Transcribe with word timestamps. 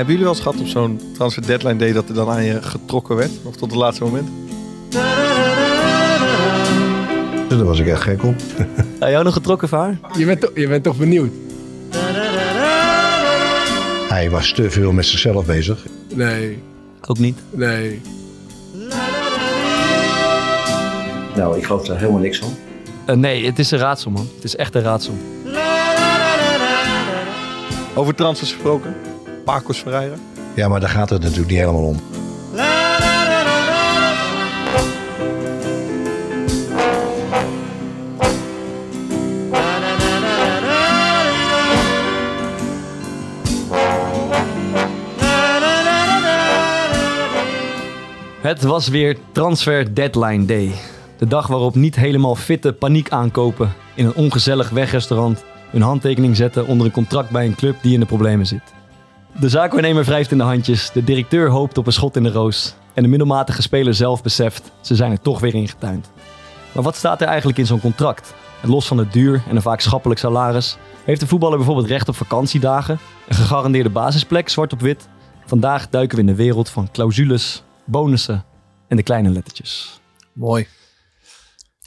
Hebben 0.00 0.18
jullie 0.18 0.30
wel 0.30 0.34
eens 0.38 0.44
gehad 0.44 0.60
op 0.60 0.66
zo'n 0.66 1.00
transfer 1.14 1.46
deadline 1.46 1.76
day 1.76 1.92
dat 1.92 2.08
er 2.08 2.14
dan 2.14 2.28
aan 2.28 2.44
je 2.44 2.62
getrokken 2.62 3.16
werd? 3.16 3.30
Nog 3.44 3.56
tot 3.56 3.70
het 3.70 3.78
laatste 3.80 4.04
moment? 4.04 4.28
Dus 7.48 7.58
daar 7.58 7.64
was 7.64 7.78
ik 7.78 7.86
echt 7.86 8.02
gek 8.02 8.22
op. 8.24 8.34
Heb 9.00 9.08
jou 9.10 9.24
nog 9.24 9.32
getrokken, 9.34 9.68
Vaar? 9.68 9.98
Je 10.18 10.24
bent, 10.26 10.40
toch- 10.40 10.50
je 10.54 10.68
bent 10.68 10.82
toch 10.84 10.96
benieuwd? 10.96 11.30
Hij 14.08 14.30
was 14.30 14.52
te 14.52 14.70
veel 14.70 14.92
met 14.92 15.06
zichzelf 15.06 15.46
bezig. 15.46 15.86
Nee, 16.14 16.62
Ook 17.06 17.18
niet. 17.18 17.38
nee. 17.50 18.00
Nou, 21.36 21.56
ik 21.58 21.64
geloof 21.64 21.86
daar 21.86 21.98
helemaal 21.98 22.20
niks 22.20 22.38
van. 22.38 22.54
Eh, 23.04 23.16
nee, 23.16 23.46
het 23.46 23.58
is 23.58 23.70
een 23.70 23.78
raadsel, 23.78 24.10
man. 24.10 24.28
Het 24.34 24.44
is 24.44 24.56
echt 24.56 24.74
een 24.74 24.82
raadsel. 24.82 25.14
Over 27.94 28.14
transfers 28.14 28.52
gesproken. 28.52 28.94
Pacos 29.50 29.78
Ferreira. 29.78 30.14
Ja, 30.54 30.68
maar 30.68 30.80
daar 30.80 30.88
gaat 30.88 31.10
het 31.10 31.22
natuurlijk 31.22 31.50
niet 31.50 31.58
helemaal 31.58 31.82
om. 31.82 31.96
Het 48.40 48.62
was 48.62 48.88
weer 48.88 49.16
Transfer 49.32 49.94
Deadline 49.94 50.44
Day. 50.44 50.72
De 51.18 51.26
dag 51.26 51.46
waarop 51.46 51.74
niet 51.74 51.96
helemaal 51.96 52.34
fitte 52.34 52.72
paniek 52.72 53.10
aankopen 53.10 53.72
in 53.94 54.04
een 54.04 54.14
ongezellig 54.14 54.70
wegrestaurant 54.70 55.44
hun 55.70 55.82
handtekening 55.82 56.36
zetten 56.36 56.66
onder 56.66 56.86
een 56.86 56.92
contract 56.92 57.30
bij 57.30 57.46
een 57.46 57.54
club 57.54 57.76
die 57.82 57.94
in 57.94 58.00
de 58.00 58.06
problemen 58.06 58.46
zit. 58.46 58.79
De 59.38 59.48
zaakwaarnemer 59.48 60.04
wrijft 60.04 60.30
in 60.30 60.38
de 60.38 60.44
handjes, 60.44 60.90
de 60.92 61.04
directeur 61.04 61.48
hoopt 61.48 61.78
op 61.78 61.86
een 61.86 61.92
schot 61.92 62.16
in 62.16 62.22
de 62.22 62.30
roos 62.30 62.74
en 62.94 63.02
de 63.02 63.08
middelmatige 63.08 63.62
speler 63.62 63.94
zelf 63.94 64.22
beseft, 64.22 64.70
ze 64.80 64.94
zijn 64.94 65.10
er 65.10 65.20
toch 65.20 65.40
weer 65.40 65.54
ingetuind. 65.54 66.10
Maar 66.72 66.82
wat 66.82 66.96
staat 66.96 67.20
er 67.20 67.26
eigenlijk 67.26 67.58
in 67.58 67.66
zo'n 67.66 67.80
contract? 67.80 68.34
Los 68.62 68.86
van 68.86 68.98
het 68.98 69.12
duur 69.12 69.42
en 69.48 69.56
een 69.56 69.62
vaak 69.62 69.80
schappelijk 69.80 70.20
salaris, 70.20 70.76
heeft 71.04 71.20
de 71.20 71.26
voetballer 71.26 71.56
bijvoorbeeld 71.56 71.86
recht 71.86 72.08
op 72.08 72.16
vakantiedagen, 72.16 72.98
een 73.28 73.34
gegarandeerde 73.34 73.90
basisplek, 73.90 74.48
zwart 74.48 74.72
op 74.72 74.80
wit. 74.80 75.08
Vandaag 75.46 75.88
duiken 75.88 76.16
we 76.16 76.22
in 76.22 76.28
de 76.28 76.34
wereld 76.34 76.68
van 76.68 76.90
clausules, 76.92 77.62
bonussen 77.84 78.44
en 78.88 78.96
de 78.96 79.02
kleine 79.02 79.30
lettertjes. 79.30 80.00
Mooi. 80.32 80.66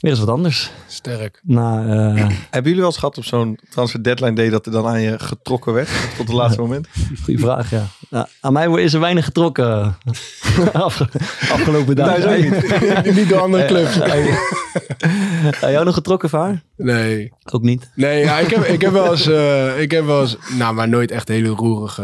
Weer 0.04 0.12
eens 0.12 0.22
wat 0.22 0.34
anders. 0.34 0.70
Sterk. 0.86 1.34
Eh, 1.36 1.54
Na, 1.54 1.82
Hebben 2.50 2.62
jullie 2.62 2.76
wel 2.76 2.84
eens 2.86 2.96
gehad 2.98 3.18
op 3.18 3.24
zo'n 3.24 3.58
transfer 3.70 4.02
deadline 4.02 4.32
day 4.34 4.48
dat 4.50 4.66
er 4.66 4.72
dan 4.72 4.86
aan 4.86 5.00
je 5.00 5.18
getrokken 5.18 5.72
werd? 5.72 5.88
Tot 6.16 6.26
het 6.26 6.36
laatste 6.36 6.60
moment? 6.60 6.88
goede 7.22 7.40
vraag, 7.40 7.70
ja. 7.70 7.86
Nou, 8.10 8.26
aan 8.40 8.52
mij 8.52 8.66
is 8.82 8.92
er 8.94 9.00
weinig 9.00 9.24
getrokken 9.24 9.96
afge- 10.72 11.08
afgelopen 11.50 11.96
dagen. 11.96 12.40
Niet. 12.42 13.14
niet 13.14 13.28
door 13.28 13.40
andere 13.40 13.66
clubs. 13.66 13.94
Heb 13.94 15.70
jou 15.70 15.84
nog 15.84 15.94
getrokken, 15.94 16.28
Vaar? 16.28 16.62
Nee. 16.76 17.32
Ook 17.52 17.62
niet. 17.62 17.90
Nee, 17.94 18.24
ja, 18.24 18.38
ik, 18.38 18.50
heb, 18.50 18.64
ik 18.64 18.80
heb 18.80 18.92
wel 18.92 19.10
eens... 19.10 19.26
eh, 19.26 19.80
ik 19.80 19.90
heb 19.90 20.04
wel 20.04 20.20
eens... 20.20 20.36
Nou, 20.56 20.74
maar 20.74 20.88
nooit 20.88 21.10
echt 21.10 21.28
hele 21.28 21.48
roerige... 21.48 22.02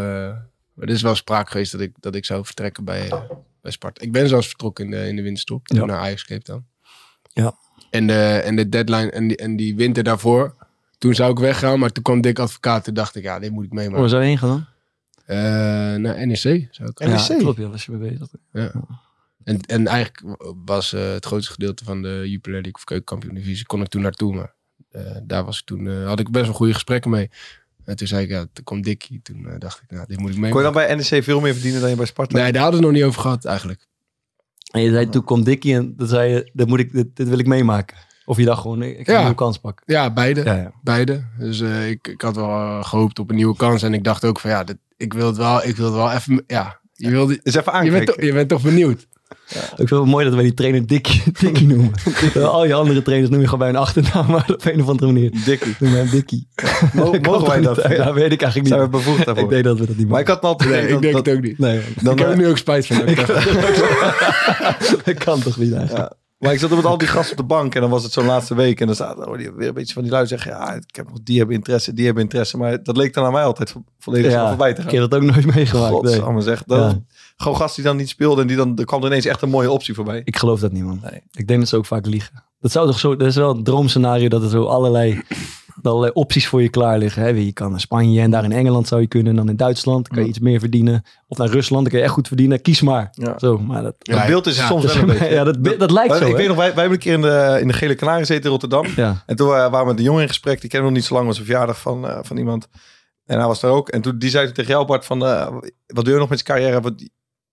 maar 0.74 0.88
er 0.88 0.94
is 0.94 1.02
wel 1.02 1.14
sprake 1.14 1.50
geweest 1.50 1.72
dat 1.72 1.80
ik, 1.80 1.92
dat 2.00 2.14
ik 2.14 2.24
zou 2.24 2.44
vertrekken 2.44 2.84
bij, 2.84 3.08
bij 3.62 3.70
Sparta. 3.72 4.02
Ik 4.04 4.12
ben 4.12 4.28
zelfs 4.28 4.46
vertrokken 4.46 4.84
in 4.84 4.90
de, 4.90 5.06
in 5.08 5.16
de 5.16 5.22
winterstop. 5.22 5.66
Ja. 5.66 5.84
naar 5.84 5.98
Ajax 5.98 6.24
Cape 6.24 6.42
Town. 6.42 6.66
Ja. 7.32 7.54
En 7.90 8.06
de, 8.06 8.42
en 8.44 8.56
de 8.56 8.68
deadline 8.68 9.10
en 9.10 9.28
die, 9.28 9.36
en 9.36 9.56
die 9.56 9.76
winter 9.76 10.02
daarvoor... 10.02 10.54
Toen 10.98 11.14
zou 11.14 11.30
ik 11.30 11.38
weggaan, 11.38 11.78
maar 11.78 11.92
toen 11.92 12.02
kwam 12.02 12.20
Dick 12.20 12.38
Advocaat. 12.38 12.84
Toen 12.84 12.94
dacht 12.94 13.16
ik, 13.16 13.22
ja, 13.22 13.38
dit 13.38 13.50
moet 13.50 13.64
ik 13.64 13.72
meemaken. 13.72 14.00
Waar 14.00 14.08
zou 14.08 14.22
je 14.22 14.28
heen 14.28 14.38
gaan 14.38 14.48
dan? 14.48 14.64
Eh, 15.24 15.36
naar 16.00 16.26
NEC 16.26 16.68
zou 16.70 16.90
ik 16.90 16.98
NEC? 16.98 17.18
Ja, 17.18 17.36
klopt, 17.36 17.58
ja, 17.58 17.68
was 17.68 17.84
je 17.84 17.92
mee 17.92 18.10
bezig. 18.10 18.28
Ja. 18.52 18.72
En, 19.44 19.60
en 19.60 19.86
eigenlijk 19.86 20.22
was 20.64 20.92
eh, 20.92 21.12
het 21.12 21.26
grootste 21.26 21.52
gedeelte 21.52 21.84
van 21.84 22.02
de 22.02 22.22
Jupiler 22.26 22.60
League 22.60 22.74
of 22.74 22.84
keukenkampioen 22.84 23.34
divisie 23.34 23.66
kon 23.66 23.80
ik 23.80 23.88
toen 23.88 24.02
naartoe. 24.02 24.34
Maar 24.34 24.54
eh, 24.90 25.16
daar 25.22 25.44
was 25.44 25.58
ik 25.58 25.64
toen, 25.64 25.88
eh, 25.88 26.06
had 26.06 26.20
ik 26.20 26.30
best 26.30 26.44
wel 26.44 26.54
goede 26.54 26.72
gesprekken 26.72 27.10
mee. 27.10 27.30
En 27.84 27.96
toen 27.96 28.06
zei 28.06 28.22
ik, 28.22 28.30
ja, 28.30 28.46
toen 28.52 28.64
kwam 28.64 28.82
Dickie. 28.82 29.20
Toen 29.22 29.54
dacht 29.58 29.82
ik, 29.82 29.90
nou, 29.90 30.06
dit 30.06 30.18
moet 30.18 30.30
ik 30.30 30.38
mee. 30.38 30.50
Kon 30.50 30.60
je 30.60 30.72
dan 30.72 30.74
bij 30.74 30.94
NEC 30.94 31.24
veel 31.24 31.40
meer 31.40 31.52
verdienen 31.52 31.80
dan 31.80 31.90
je 31.90 31.96
bij 31.96 32.06
Sparta? 32.06 32.36
Nee, 32.38 32.52
daar 32.52 32.62
hadden 32.62 32.80
we 32.80 32.86
het 32.86 32.94
nog 32.94 33.02
niet 33.02 33.10
over 33.10 33.20
gehad 33.20 33.44
eigenlijk. 33.44 33.88
En 34.70 34.80
je 34.80 34.90
zei, 34.90 35.08
toen 35.08 35.24
komt 35.24 35.44
Dickie 35.44 35.74
en 35.74 35.94
dan 35.96 36.06
zei 36.06 36.32
je, 36.32 36.50
dit, 36.52 36.66
moet 36.68 36.78
ik, 36.78 36.92
dit, 36.92 37.16
dit 37.16 37.28
wil 37.28 37.38
ik 37.38 37.46
meemaken. 37.46 37.96
Of 38.24 38.36
je 38.36 38.44
dacht 38.44 38.60
gewoon, 38.60 38.82
ik 38.82 39.06
ga 39.06 39.12
Ja. 39.12 39.14
een 39.18 39.24
nieuwe 39.24 39.36
kans 39.38 39.58
pakken. 39.58 39.84
Ja, 39.86 40.12
beide. 40.12 40.44
Ja, 40.44 40.54
ja. 40.56 40.72
beide. 40.82 41.24
Dus 41.38 41.60
eh, 41.60 41.88
ik, 41.90 42.08
ik 42.08 42.20
had 42.20 42.36
wel 42.36 42.48
eh, 42.48 42.84
gehoopt 42.84 43.18
op 43.18 43.30
een 43.30 43.36
nieuwe 43.36 43.56
kans. 43.56 43.82
En 43.82 43.94
ik 43.94 44.04
dacht 44.04 44.24
ook 44.24 44.40
van, 44.40 44.50
ja, 44.50 44.64
dit, 44.64 44.76
ik 44.96 45.12
wil 45.12 45.26
het 45.26 45.36
wel, 45.36 45.64
ik 45.64 45.76
wil 45.76 45.86
het 45.86 45.94
wel 45.94 46.10
even, 46.12 46.44
ja. 46.46 46.78
Je, 46.92 47.10
wilde, 47.10 47.40
Eens 47.42 47.54
even 47.56 47.62
je, 47.72 47.78
aankijken. 47.78 47.92
bent 48.04 48.06
toch, 48.16 48.24
je 48.26 48.32
bent 48.32 48.48
toch 48.48 48.62
benieuwd? 48.62 49.06
Ik 49.50 49.88
vind 49.88 49.90
het 49.90 50.04
mooi 50.04 50.24
dat 50.24 50.34
wij 50.34 50.42
die 50.42 50.54
trainer 50.54 50.86
Dickie, 50.86 51.22
Dickie 51.40 51.66
noemen. 51.66 51.92
Al 52.52 52.64
je 52.66 52.74
andere 52.74 53.02
trainers 53.02 53.30
noem 53.30 53.40
je 53.40 53.44
gewoon 53.44 53.58
bij 53.60 53.68
een 53.68 53.76
achternaam, 53.76 54.26
maar 54.30 54.44
op 54.52 54.64
een 54.64 54.80
of 54.82 54.88
andere 54.88 55.12
manier 55.12 55.30
Dikkie. 55.44 55.74
noem 55.78 55.90
je 55.90 55.96
hem 55.96 56.08
kan 57.20 57.32
Mogen 57.32 57.48
wij 57.48 57.60
dat? 57.60 57.88
niet? 57.88 57.96
Ja, 57.96 58.12
weet 58.12 58.32
ik 58.32 58.42
eigenlijk 58.42 58.66
Zijn 58.74 58.80
we 58.80 58.96
niet. 58.96 59.04
bevoegd 59.04 59.24
daarvoor? 59.24 59.44
Ik 59.44 59.50
denk 59.50 59.64
dat 59.64 59.78
we 59.78 59.86
dat 59.86 59.96
niet 59.96 60.08
Maar 60.08 60.20
ik 60.20 60.26
had 60.26 60.40
altijd 60.42 60.70
Nee, 60.70 60.82
ik 60.82 60.88
denk 61.00 61.14
dat- 61.14 61.26
het 61.26 61.34
ook 61.36 61.42
niet. 61.42 61.58
Nee, 61.58 61.80
dan, 62.02 62.12
ik 62.12 62.18
heb 62.18 62.28
eh, 62.28 62.32
er 62.34 62.38
nu 62.38 62.48
ook 62.48 62.58
spijt 62.58 62.86
van. 62.86 62.96
dat 62.96 63.08
ik 63.08 63.16
dat 65.04 65.14
kan 65.24 65.40
toch 65.40 65.56
niet 65.58 65.72
eigenlijk. 65.72 66.08
Ja. 66.10 66.12
Maar 66.38 66.52
ik 66.52 66.58
zat 66.58 66.70
met 66.70 66.84
al 66.84 66.98
die 66.98 67.08
gasten 67.08 67.30
op 67.30 67.36
de 67.36 67.54
bank 67.54 67.74
en 67.74 67.80
dan 67.80 67.90
was 67.90 68.02
het 68.02 68.12
zo'n 68.12 68.26
laatste 68.26 68.54
week. 68.54 68.80
En 68.80 68.86
dan 68.86 68.94
staat 68.94 69.16
hoorde 69.24 69.42
je 69.42 69.54
weer 69.54 69.68
een 69.68 69.74
beetje 69.74 69.94
van 69.94 70.02
die 70.02 70.12
lui 70.12 70.26
zeggen, 70.26 70.50
ja, 70.50 70.74
ik 70.74 70.96
heb 70.96 71.08
nog 71.08 71.18
die 71.24 71.38
hebben 71.38 71.56
interesse, 71.56 71.94
die 71.94 72.04
hebben 72.04 72.22
interesse. 72.22 72.56
Maar 72.56 72.82
dat 72.82 72.96
leek 72.96 73.14
dan 73.14 73.24
aan 73.24 73.32
mij 73.32 73.42
altijd 73.44 73.70
vo- 73.70 73.84
volledig 73.98 74.32
Ja, 74.32 74.48
voorbij 74.48 74.72
te 74.74 74.80
ik 74.82 74.88
gaan. 74.90 75.00
heb 75.00 75.10
dat 75.10 75.20
ook 75.20 75.26
nooit 75.30 75.54
meegemaakt. 75.54 75.90
nee. 76.02 76.12
Godsamme 76.14 76.40
zeg. 76.40 76.62
Dat, 76.66 76.78
Ja. 76.90 77.00
Gewoon 77.40 77.56
gasten 77.56 77.82
die 77.82 77.90
dan 77.92 78.00
niet 78.00 78.08
speelden 78.08 78.40
en 78.42 78.46
die 78.46 78.56
dan, 78.56 78.78
er 78.78 78.84
kwam 78.84 79.00
er 79.00 79.06
ineens 79.06 79.24
echt 79.24 79.42
een 79.42 79.48
mooie 79.50 79.70
optie 79.70 79.94
voorbij. 79.94 80.20
Ik 80.24 80.36
geloof 80.36 80.60
dat 80.60 80.72
niet, 80.72 80.84
man. 80.84 81.00
Nee. 81.10 81.20
Ik 81.32 81.46
denk 81.46 81.60
dat 81.60 81.68
ze 81.68 81.76
ook 81.76 81.86
vaak 81.86 82.06
liegen. 82.06 82.44
Dat 82.60 82.70
zou 82.70 82.86
toch 82.86 82.98
zo, 82.98 83.16
dat 83.16 83.26
is 83.28 83.36
wel 83.36 83.50
een 83.50 83.64
droomscenario 83.64 84.28
dat 84.28 84.42
er 84.42 84.48
zo 84.48 84.64
allerlei, 84.64 85.22
allerlei 85.82 86.12
opties 86.12 86.46
voor 86.48 86.62
je 86.62 86.68
klaar 86.68 86.98
liggen. 86.98 87.22
Hè? 87.22 87.28
Je 87.28 87.52
kan 87.52 87.70
naar 87.70 87.80
Spanje 87.80 88.20
en 88.20 88.30
daar 88.30 88.44
in 88.44 88.52
Engeland 88.52 88.88
zou 88.88 89.00
je 89.00 89.06
kunnen. 89.06 89.30
En 89.30 89.36
dan 89.36 89.48
in 89.48 89.56
Duitsland 89.56 90.08
kan 90.08 90.22
je 90.22 90.28
iets 90.28 90.38
meer 90.38 90.58
verdienen. 90.60 91.02
Of 91.28 91.38
naar 91.38 91.48
Rusland, 91.48 91.82
dan 91.82 91.90
kan 91.90 91.98
je 91.98 92.04
echt 92.04 92.14
goed 92.14 92.28
verdienen. 92.28 92.62
Kies 92.62 92.80
maar. 92.80 93.08
Ja. 93.12 93.38
Zo, 93.38 93.58
maar 93.58 93.82
dat, 93.82 93.94
Dat 93.98 94.26
beeld 94.26 94.46
is 94.46 94.56
ja, 94.56 94.66
soms 94.66 94.82
dat, 94.82 94.92
wel 94.94 95.02
een 95.02 95.08
beetje. 95.18 95.34
ja, 95.34 95.44
dat, 95.44 95.64
dat 95.78 95.90
lijkt 95.90 96.08
Maar 96.08 96.18
zo. 96.18 96.24
ik 96.24 96.30
hè? 96.30 96.36
weet 96.36 96.48
nog, 96.48 96.56
wij, 96.56 96.74
wij 96.74 96.80
hebben 96.82 96.92
een 96.92 96.98
keer 96.98 97.12
in 97.14 97.20
de, 97.20 97.58
in 97.60 97.66
de 97.68 97.74
Gele 97.74 97.94
Kanarie 97.94 98.20
gezeten 98.20 98.44
in 98.44 98.50
Rotterdam. 98.50 98.86
Ja. 98.96 99.22
En 99.26 99.36
toen 99.36 99.48
waren 99.48 99.80
we 99.80 99.84
met 99.86 99.98
een 99.98 100.04
jongen 100.04 100.22
in 100.22 100.28
gesprek. 100.28 100.60
Die 100.60 100.70
kennen 100.70 100.88
we 100.88 100.94
nog 100.94 101.02
niet 101.02 101.08
zo 101.10 101.14
lang. 101.14 101.26
was 101.26 101.38
een 101.38 101.44
verjaardag 101.44 101.80
van, 101.80 102.06
eh, 102.08 102.18
van 102.22 102.36
iemand. 102.36 102.68
En 103.26 103.38
hij 103.38 103.46
was 103.46 103.60
daar 103.60 103.70
ook. 103.70 103.88
En 103.88 104.00
toen 104.00 104.18
die 104.18 104.30
zei 104.30 104.52
tegen 104.52 104.70
jou 104.70 104.86
Bart 104.86 105.04
van... 105.04 105.24
eh, 105.26 105.46
wat 105.86 106.04
doe 106.04 106.14
je 106.14 106.20
nog 106.20 106.28
met 106.28 106.38
je 106.38 106.44
carrière? 106.44 106.80
Wat, 106.80 106.92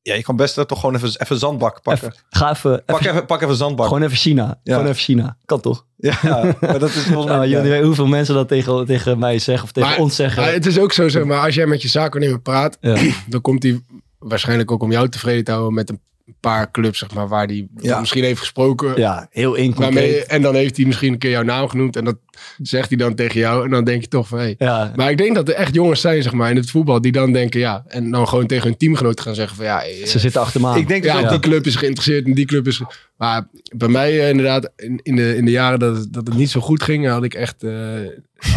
ja, 0.07 0.13
je 0.15 0.23
kan 0.23 0.35
best 0.35 0.57
eh, 0.57 0.63
toch 0.63 0.79
gewoon 0.79 0.95
even, 0.95 1.09
even 1.21 1.37
zandbak 1.37 1.81
pakken. 1.81 2.07
Even, 2.07 2.19
ga 2.29 2.51
even, 2.51 2.83
pak, 2.85 2.99
even- 2.99 3.11
even, 3.13 3.25
pak 3.25 3.41
even 3.41 3.55
zandbak. 3.55 3.87
gewoon 3.87 4.03
even 4.03 4.17
China. 4.17 4.59
Ja. 4.63 4.73
Gewoon 4.73 4.89
even 4.89 5.01
China. 5.01 5.37
Kan 5.45 5.59
toch? 5.61 5.85
Ja, 5.97 6.17
maar 6.61 6.79
dat 6.79 6.89
is 6.89 6.95
volgens 7.03 7.25
Nou, 7.25 7.37
mij... 7.39 7.47
jullie 7.47 7.63
ja. 7.63 7.69
weten 7.69 7.85
hoeveel 7.85 8.07
mensen 8.07 8.35
dat 8.35 8.47
tegen, 8.47 8.85
tegen 8.85 9.19
mij 9.19 9.39
zeggen 9.39 9.63
of 9.65 9.71
tegen 9.71 9.89
Maar- 9.89 9.99
ons 9.99 10.15
zeggen. 10.15 10.41
Maar 10.43 10.51
het 10.53 10.65
is 10.65 10.79
ook 10.79 10.91
zo, 10.93 11.07
zeg 11.09 11.23
maar, 11.23 11.39
als 11.45 11.55
jij 11.55 11.65
met 11.65 11.81
je 11.81 11.87
zaakwaarnemer 11.87 12.39
praat, 12.41 12.77
Ja. 12.81 12.95
dan 13.29 13.41
komt 13.41 13.63
hij 13.63 13.81
waarschijnlijk 14.19 14.71
ook 14.71 14.83
om 14.83 14.91
jou 14.91 15.09
tevreden 15.09 15.43
te 15.43 15.51
houden 15.51 15.73
met 15.73 15.89
een 15.89 16.01
paar 16.39 16.71
clubs, 16.71 16.99
zeg 16.99 17.13
maar, 17.13 17.27
waar 17.27 17.45
hij 17.45 17.67
Ja. 17.77 17.99
misschien 17.99 18.23
heeft 18.23 18.39
gesproken. 18.39 18.93
ja, 18.95 19.27
heel 19.31 19.55
inconcreet. 19.55 20.25
En 20.25 20.41
dan 20.41 20.55
heeft 20.55 20.77
hij 20.77 20.85
misschien 20.85 21.13
een 21.13 21.19
keer 21.19 21.31
jouw 21.31 21.43
naam 21.43 21.67
genoemd 21.69 21.95
en 21.95 22.05
dat 22.05 22.17
zegt 22.61 22.89
hij 22.89 22.97
dan 22.97 23.15
tegen 23.15 23.39
jou 23.39 23.63
en 23.65 23.69
dan 23.69 23.83
denk 23.83 24.01
je 24.01 24.07
toch 24.07 24.27
van, 24.27 24.39
hé. 24.39 24.53
Ja, 24.57 24.91
Maar 24.95 25.11
ik 25.11 25.17
denk 25.17 25.35
dat 25.35 25.47
er 25.49 25.53
echt 25.55 25.73
jongens 25.73 26.01
zijn, 26.01 26.23
zeg 26.23 26.31
maar, 26.33 26.49
in 26.49 26.55
het 26.55 26.71
voetbal 26.71 27.01
die 27.01 27.11
dan 27.11 27.31
denken, 27.31 27.59
ja, 27.59 27.83
en 27.87 28.11
dan 28.11 28.27
gewoon 28.27 28.47
tegen 28.47 28.67
hun 28.67 28.77
teamgenoot 28.77 29.21
gaan 29.21 29.35
zeggen 29.35 29.55
van, 29.55 29.65
ja, 29.65 29.83
eh, 29.83 30.05
ze 30.05 30.19
zitten 30.19 30.41
achter 30.41 30.61
me 30.61 30.67
aan. 30.67 30.77
Ik 30.77 30.87
denk 30.87 31.03
ja, 31.03 31.13
ook 31.13 31.19
die 31.21 31.29
dat... 31.29 31.39
club 31.39 31.65
is 31.65 31.75
geïnteresseerd 31.75 32.25
en 32.25 32.33
die 32.33 32.45
club 32.45 32.67
is... 32.67 32.81
Maar 33.17 33.47
bij 33.77 33.87
mij 33.87 34.19
eh, 34.19 34.29
inderdaad, 34.29 34.71
in, 34.75 34.99
in, 35.03 35.15
de, 35.15 35.35
in 35.35 35.45
de 35.45 35.51
jaren 35.51 35.79
dat 35.79 35.97
het, 35.97 36.13
dat 36.13 36.27
het 36.27 36.35
niet 36.37 36.49
zo 36.49 36.59
goed 36.61 36.83
ging, 36.83 37.07
had 37.07 37.23
ik 37.23 37.33
echt 37.33 37.63
eh, 37.63 37.71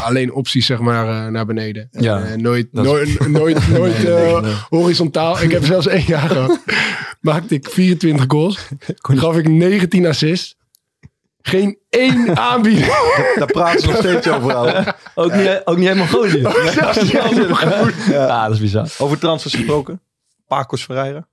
alleen 0.02 0.32
opties 0.32 0.66
zeg 0.66 0.78
maar 0.78 1.30
naar 1.32 1.46
beneden. 1.46 1.88
En, 1.92 2.02
Ja, 2.02 2.22
eh, 2.22 2.36
nooit 2.36 2.68
dat 2.72 2.84
is- 2.84 2.90
nooit, 2.90 3.28
nooit, 3.28 3.68
nooit 3.78 4.02
Nee, 4.02 4.14
nee, 4.24 4.40
nee. 4.40 4.52
horizontaal. 4.68 5.42
Ik 5.42 5.50
heb 5.50 5.64
zelfs 5.64 5.86
één 5.86 6.04
jaar 6.06 6.28
gehad. 6.28 6.60
Maakte 7.20 7.54
ik 7.54 7.68
24 7.70 8.24
goals. 8.28 8.68
Gaf 8.96 9.36
ik 9.36 9.48
19 9.48 10.06
assists. 10.06 10.56
Geen 11.42 11.78
één 11.88 12.36
aanbieding. 12.50 12.86
Daar 13.38 13.46
praten 13.52 13.80
ze 13.80 13.86
nog 13.86 13.96
steeds 13.96 14.28
over. 14.28 14.54
ouwe. 14.54 14.94
Ook 15.14 15.32
niet, 15.34 15.60
ook 15.64 15.76
niet 15.76 15.88
helemaal 15.88 16.06
goed. 16.06 16.30
Ja. 16.40 16.94
Ja, 18.08 18.44
dat 18.44 18.54
is 18.54 18.60
bizar. 18.60 18.88
Over 18.98 19.18
transfers 19.18 19.54
gesproken. 19.54 20.00
Pacos 20.46 20.84
Ferreira. 20.84 21.28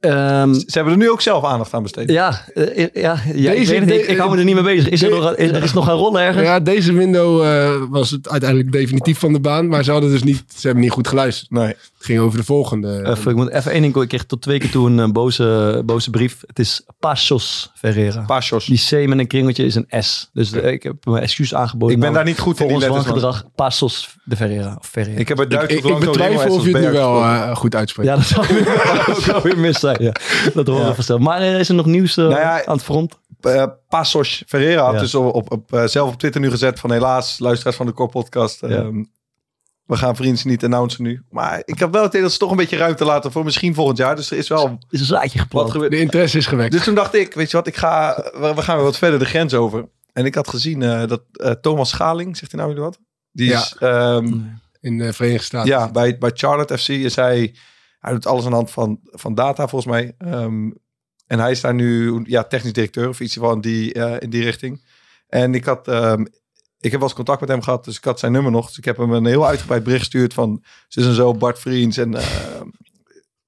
Ehm, 0.00 0.52
Ze 0.54 0.64
hebben 0.70 0.92
er 0.92 0.98
nu 0.98 1.10
ook 1.10 1.20
zelf 1.20 1.44
aandacht 1.44 1.74
aan 1.74 1.82
besteed. 1.82 2.10
ja, 2.10 2.40
eh, 2.54 2.76
ja, 2.76 2.86
ja 2.94 3.50
ik, 3.52 3.56
Deze- 3.58 3.70
weet 3.72 3.80
het 3.80 3.90
ik, 3.90 4.06
de- 4.06 4.12
ik 4.12 4.16
hou 4.18 4.30
me 4.30 4.36
er 4.38 4.44
niet 4.44 4.54
mee 4.54 4.64
bezig. 4.64 4.88
Is 4.88 5.02
er, 5.02 5.10
nog, 5.10 5.34
is, 5.34 5.50
er 5.50 5.62
is 5.62 5.72
nog 5.72 5.88
een 5.88 5.94
rol 5.94 6.20
ergens? 6.20 6.44
Ja, 6.46 6.60
deze 6.60 6.92
window 6.92 7.42
eh, 7.44 7.70
was 7.90 8.10
het 8.10 8.28
uiteindelijk 8.28 8.72
definitief 8.72 9.18
van 9.18 9.32
de 9.32 9.40
baan. 9.40 9.68
Maar 9.68 9.84
ze 9.84 9.90
hadden 9.90 10.10
dus 10.10 10.22
niet, 10.22 10.44
ze 10.56 10.66
hebben 10.66 10.84
niet 10.84 10.92
goed 10.92 11.08
geluisterd. 11.08 11.50
Nee. 11.50 11.66
Het 11.66 12.06
ging 12.06 12.18
over 12.18 12.38
de 12.38 12.44
volgende. 12.44 13.02
Even, 13.06 13.30
ik 13.30 13.36
moet 13.36 13.50
even 13.50 13.72
één 13.72 13.82
ding. 13.82 13.96
Ik 13.96 14.08
kreeg 14.08 14.24
tot 14.24 14.42
twee 14.42 14.58
keer 14.58 14.70
toe 14.70 14.88
een 14.90 14.98
eh, 15.00 15.08
boze, 15.10 15.82
boze 15.84 16.10
brief. 16.10 16.40
Het 16.46 16.58
is 16.58 16.82
Pasos 16.98 17.70
Ferreira. 17.74 18.24
Pasos. 18.26 18.66
Die 18.66 19.04
C 19.04 19.08
met 19.08 19.18
een 19.18 19.26
kringeltje 19.26 19.64
is 19.64 19.74
een 19.74 19.86
S. 20.02 20.30
Dus 20.32 20.52
eh, 20.52 20.72
ik 20.72 20.82
heb 20.82 20.94
mijn 21.04 21.22
excuus 21.22 21.54
aangeboden. 21.54 21.94
Ik 21.94 22.00
ben 22.02 22.12
Nou, 22.12 22.24
daar 22.24 22.32
niet 22.32 22.42
goed 22.42 22.56
voor 22.56 22.66
in 22.70 22.78
letters. 22.78 22.94
man. 22.96 23.04
wangedrag. 23.06 23.44
Pasos 23.54 24.16
de 24.24 24.36
Ferreira. 24.36 24.76
Of 24.80 24.86
Ferreira. 24.88 25.20
Ik 25.20 25.28
heb 25.28 25.38
het 25.38 25.46
ik, 25.52 25.58
Duits 25.58 25.74
ik, 25.74 25.84
ik 25.84 25.98
betwijfel 25.98 26.54
of 26.54 26.64
je 26.66 26.72
het 26.76 26.84
nu 26.86 26.90
wel 26.92 27.22
eh, 27.22 27.56
goed 27.56 27.74
uitspreekt. 27.74 28.08
ja, 28.08 28.16
dat 28.16 28.24
zou, 28.24 28.46
zou 29.26 29.40
weer 29.42 29.58
mis 29.58 29.78
zijn. 29.94 30.02
Ja. 30.02 30.12
Dat 30.54 30.66
horen 30.66 30.86
we 30.86 30.94
vanzelf. 30.94 31.20
Maar 31.20 31.40
eh, 31.40 31.58
is 31.58 31.68
er 31.68 31.74
nog 31.74 31.86
nieuws 31.86 32.16
eh, 32.16 32.24
Nou 32.24 32.40
ja, 32.40 32.64
aan 32.64 32.74
het 32.76 32.84
front? 32.84 33.18
uh, 33.40 33.64
Passos 33.88 34.42
Ferreira 34.46 34.82
had 34.84 34.94
Ja. 34.94 35.00
dus 35.00 35.14
op, 35.14 35.34
op, 35.34 35.52
op, 35.52 35.72
eh, 35.72 35.84
zelf 35.84 36.12
op 36.12 36.18
Twitter 36.18 36.40
nu 36.40 36.50
gezet 36.50 36.80
van 36.80 36.92
helaas, 36.92 37.38
luisteraars 37.38 37.76
van 37.76 37.86
de 37.86 37.92
Core 37.92 38.10
Podcast. 38.10 38.60
Ja. 38.60 38.68
ehm, 38.68 39.04
we 39.86 39.96
gaan 39.96 40.16
vrienden 40.16 40.48
niet 40.48 40.64
announcen 40.64 41.02
nu. 41.02 41.22
Maar 41.30 41.62
ik 41.64 41.78
heb 41.78 41.92
wel 41.92 42.00
het 42.02 42.10
idee 42.10 42.22
dat 42.22 42.32
ze 42.32 42.38
toch 42.38 42.50
een 42.50 42.56
beetje 42.56 42.76
ruimte 42.76 43.04
laten 43.04 43.32
voor 43.32 43.44
misschien 43.44 43.74
volgend 43.74 43.98
jaar. 43.98 44.16
Dus 44.16 44.30
er 44.30 44.36
is 44.38 44.48
wel 44.48 44.78
Is 44.90 45.00
een 45.00 45.06
zaadje 45.06 45.38
geplant. 45.38 45.72
De 45.72 45.98
interesse 45.98 46.38
is 46.38 46.46
gewekt. 46.46 46.72
Dus 46.72 46.84
toen 46.84 46.94
dacht 46.94 47.14
ik, 47.14 47.34
weet 47.34 47.50
je 47.50 47.56
wat, 47.56 47.66
ik 47.66 47.76
ga, 47.76 48.14
we, 48.40 48.52
we 48.54 48.62
gaan 48.62 48.76
weer 48.76 48.84
wat 48.84 48.98
verder 48.98 49.18
de 49.18 49.24
grens 49.24 49.54
over. 49.54 49.88
En 50.12 50.24
ik 50.24 50.34
had 50.34 50.48
gezien 50.48 50.82
eh, 50.82 51.06
dat 51.06 51.22
eh, 51.32 51.50
Thomas 51.50 51.88
Schaling, 51.88 52.36
zegt 52.36 52.52
hij 52.52 52.60
nou 52.60 52.72
jullie 52.74 52.88
wat? 52.88 52.98
Die 53.32 53.48
Ja. 53.48 53.58
is 53.60 53.76
ehm, 53.78 54.38
in 54.80 54.98
de 54.98 55.12
Verenigde 55.12 55.44
Staten. 55.44 55.68
ja, 55.68 55.90
bij, 55.90 56.18
bij 56.18 56.30
Charlotte 56.34 56.78
FC 56.78 56.88
is 56.88 57.16
hij, 57.16 57.54
hij 57.98 58.12
doet 58.12 58.26
alles 58.26 58.44
aan 58.44 58.50
de 58.50 58.56
hand 58.56 58.70
van, 58.70 59.00
van 59.02 59.34
data 59.34 59.68
volgens 59.68 59.92
mij. 59.92 60.14
Ehm, 60.18 60.70
en 61.26 61.38
hij 61.38 61.50
is 61.50 61.60
daar 61.60 61.74
nu 61.74 62.20
ja, 62.24 62.44
technisch 62.44 62.72
directeur 62.72 63.08
of 63.08 63.20
iets 63.20 63.34
van 63.34 63.60
die, 63.60 63.92
eh, 63.92 64.16
in 64.18 64.30
die 64.30 64.42
richting. 64.42 64.84
En 65.28 65.54
ik 65.54 65.64
had, 65.64 65.88
ehm, 65.88 66.20
ik 66.80 66.90
heb 66.90 66.92
wel 66.92 67.02
eens 67.02 67.14
contact 67.14 67.40
met 67.40 67.48
hem 67.48 67.62
gehad, 67.62 67.84
dus 67.84 67.96
ik 67.96 68.04
had 68.04 68.18
zijn 68.18 68.32
nummer 68.32 68.52
nog. 68.52 68.66
Dus 68.66 68.78
ik 68.78 68.84
heb 68.84 68.96
hem 68.96 69.12
een 69.12 69.26
heel 69.26 69.46
uitgebreid 69.46 69.82
bericht 69.82 70.00
gestuurd 70.00 70.34
van 70.34 70.64
zus 70.88 71.06
en 71.06 71.14
zo, 71.14 71.34
Bart 71.34 71.58
Vriends. 71.58 71.96
En 71.96 72.14
eh, 72.14 72.60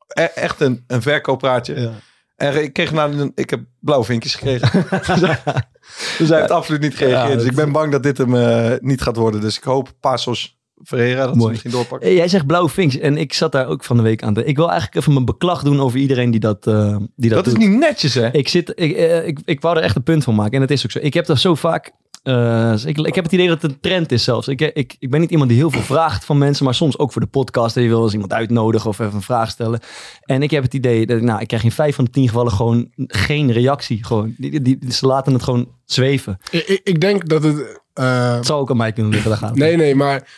e- 0.08 0.22
echt 0.22 0.60
een, 0.60 0.84
een 0.86 1.02
verkooppraatje. 1.02 1.80
Ja. 1.80 1.92
En 2.36 2.62
ik 2.62 2.72
kreeg 2.72 2.92
nou 2.92 3.18
een, 3.18 3.32
ik 3.34 3.50
heb 3.50 3.60
blauwe 3.78 4.04
vinkjes 4.04 4.34
gekregen. 4.34 4.86
dus 6.18 6.28
hij 6.28 6.38
heeft 6.38 6.50
absoluut 6.50 6.80
niet 6.80 6.96
gereageerd. 6.96 7.32
Ja, 7.32 7.36
dus 7.36 7.44
ik 7.44 7.54
ben 7.54 7.72
bang 7.72 7.92
dat 7.92 8.02
dit 8.02 8.18
hem 8.18 8.36
eh, 8.36 8.72
niet 8.78 9.02
gaat 9.02 9.16
worden. 9.16 9.40
Dus 9.40 9.56
ik 9.56 9.62
hoop 9.62 9.92
Pasos 10.00 10.59
Ferreira 10.84 11.22
dat 11.24 11.32
ze 11.32 11.38
Mooi. 11.38 11.50
misschien 11.50 11.70
doorpakken. 11.70 12.08
Eh, 12.08 12.16
Jij 12.16 12.28
zegt 12.28 12.46
blauwe 12.46 12.68
vinks 12.68 12.98
en 12.98 13.16
ik 13.16 13.32
zat 13.32 13.52
daar 13.52 13.66
ook 13.66 13.84
van 13.84 13.96
de 13.96 14.02
week 14.02 14.22
aan. 14.22 14.34
te- 14.34 14.44
Ik 14.44 14.56
wil 14.56 14.68
eigenlijk 14.70 15.00
even 15.00 15.12
mijn 15.12 15.24
beklag 15.24 15.62
doen 15.62 15.80
over 15.80 15.98
iedereen 15.98 16.30
die 16.30 16.40
dat, 16.40 16.66
eh, 16.66 16.96
die 17.16 17.30
dat, 17.30 17.44
Dat 17.44 17.52
is 17.58 17.66
niet 17.66 17.78
netjes, 17.78 18.14
hè? 18.14 18.30
Ik, 18.32 18.48
zit, 18.48 18.72
ik, 18.74 18.92
eh, 18.96 19.26
ik, 19.26 19.38
ik 19.44 19.60
wou 19.60 19.76
er 19.76 19.82
echt 19.82 19.96
een 19.96 20.02
punt 20.02 20.24
van 20.24 20.34
maken. 20.34 20.52
En 20.54 20.60
het 20.60 20.70
is 20.70 20.84
ook 20.84 20.90
zo. 20.90 20.98
Ik 21.02 21.14
heb 21.14 21.26
dat 21.26 21.38
zo 21.38 21.54
vaak. 21.54 21.90
eh, 22.22 22.74
ik, 22.84 22.98
ik 22.98 23.14
heb 23.14 23.24
het 23.24 23.32
idee 23.32 23.48
dat 23.48 23.62
het 23.62 23.70
een 23.72 23.80
trend 23.80 24.12
is 24.12 24.24
zelfs. 24.24 24.48
Ik, 24.48 24.60
ik, 24.60 24.96
ik 24.98 25.10
ben 25.10 25.20
niet 25.20 25.30
iemand 25.30 25.48
die 25.50 25.58
heel 25.58 25.70
veel 25.70 25.80
vraagt 25.82 26.24
van 26.24 26.38
mensen. 26.38 26.64
Maar 26.64 26.74
soms 26.74 26.98
ook 26.98 27.12
voor 27.12 27.20
de 27.22 27.26
podcast. 27.28 27.76
En 27.76 27.82
je 27.82 27.88
wil 27.88 28.02
eens 28.02 28.12
iemand 28.12 28.32
uitnodigen 28.32 28.88
of 28.88 28.98
even 28.98 29.14
een 29.14 29.22
vraag 29.22 29.50
stellen. 29.50 29.80
En 30.24 30.42
ik 30.42 30.50
heb 30.50 30.62
het 30.62 30.74
idee 30.74 31.06
dat 31.06 31.16
ik, 31.16 31.22
nou, 31.22 31.40
ik 31.40 31.46
krijg 31.48 31.64
in 31.64 31.70
vijf 31.72 31.94
van 31.94 32.04
de 32.04 32.10
tien 32.10 32.28
gevallen 32.28 32.52
gewoon 32.52 32.88
geen 32.96 33.52
reactie. 33.52 34.04
Gewoon. 34.04 34.34
Die, 34.38 34.60
die, 34.60 34.78
die- 34.78 34.92
ze 34.92 35.06
laten 35.06 35.32
het 35.32 35.42
gewoon 35.42 35.68
zweven. 35.84 36.38
Ik, 36.50 36.66
ik, 36.66 36.80
ik 36.84 37.00
denk 37.00 37.28
dat 37.28 37.42
het... 37.42 37.80
eh, 37.94 38.34
Het 38.34 38.46
zou 38.46 38.60
ook 38.60 38.70
aan 38.70 38.76
mij 38.76 38.92
kunnen 38.92 39.12
liggen. 39.12 39.30
Daar 39.30 39.40
het 39.48 39.54
nee, 39.58 39.76
nee, 39.76 39.94
maar 39.94 40.28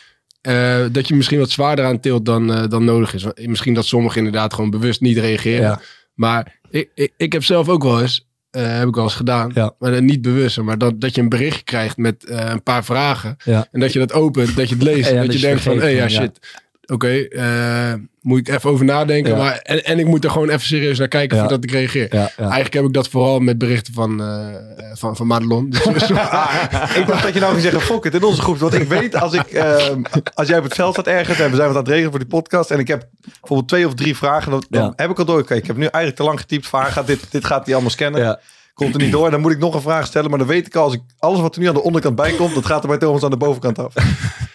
eh, 0.43 0.85
dat 0.91 1.07
je 1.07 1.15
misschien 1.15 1.39
wat 1.39 1.49
zwaarder 1.49 1.85
aan 1.85 1.99
tilt 1.99 2.25
dan, 2.25 2.53
eh, 2.53 2.67
dan 2.69 2.83
nodig 2.83 3.13
is. 3.13 3.25
Misschien 3.45 3.73
dat 3.73 3.85
sommigen 3.85 4.17
inderdaad 4.17 4.53
gewoon 4.53 4.69
bewust 4.69 5.01
niet 5.01 5.17
reageren. 5.17 5.61
Ja. 5.61 5.81
Maar 6.13 6.59
ik, 6.69 6.89
ik, 6.95 7.13
ik 7.17 7.33
heb 7.33 7.43
zelf 7.43 7.69
ook 7.69 7.83
wel 7.83 8.01
eens, 8.01 8.27
eh, 8.49 8.77
heb 8.77 8.87
ik 8.87 8.95
wel 8.95 9.03
eens 9.03 9.13
gedaan, 9.13 9.51
Ja. 9.53 9.75
maar 9.79 10.01
niet 10.01 10.21
bewust, 10.21 10.61
maar 10.61 10.77
dat, 10.77 11.01
dat 11.01 11.15
je 11.15 11.21
een 11.21 11.29
bericht 11.29 11.63
krijgt 11.63 11.97
met 11.97 12.23
een 12.27 12.63
paar 12.63 12.85
vragen. 12.85 13.35
Ja. 13.43 13.67
En 13.71 13.79
dat 13.79 13.93
je 13.93 13.99
dat 13.99 14.13
opent, 14.13 14.55
dat 14.55 14.69
je 14.69 14.75
het 14.75 14.83
leest. 14.83 15.09
En 15.09 15.15
dat, 15.15 15.25
dat 15.25 15.33
je 15.33 15.39
je 15.39 15.45
denkt 15.45 15.61
van, 15.61 15.79
hé 15.79 15.87
ja. 15.87 16.09
shit. 16.09 16.39
Oké, 16.85 17.07
eh, 17.27 17.93
moet 18.21 18.39
ik 18.39 18.47
even 18.47 18.69
over 18.69 18.85
nadenken. 18.85 19.31
Ja. 19.31 19.37
Maar, 19.37 19.57
en, 19.57 19.83
en 19.85 19.99
ik 19.99 20.05
moet 20.05 20.23
er 20.23 20.29
gewoon 20.29 20.49
even 20.49 20.61
serieus 20.61 20.97
naar 20.99 21.07
kijken 21.07 21.37
Ja. 21.37 21.43
voordat 21.43 21.63
ik 21.63 21.71
reageer. 21.71 22.07
Ja, 22.15 22.21
ja. 22.37 22.43
Eigenlijk 22.43 22.73
heb 22.73 22.83
ik 22.83 22.93
dat 22.93 23.07
vooral 23.09 23.39
met 23.39 23.57
berichten 23.57 23.93
van, 23.93 24.21
eh, 24.21 24.47
van, 24.93 25.15
van 25.15 25.27
Madelon. 25.27 25.69
Dus, 25.69 25.83
ik 26.99 27.07
dacht 27.07 27.23
dat 27.23 27.33
je 27.33 27.39
nou 27.39 27.51
ging 27.51 27.61
zeggen, 27.61 27.81
fuck 27.81 28.03
it, 28.05 28.13
in 28.13 28.23
onze 28.23 28.41
groep. 28.41 28.57
Want 28.57 28.73
ik 28.73 28.87
weet, 28.87 29.15
als, 29.15 29.33
ik, 29.33 29.47
ehm, 29.51 30.01
als 30.33 30.47
jij 30.47 30.57
op 30.57 30.63
het 30.63 30.73
veld 30.73 30.93
staat 30.93 31.07
ergens 31.07 31.39
en 31.39 31.49
we 31.49 31.55
zijn 31.55 31.67
wat 31.67 31.77
aan 31.77 31.83
het 31.83 31.91
regelen 31.91 32.09
voor 32.09 32.19
die 32.19 32.27
podcast. 32.27 32.71
En 32.71 32.79
ik 32.79 32.87
heb 32.87 33.07
bijvoorbeeld 33.23 33.67
twee 33.67 33.87
of 33.87 33.93
drie 33.93 34.15
vragen. 34.17 34.51
Dan, 34.51 34.63
dan 34.69 34.81
Ja. 34.83 34.93
heb 34.95 35.09
ik 35.09 35.19
al 35.19 35.25
door. 35.25 35.39
Oké, 35.39 35.53
ik 35.55 35.67
heb 35.67 35.75
nu 35.75 35.81
eigenlijk 35.85 36.15
te 36.15 36.23
lang 36.23 36.39
getypt. 36.39 36.67
Vaar 36.67 36.91
gaat 36.91 37.07
dit, 37.07 37.31
dit 37.31 37.45
gaat 37.45 37.63
hij 37.65 37.73
allemaal 37.73 37.91
scannen. 37.91 38.39
Komt 38.73 38.93
er 38.95 39.01
niet 39.01 39.11
door. 39.11 39.31
Dan 39.31 39.41
moet 39.41 39.51
ik 39.51 39.59
nog 39.59 39.73
een 39.75 39.81
vraag 39.81 40.05
stellen. 40.05 40.29
Maar 40.29 40.39
dan 40.39 40.47
weet 40.47 40.65
ik 40.67 40.75
al, 40.75 40.83
als 40.83 40.93
ik, 40.93 41.01
alles 41.19 41.39
wat 41.39 41.55
er 41.55 41.61
nu 41.61 41.67
aan 41.67 41.73
de 41.73 41.83
onderkant 41.83 42.15
bij 42.15 42.31
komt, 42.31 42.53
dat 42.55 42.65
gaat 42.65 42.81
er 42.81 42.87
bij 42.87 42.97
Thomas 42.97 43.23
aan 43.23 43.29
de 43.29 43.37
bovenkant 43.37 43.79
af. 43.79 43.93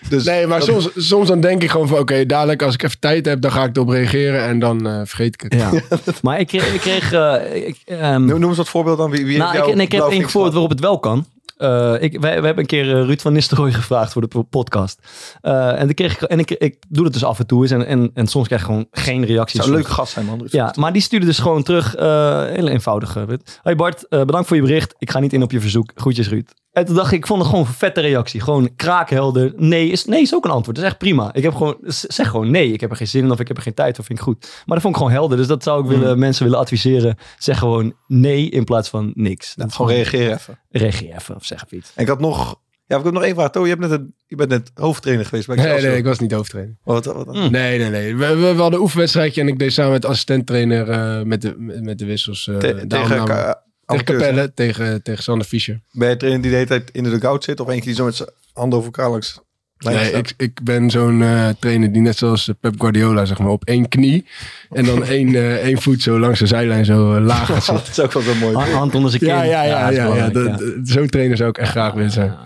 Dus 0.08 0.24
Nee, 0.24 0.46
maar 0.46 0.58
dat- 0.58 0.68
soms, 0.68 0.90
soms 0.96 1.28
dan 1.28 1.40
denk 1.40 1.62
ik 1.62 1.70
gewoon 1.70 1.88
van... 1.88 1.98
Oké, 1.98 2.26
dadelijk 2.26 2.62
als 2.62 2.74
ik 2.74 2.82
even 2.82 2.98
tijd 3.00 3.26
heb, 3.26 3.40
dan 3.40 3.52
ga 3.52 3.64
ik 3.64 3.76
erop 3.76 3.88
reageren. 3.88 4.42
En 4.44 4.58
dan 4.58 4.86
eh, 4.86 5.00
vergeet 5.04 5.34
ik 5.34 5.40
het. 5.40 5.54
Ja. 5.54 5.70
maar 6.22 6.40
ik 6.40 6.46
kreeg... 6.46 6.74
Ik 6.74 6.80
kreeg 6.80 7.12
eh, 7.12 7.66
ik, 7.66 7.76
ehm, 7.84 8.24
Noem, 8.24 8.40
noem 8.40 8.48
eens 8.48 8.56
wat 8.58 8.68
voorbeeld 8.68 8.98
dan. 8.98 9.10
Wie, 9.10 9.26
wie 9.26 9.38
nou, 9.38 9.56
heeft 9.56 9.68
ik, 9.68 9.74
nee, 9.74 9.86
ik 9.86 9.92
heb 9.92 10.02
één 10.02 10.30
voorbeeld 10.30 10.52
waarop 10.52 10.70
het 10.70 10.80
wel 10.80 10.98
kan. 10.98 11.26
Eh, 11.58 11.94
ik, 11.98 12.12
wij, 12.12 12.20
wij 12.20 12.32
hebben 12.32 12.58
een 12.58 12.66
keer 12.66 12.96
eh, 12.96 13.04
Ruud 13.06 13.20
van 13.20 13.32
Nistelrooy 13.32 13.72
gevraagd 13.82 14.12
voor 14.12 14.22
de 14.22 14.28
po- 14.28 14.42
podcast. 14.42 15.00
Eh, 15.40 15.68
en 15.80 15.84
dan 15.86 15.94
kreeg 15.94 16.12
ik, 16.12 16.22
en 16.22 16.38
ik, 16.38 16.50
ik 16.50 16.76
doe 16.88 17.04
dat 17.04 17.12
dus 17.12 17.24
af 17.24 17.38
en 17.38 17.46
toe 17.46 17.62
eens. 17.62 17.70
En, 17.70 17.86
en, 17.86 18.10
en 18.14 18.26
soms 18.26 18.46
krijg 18.46 18.60
ik 18.60 18.66
gewoon 18.66 18.86
geen 18.90 19.24
reacties. 19.24 19.60
Zou 19.60 19.70
een 19.70 19.76
leuke 19.76 19.90
gast 19.90 20.12
zijn, 20.12 20.26
man. 20.26 20.46
Ja, 20.50 20.74
maar 20.78 20.92
die 20.92 21.02
stuurde 21.02 21.26
dus 21.26 21.38
gewoon 21.38 21.62
terug. 21.62 21.94
eh 21.94 22.44
hele 22.44 22.70
eenvoudige. 22.70 23.38
Hoi 23.62 23.76
Bart, 23.76 24.06
bedankt 24.08 24.46
voor 24.46 24.56
je 24.56 24.62
bericht. 24.62 24.94
Ik 24.98 25.10
ga 25.10 25.18
niet 25.18 25.32
in 25.32 25.42
op 25.42 25.50
je 25.50 25.60
verzoek. 25.60 25.92
Groetjes 25.94 26.28
Ruud. 26.28 26.50
En 26.78 26.84
toen 26.84 26.94
dacht 26.94 27.12
ik, 27.12 27.18
ik 27.18 27.26
vond 27.26 27.40
het 27.40 27.50
gewoon 27.50 27.64
een 27.66 27.72
vette 27.72 28.00
reactie. 28.00 28.40
Gewoon 28.40 28.70
kraakhelder. 28.76 29.52
Nee 29.56 29.88
is, 29.90 30.04
nee 30.04 30.20
is 30.22 30.34
ook 30.34 30.44
een 30.44 30.50
antwoord. 30.50 30.76
Dat 30.76 30.84
is 30.84 30.90
echt 30.90 31.00
prima. 31.00 31.34
Ik 31.34 31.42
heb 31.42 31.54
gewoon, 31.54 31.76
zeg 31.86 32.28
gewoon 32.28 32.50
nee. 32.50 32.72
Ik 32.72 32.80
heb 32.80 32.90
er 32.90 32.96
geen 32.96 33.06
zin 33.08 33.24
in 33.24 33.30
of 33.30 33.40
ik 33.40 33.48
heb 33.48 33.56
er 33.56 33.62
geen 33.62 33.74
tijd 33.74 33.96
voor. 33.96 34.04
Vind 34.04 34.18
ik 34.18 34.24
goed. 34.24 34.40
Maar 34.40 34.74
dat 34.76 34.80
vond 34.80 34.94
ik 34.94 35.00
gewoon 35.00 35.16
helder. 35.16 35.36
Dus 35.36 35.46
dat 35.46 35.62
zou 35.62 35.82
ik 35.82 35.88
willen, 35.88 36.12
Mm. 36.12 36.18
mensen 36.18 36.44
willen 36.44 36.58
adviseren. 36.58 37.16
Zeg 37.38 37.58
gewoon 37.58 37.94
nee 38.06 38.48
in 38.50 38.64
plaats 38.64 38.88
van 38.88 39.10
niks. 39.14 39.54
Dat 39.54 39.72
Gewoon 39.72 39.90
reageer 39.90 40.32
even. 40.32 40.58
Reageer 40.70 41.14
even 41.14 41.34
of 41.36 41.44
zeg 41.44 41.64
even 41.64 41.76
iets. 41.76 41.92
En 41.94 42.02
ik 42.02 42.08
had 42.08 42.20
nog... 42.20 42.60
Ja, 42.86 42.96
ik 42.96 43.04
heb 43.04 43.12
nog 43.12 43.22
één 43.22 43.34
vraag. 43.34 43.50
To, 43.50 43.62
je, 43.62 43.68
hebt 43.68 43.80
net 43.80 43.90
een, 43.90 44.14
je 44.26 44.36
bent 44.36 44.48
net 44.50 44.70
hoofdtrainer 44.74 45.26
geweest 45.26 45.46
bij 45.46 45.56
Nee, 45.56 45.80
nee, 45.82 45.96
ik 45.96 46.04
was 46.04 46.18
niet 46.18 46.32
hoofdtrainer. 46.32 46.76
Wat, 46.84 47.04
wat, 47.04 47.16
wat- 47.26 47.34
Mm. 47.34 47.50
Nee, 47.50 47.78
nee, 47.78 47.90
nee. 47.90 48.16
We, 48.16 48.26
we, 48.26 48.40
we 48.54 48.60
hadden 48.60 48.72
een 48.72 48.80
oefenwedstrijdje 48.80 49.40
en 49.40 49.48
ik 49.48 49.58
deed 49.58 49.72
samen 49.72 49.92
met 49.92 50.04
assistenttrainer 50.04 50.88
eh, 50.90 51.22
met, 51.22 51.42
de, 51.42 51.54
met, 51.58 51.98
de 51.98 52.04
wissels. 52.04 52.48
eh 52.48 52.56
Te- 52.56 52.86
daarom 52.86 53.08
tegen 53.08 53.58
tegen? 53.96 54.04
Capelle, 54.18 54.54
tegen, 54.54 55.02
tegen 55.02 55.22
Sander 55.22 55.46
Fischer. 55.46 55.80
Ben 55.92 56.08
je 56.08 56.16
trainer 56.16 56.42
die 56.42 56.50
de 56.50 56.56
hele 56.56 56.68
tijd 56.68 56.90
in 56.90 57.02
de 57.02 57.10
dugout 57.10 57.44
zit? 57.44 57.60
Of 57.60 57.68
eentje 57.68 57.84
die 57.84 57.94
zo 57.94 58.04
met 58.04 58.14
zijn 58.16 58.28
handen 58.52 58.78
over 58.78 58.90
elkaar 58.92 59.10
langs 59.10 59.40
Nee, 59.78 60.12
ik, 60.12 60.34
ik 60.36 60.62
ben 60.62 60.90
zo'n 60.90 61.22
eh, 61.22 61.48
trainer 61.58 61.92
die 61.92 62.02
net 62.02 62.16
zoals 62.16 62.50
Pep 62.60 62.80
Guardiola, 62.80 63.24
zeg 63.24 63.38
maar, 63.38 63.48
op 63.50 63.64
één 63.64 63.88
knie 63.88 64.26
en 64.70 64.84
dan 64.84 65.04
één, 65.16 65.34
eh, 65.34 65.54
één 65.54 65.82
voet 65.82 66.02
zo 66.02 66.18
langs 66.18 66.38
de 66.38 66.46
zijlijn 66.46 66.84
zo 66.84 67.14
eh, 67.14 67.22
laag 67.22 67.46
gaat 67.46 67.64
zitten. 67.64 67.74
dat 67.84 67.88
is 67.88 68.00
ook 68.00 68.12
wel 68.12 68.22
zo 68.22 68.34
mooi. 68.34 68.56
Ha- 68.56 68.70
Hand 68.70 68.94
onder 68.94 69.10
zijn 69.10 69.22
kin. 69.22 69.30
Ja, 69.30 69.42
ja, 69.42 69.62
ja. 69.62 69.88
ja, 69.90 70.30
ja, 70.32 70.58
Zo'n 70.82 71.06
trainer 71.08 71.36
zou 71.36 71.48
ik 71.50 71.58
echt 71.58 71.70
graag 71.70 71.92
willen 71.92 72.10
zijn. 72.10 72.36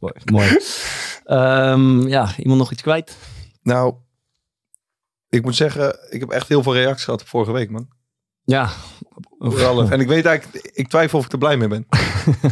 mooi. 0.00 0.14
mooi. 0.32 0.58
Ehm, 1.24 2.08
ja, 2.08 2.28
iemand 2.36 2.58
nog 2.58 2.72
iets 2.72 2.82
kwijt? 2.82 3.16
Nou, 3.62 3.94
ik 5.28 5.42
moet 5.42 5.56
zeggen, 5.56 5.98
ik 6.10 6.20
heb 6.20 6.30
echt 6.30 6.48
heel 6.48 6.62
veel 6.62 6.74
reacties 6.74 7.04
gehad 7.04 7.20
op 7.20 7.28
vorige 7.28 7.52
week, 7.52 7.70
man. 7.70 7.88
Ja. 8.50 8.70
Vooral, 9.38 9.90
En 9.90 10.00
ik 10.00 10.08
weet 10.08 10.24
eigenlijk, 10.24 10.70
ik 10.74 10.88
twijfel 10.88 11.18
of 11.18 11.24
ik 11.24 11.32
er 11.32 11.38
blij 11.38 11.56
mee 11.56 11.68
ben. 11.68 11.86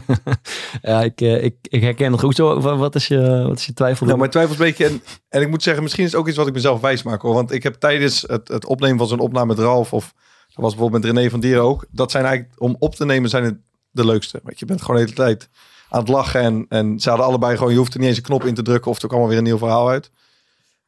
ja, 0.83 1.03
ik, 1.03 1.21
eh, 1.21 1.45
ik, 1.45 1.55
ik 1.63 1.83
herken 1.83 2.11
nog 2.11 2.21
goed 2.21 2.35
zo. 2.37 2.61
wa- 2.61 2.77
Wat 2.77 2.95
is 2.95 3.09
je, 3.09 3.45
wat 3.49 3.59
is 3.59 3.67
je 3.67 3.73
twijfel? 3.73 4.07
Nou, 4.07 4.19
mijn 4.19 4.31
twijfel 4.31 4.53
is 4.53 4.59
een 4.61 4.65
beetje... 4.67 4.85
En, 4.87 5.03
en 5.29 5.41
ik 5.43 5.49
moet 5.49 5.63
zeggen, 5.63 5.83
misschien 5.83 6.05
is 6.05 6.11
het 6.13 6.21
ook 6.21 6.29
iets 6.29 6.37
wat 6.37 6.47
ik 6.47 6.53
mezelf 6.53 6.81
wijs 6.81 7.03
maak. 7.03 7.23
Hoor. 7.23 7.35
Want 7.35 7.53
ik 7.53 7.63
heb 7.63 7.75
tijdens 7.75 8.25
het, 8.27 8.49
het 8.49 8.67
opnemen 8.67 8.99
van 8.99 9.07
zo'n 9.07 9.19
opname 9.19 9.47
met 9.47 9.59
Ralf... 9.59 9.93
of 9.93 10.15
dat 10.49 10.65
was 10.65 10.75
bijvoorbeeld 10.75 11.05
met 11.05 11.15
René 11.15 11.31
van 11.31 11.41
Dieren 11.41 11.63
ook... 11.63 11.85
dat 11.91 12.11
zijn 12.11 12.25
eigenlijk, 12.25 12.61
om 12.61 12.77
op 12.79 12.95
te 12.95 13.05
nemen, 13.05 13.31
zijn 13.31 13.45
het 13.45 13.57
de 13.91 14.05
leukste. 14.05 14.41
Want 14.43 14.59
je 14.59 14.67
bent 14.67 14.81
gewoon 14.81 14.97
de 14.97 15.03
hele 15.03 15.15
tijd 15.15 15.49
aan 15.89 16.01
het 16.01 16.09
lachen. 16.09 16.41
En, 16.41 16.67
en 16.69 17.01
ze 17.01 17.09
hadden 17.09 17.27
allebei 17.27 17.57
gewoon... 17.57 17.73
je 17.73 17.79
hoeft 17.79 17.95
er 17.95 17.99
niet 18.01 18.09
eens 18.09 18.17
een 18.19 18.23
knop 18.23 18.45
in 18.45 18.55
te 18.55 18.63
drukken... 18.63 18.91
of 18.91 19.03
er 19.03 19.09
kwam 19.09 19.21
alweer 19.21 19.39
een 19.39 19.45
nieuw 19.45 19.59
verhaal 19.59 19.89
uit. 19.89 20.11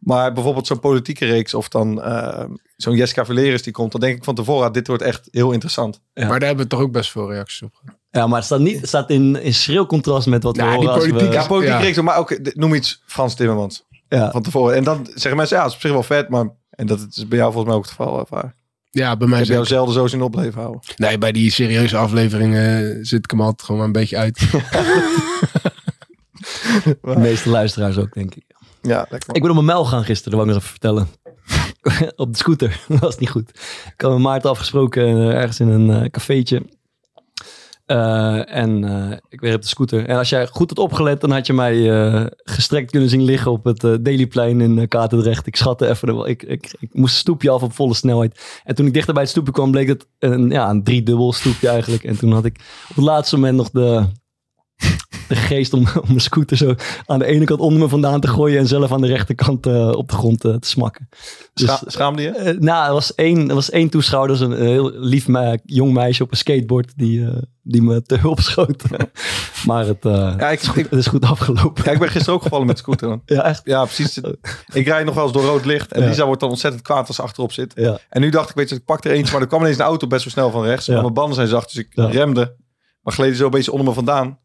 Maar 0.01 0.33
bijvoorbeeld 0.33 0.67
zo'n 0.67 0.81
politieke 0.81 1.27
reeks... 1.27 1.55
of 1.55 1.69
dan 1.69 2.03
eh, 2.03 2.45
zo'n 2.77 2.95
Jessica 2.97 3.25
Valeris 3.25 3.63
die 3.63 3.73
komt... 3.73 3.93
dan 3.93 4.01
denk 4.01 4.17
ik 4.17 4.25
van 4.25 4.35
tevoren... 4.35 4.67
ah, 4.67 4.73
dit 4.73 4.87
wordt 4.87 5.03
echt 5.03 5.29
heel 5.31 5.51
interessant. 5.53 6.01
Ja. 6.15 6.27
Maar 6.29 6.39
daar 6.39 6.49
hebben 6.49 6.65
we 6.67 6.71
toch 6.71 6.81
ook 6.81 6.93
best 6.93 7.11
veel 7.11 7.31
reacties 7.33 7.63
op 7.63 7.75
gehad. 7.75 7.99
Ja, 8.11 8.27
maar 8.27 8.37
het 8.37 8.45
staat, 8.45 8.61
niet, 8.61 8.81
het 8.81 8.89
staat 8.89 9.11
in, 9.11 9.43
in 9.43 9.55
schril 9.55 9.87
contrast 9.87 10.27
met 10.27 10.43
wat 10.43 10.57
we 10.57 10.63
Nou, 10.63 10.79
die 10.79 10.81
horen 10.89 10.95
als 11.01 11.05
we- 11.11 11.13
politiek- 11.13 11.33
Ja, 11.41 11.47
politieke 11.47 11.77
Ja. 11.79 11.85
reeks, 11.85 12.01
maar 12.01 12.17
ook 12.17 12.31
eh, 12.31 12.55
noem 12.55 12.75
iets 12.75 13.03
Frans 13.07 13.35
Timmermans. 13.35 13.87
ja. 14.09 14.31
van 14.31 14.43
tevoren. 14.43 14.77
En 14.77 14.85
dan 14.85 15.07
zeggen 15.15 15.37
mensen, 15.37 15.57
ja, 15.57 15.63
het 15.63 15.71
is 15.71 15.77
op 15.77 15.83
zich 15.83 15.93
wel 15.93 16.03
vet, 16.03 16.29
maar... 16.29 16.49
En 16.71 16.87
dat 16.87 17.07
is 17.11 17.29
bij 17.29 17.39
jou 17.39 17.53
volgens 17.53 17.67
mij 17.73 17.75
ook 17.75 17.83
het 17.89 17.95
geval, 17.97 18.19
ervaar. 18.21 18.55
Ja, 18.91 19.17
bij 19.17 19.25
Ik 19.27 19.29
mij 19.33 19.39
heb 19.39 19.49
jou 19.49 19.65
zelden 19.67 19.95
zo 19.95 20.07
zien 20.07 20.23
opleven 20.23 20.61
houden. 20.61 20.81
Nee, 20.97 21.19
bij 21.19 21.33
die 21.33 21.51
serieuze 21.51 21.97
afleveringen 21.97 22.91
eh, 22.91 22.99
zit 23.03 23.25
ik 23.25 23.31
hem 23.31 23.41
altijd 23.41 23.63
gewoon 23.63 23.77
maar 23.81 23.87
een 23.87 23.93
beetje 23.93 24.17
uit. 24.17 24.39
De 27.03 27.17
meeste 27.19 27.49
luisteraars 27.51 27.99
ook, 27.99 28.15
denk 28.15 28.35
ik. 28.35 28.45
Ja, 28.83 29.07
lekker. 29.11 29.35
Ik 29.35 29.41
ben 29.41 29.51
op 29.51 29.57
mijn 29.57 29.67
mijl 29.67 29.85
gaan 29.85 30.05
gisteren, 30.05 30.39
wou 30.39 30.49
ik 30.49 30.55
nog 30.55 30.63
even 30.63 30.79
vertellen. 30.79 31.09
op 32.17 32.33
de 32.33 32.39
scooter. 32.39 32.81
dat 32.89 32.99
was 32.99 33.19
niet 33.19 33.31
goed. 33.31 33.51
Ik 33.95 34.01
had 34.01 34.11
met 34.11 34.21
Maarten 34.21 34.51
afgesproken 34.51 35.03
eh, 35.03 35.35
ergens 35.35 35.61
in 35.61 35.69
een 35.69 35.91
eh, 35.91 36.11
cafeetje. 36.11 36.63
Eh, 37.87 38.57
en 38.57 38.85
eh, 38.85 39.17
ik 39.29 39.41
weer 39.41 39.55
op 39.55 39.63
de 39.63 39.69
scooter. 39.69 40.07
En 40.07 40.17
als 40.17 40.29
jij 40.29 40.47
goed 40.47 40.69
had 40.69 40.79
opgelet, 40.79 41.21
dan 41.21 41.31
had 41.31 41.47
je 41.47 41.53
mij 41.53 41.77
gestrekt 42.45 42.91
kunnen 42.91 43.09
zien 43.09 43.23
liggen 43.23 43.51
op 43.51 43.65
het 43.65 43.81
Dailyplein 43.81 44.61
in 44.61 44.77
uh, 44.77 44.89
Katendrecht. 44.89 45.47
Ik 45.47 45.57
schatte 45.57 45.89
even, 45.89 46.25
ik, 46.25 46.43
ik, 46.43 46.75
ik 46.79 46.95
moest 46.95 47.15
een 47.15 47.21
stoepje 47.21 47.51
af 47.51 47.63
op 47.63 47.73
volle 47.73 47.95
snelheid. 47.95 48.61
En 48.65 48.75
toen 48.75 48.87
ik 48.87 48.95
dichter 48.95 49.13
bij 49.13 49.23
het 49.23 49.31
stoepje 49.31 49.53
kwam, 49.53 49.71
bleek 49.71 49.89
het 49.89 50.07
een, 50.19 50.51
ja, 50.51 50.71
een 50.71 50.85
driedubbel 50.85 51.33
stoepje 51.33 51.69
eigenlijk. 51.69 52.05
En 52.05 52.19
toen 52.19 52.33
had 52.33 52.45
ik 52.45 52.61
op 52.89 52.97
het 52.97 53.05
laatste 53.05 53.35
moment 53.35 53.57
nog 53.57 53.71
de, 53.71 54.07
de 55.31 55.37
geest 55.37 55.73
om, 55.73 55.87
om 55.95 56.07
mijn 56.07 56.21
scooter 56.21 56.57
zo 56.57 56.75
aan 57.07 57.19
de 57.19 57.25
ene 57.25 57.45
kant 57.45 57.61
onder 57.61 57.79
me 57.81 57.89
vandaan 57.89 58.21
te 58.21 58.29
gooien 58.29 58.59
en 58.59 58.67
zelf 58.67 58.93
aan 58.93 59.01
de 59.01 59.07
rechterkant 59.07 59.67
eh, 59.67 59.89
op 59.89 60.09
de 60.09 60.15
grond 60.15 60.45
eh, 60.45 60.55
te 60.55 60.69
smakken. 60.69 61.09
Dus, 61.55 61.65
Scha 61.71 61.81
schaamde 61.87 62.23
je? 62.23 62.29
eh, 62.31 62.59
nou, 62.59 62.87
er 62.87 62.93
was 62.93 63.15
één, 63.15 63.49
er 63.49 63.55
was 63.55 63.71
één 63.71 63.89
toeschouwer, 63.91 64.31
was 64.31 64.41
een 64.41 64.53
heel 64.57 64.91
lief 64.95 65.29
me- 65.29 65.59
jong 65.65 65.93
meisje 65.93 66.23
op 66.23 66.31
een 66.31 66.37
skateboard 66.37 66.93
die, 66.97 67.27
die 67.63 67.83
me 67.83 68.03
te 68.03 68.17
hulp 68.19 68.41
schoot. 68.41 68.83
maar 69.67 69.87
het, 69.87 69.99
Ja, 70.03 70.51
ik, 70.51 70.63
ik, 70.63 70.87
het 70.91 70.99
is 70.99 71.07
goed 71.07 71.25
afgelopen. 71.25 71.85
ja, 71.85 71.91
ik 71.91 71.99
ben 71.99 72.09
gisteren 72.09 72.35
ook 72.35 72.43
gevallen 72.43 72.67
met 72.67 72.79
scooter. 72.79 73.21
Ja, 73.27 73.43
echt. 73.45 73.61
Ja, 73.65 73.85
precies. 73.85 74.21
Ik 74.73 74.87
rijd 74.87 75.05
nog 75.07 75.15
wel 75.15 75.25
eens 75.25 75.33
door 75.33 75.45
rood 75.45 75.65
licht. 75.65 75.93
En 75.93 76.03
Ja. 76.03 76.09
Lisa 76.09 76.25
wordt 76.27 76.41
dan 76.41 76.51
ontzettend 76.51 76.83
kwaad 76.83 77.07
als 77.07 77.17
ze 77.17 77.23
achterop 77.23 77.53
zit. 77.53 77.73
Ja. 77.77 77.99
En 78.09 78.21
nu 78.21 78.31
dacht 78.31 78.49
ik, 78.51 78.55
weet 78.57 78.69
je, 78.69 78.75
ik 78.75 78.85
pak 78.85 79.05
er 79.05 79.11
eentje. 79.11 79.33
Maar 79.33 79.41
er 79.41 79.47
kwam 79.49 79.61
ineens 79.61 79.79
een 79.79 79.85
auto 79.85 80.07
best 80.07 80.25
wel 80.25 80.33
snel 80.33 80.51
van 80.51 80.65
rechts. 80.65 80.87
Ja. 80.87 80.93
Maar 80.93 81.03
mijn 81.03 81.15
banden 81.15 81.35
zijn 81.35 81.49
zacht, 81.49 81.73
dus 81.75 81.85
ik 81.85 81.89
Ja. 81.91 82.07
remde. 82.07 82.57
Maar 83.03 83.15
gleden 83.15 83.37
zo 83.37 83.45
een 83.45 83.51
beetje 83.51 83.73
onder 83.73 83.87
me 83.87 83.93
vandaan. 83.95 84.39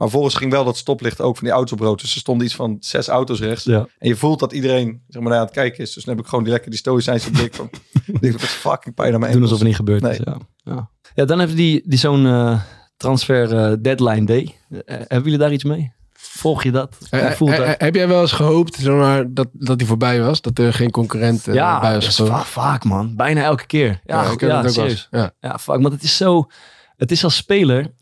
Maar 0.00 0.08
volgens 0.10 0.34
ging 0.34 0.50
wel 0.50 0.64
dat 0.64 0.76
stoplicht 0.76 1.20
ook 1.20 1.36
van 1.36 1.44
die 1.44 1.54
auto's 1.54 1.72
op 1.72 1.80
rood. 1.80 2.00
Dus 2.00 2.14
er 2.14 2.20
stonden 2.20 2.46
iets 2.46 2.54
van 2.54 2.76
zes 2.80 3.08
auto's 3.08 3.40
rechts. 3.40 3.64
Ja. 3.64 3.86
En 3.98 4.08
je 4.08 4.16
voelt 4.16 4.38
dat 4.38 4.52
iedereen 4.52 5.02
zeg 5.08 5.22
maar, 5.22 5.30
naar 5.30 5.40
aan 5.40 5.44
het 5.46 5.54
kijken 5.54 5.82
is. 5.82 5.92
Dus 5.92 6.04
dan 6.04 6.14
heb 6.14 6.22
ik 6.24 6.28
gewoon 6.28 6.44
die 6.44 6.52
lekker 6.52 6.70
die 6.70 6.78
stoïcijnse 6.78 7.30
blik 7.30 7.54
van... 7.54 7.70
ik 8.06 8.20
denk, 8.20 8.32
dat 8.32 8.42
is 8.42 8.48
fucking 8.48 8.94
pijn 8.94 9.14
aan 9.14 9.20
mijn 9.20 9.32
Doen 9.32 9.42
alsof 9.42 9.58
het 9.58 9.66
niet 9.66 9.76
gebeurd 9.76 10.04
is. 10.04 10.20
Ja. 10.24 10.36
Ja. 10.56 10.90
ja, 11.14 11.24
dan 11.24 11.40
heeft 11.40 11.56
die, 11.56 11.82
die 11.84 11.98
zo'n 11.98 12.26
eh, 12.26 12.60
transfer 12.96 13.56
eh, 13.56 13.76
deadline 13.80 14.24
day. 14.24 14.54
Eh, 14.70 14.78
hebben 14.86 15.22
jullie 15.22 15.38
daar 15.38 15.52
iets 15.52 15.64
mee? 15.64 15.92
Volg 16.12 16.62
je 16.62 16.70
dat? 16.70 16.96
Hoe 17.10 17.32
voelt 17.34 17.56
dat? 17.56 17.74
heb 17.78 17.94
jij 17.94 18.08
wel 18.08 18.20
eens 18.20 18.32
gehoopt 18.32 18.74
zeg 18.74 18.94
maar, 18.94 19.34
dat, 19.34 19.48
dat 19.52 19.78
hij 19.80 19.88
voorbij 19.88 20.22
was? 20.22 20.40
Dat 20.40 20.58
er 20.58 20.72
geen 20.72 20.90
concurrent 20.90 21.44
ja, 21.44 21.80
bij 21.80 21.94
was 21.94 22.16
va- 22.16 22.44
vaak 22.44 22.84
man. 22.84 23.16
Bijna 23.16 23.42
elke 23.42 23.66
keer. 23.66 24.00
Ja, 24.04 24.22
ik 24.22 24.28
goed, 24.28 24.40
heb 24.40 24.50
ja, 24.50 24.56
het 24.56 24.66
ook 24.66 24.72
serieus. 24.72 25.08
Ja. 25.10 25.32
Ja, 25.40 25.58
fuck, 25.58 25.80
want 25.80 25.92
het 25.92 26.02
is 26.02 26.16
zo. 26.16 26.46
Het 26.96 27.10
is 27.10 27.24
als 27.24 27.36
speler. 27.36 27.92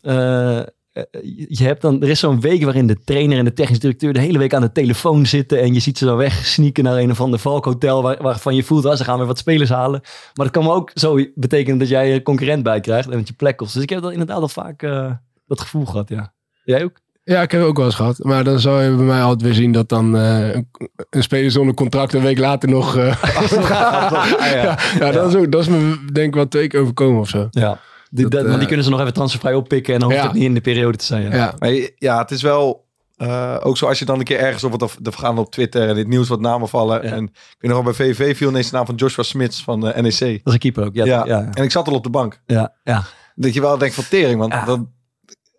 Eh, 1.11 1.21
je 1.47 1.63
hebt 1.63 1.81
dan, 1.81 2.01
er 2.01 2.09
is 2.09 2.19
zo'n 2.19 2.41
week 2.41 2.63
waarin 2.63 2.87
de 2.87 3.03
trainer 3.03 3.37
en 3.37 3.45
de 3.45 3.53
technisch 3.53 3.79
directeur 3.79 4.13
de 4.13 4.19
hele 4.19 4.37
week 4.37 4.53
aan 4.53 4.61
de 4.61 4.71
telefoon 4.71 5.25
zitten. 5.25 5.59
En 5.61 5.73
je 5.73 5.79
ziet 5.79 5.97
ze 5.97 6.05
dan 6.05 6.17
wegsneaken 6.17 6.83
naar 6.83 6.97
een 6.97 7.11
of 7.11 7.21
ander 7.21 7.39
Valkhotel. 7.39 8.01
Waar, 8.01 8.21
waarvan 8.21 8.55
je 8.55 8.63
voelt, 8.63 8.85
ah, 8.85 8.97
ze 8.97 9.03
gaan 9.03 9.17
weer 9.17 9.27
wat 9.27 9.37
spelers 9.37 9.69
halen. 9.69 10.01
Maar 10.33 10.45
dat 10.45 10.63
kan 10.63 10.67
ook 10.67 10.91
zo 10.93 11.19
betekenen 11.35 11.79
dat 11.79 11.87
jij 11.87 12.13
een 12.13 12.23
concurrent 12.23 12.63
bij 12.63 12.79
krijgt 12.79 13.09
en 13.09 13.17
dat 13.17 13.27
je 13.27 13.33
plek 13.33 13.57
kost. 13.57 13.73
Dus 13.73 13.83
ik 13.83 13.89
heb 13.89 14.01
dat 14.01 14.11
inderdaad 14.11 14.41
al 14.41 14.47
vaak 14.47 14.81
eh, 14.81 15.11
dat 15.47 15.61
gevoel 15.61 15.85
gehad, 15.85 16.09
ja. 16.09 16.33
Jij 16.63 16.83
ook? 16.83 16.99
Ja, 17.23 17.41
ik 17.41 17.51
heb 17.51 17.59
het 17.61 17.69
ook 17.69 17.77
wel 17.77 17.85
eens 17.85 17.95
gehad. 17.95 18.23
Maar 18.23 18.43
dan 18.43 18.59
zou 18.59 18.83
je 18.83 18.95
bij 18.95 19.05
mij 19.05 19.21
altijd 19.21 19.41
weer 19.41 19.53
zien 19.53 19.71
dat 19.71 19.89
dan 19.89 20.17
eh, 20.17 20.53
een, 20.53 20.69
een 21.09 21.23
speler 21.23 21.51
zonder 21.51 21.75
contract 21.75 22.13
een 22.13 22.21
week 22.21 22.37
later 22.37 22.69
nog... 22.69 22.97
eh, 22.97 23.23
ja, 24.53 24.79
ja, 24.99 25.11
dat, 25.11 25.27
is 25.27 25.35
ook, 25.35 25.51
dat 25.51 25.61
is 25.61 25.67
me 25.67 26.05
denk 26.13 26.27
ik 26.27 26.35
wel 26.35 26.47
twee 26.47 26.67
keer 26.67 26.79
overkomen 26.79 27.19
of 27.19 27.29
zo. 27.29 27.47
Ja. 27.51 27.79
Die, 28.09 28.23
Dat, 28.23 28.31
dat- 28.31 28.41
maar 28.41 28.51
die 28.51 28.61
eh, 28.61 28.67
kunnen 28.67 28.85
ze 28.85 28.91
nog 28.91 28.99
even 28.99 29.13
transfervrij 29.13 29.53
oppikken 29.53 29.93
en 29.93 29.99
dan 29.99 30.09
hoeft 30.09 30.21
Ja. 30.21 30.27
het 30.27 30.37
niet 30.37 30.45
in 30.47 30.53
de 30.53 30.61
periode 30.61 30.97
te 30.97 31.05
zijn. 31.05 31.23
Ja. 31.23 31.35
Ja, 31.35 31.53
Maar 31.59 31.71
ja, 31.95 32.17
het 32.21 32.31
is 32.31 32.41
wel... 32.41 32.87
eh, 33.17 33.57
ook 33.63 33.77
zo 33.77 33.85
als 33.85 33.99
je 33.99 34.05
dan 34.05 34.17
een 34.19 34.23
keer 34.25 34.39
ergens 34.39 34.63
op 34.63 34.71
wat 34.79 34.97
er 35.03 35.13
gaan 35.13 35.37
op 35.37 35.51
Twitter 35.51 35.87
en 35.89 35.95
dit 35.95 36.07
nieuws 36.07 36.27
wat 36.27 36.39
namen 36.39 36.69
vallen. 36.69 37.03
Ja. 37.03 37.11
En 37.11 37.23
ik 37.23 37.55
weet 37.59 37.71
nog 37.71 37.83
wel 37.83 37.93
bij 37.93 37.93
VV 38.15 38.37
viel 38.37 38.49
ineens 38.49 38.69
de 38.69 38.75
naam 38.75 38.85
van 38.85 38.95
Joshua 38.95 39.23
Smits 39.23 39.63
van 39.63 39.87
eh, 39.87 40.01
NEC. 40.01 40.19
Dat 40.19 40.19
is 40.19 40.53
een 40.53 40.59
keeper 40.59 40.85
ook. 40.85 40.95
Ja, 40.95 41.05
Ja, 41.05 41.25
ja. 41.25 41.39
ja. 41.39 41.49
En 41.53 41.63
ik 41.63 41.71
zat 41.71 41.87
al 41.87 41.93
op 41.93 42.03
de 42.03 42.09
bank. 42.09 42.41
ja, 42.45 42.73
ja. 42.83 43.03
Dat 43.35 43.53
je 43.53 43.61
wel 43.61 43.77
denkt 43.77 43.95
van 43.95 44.03
tering, 44.09 44.39
want 44.39 44.53
Ja. 44.53 44.65
dan 44.65 44.91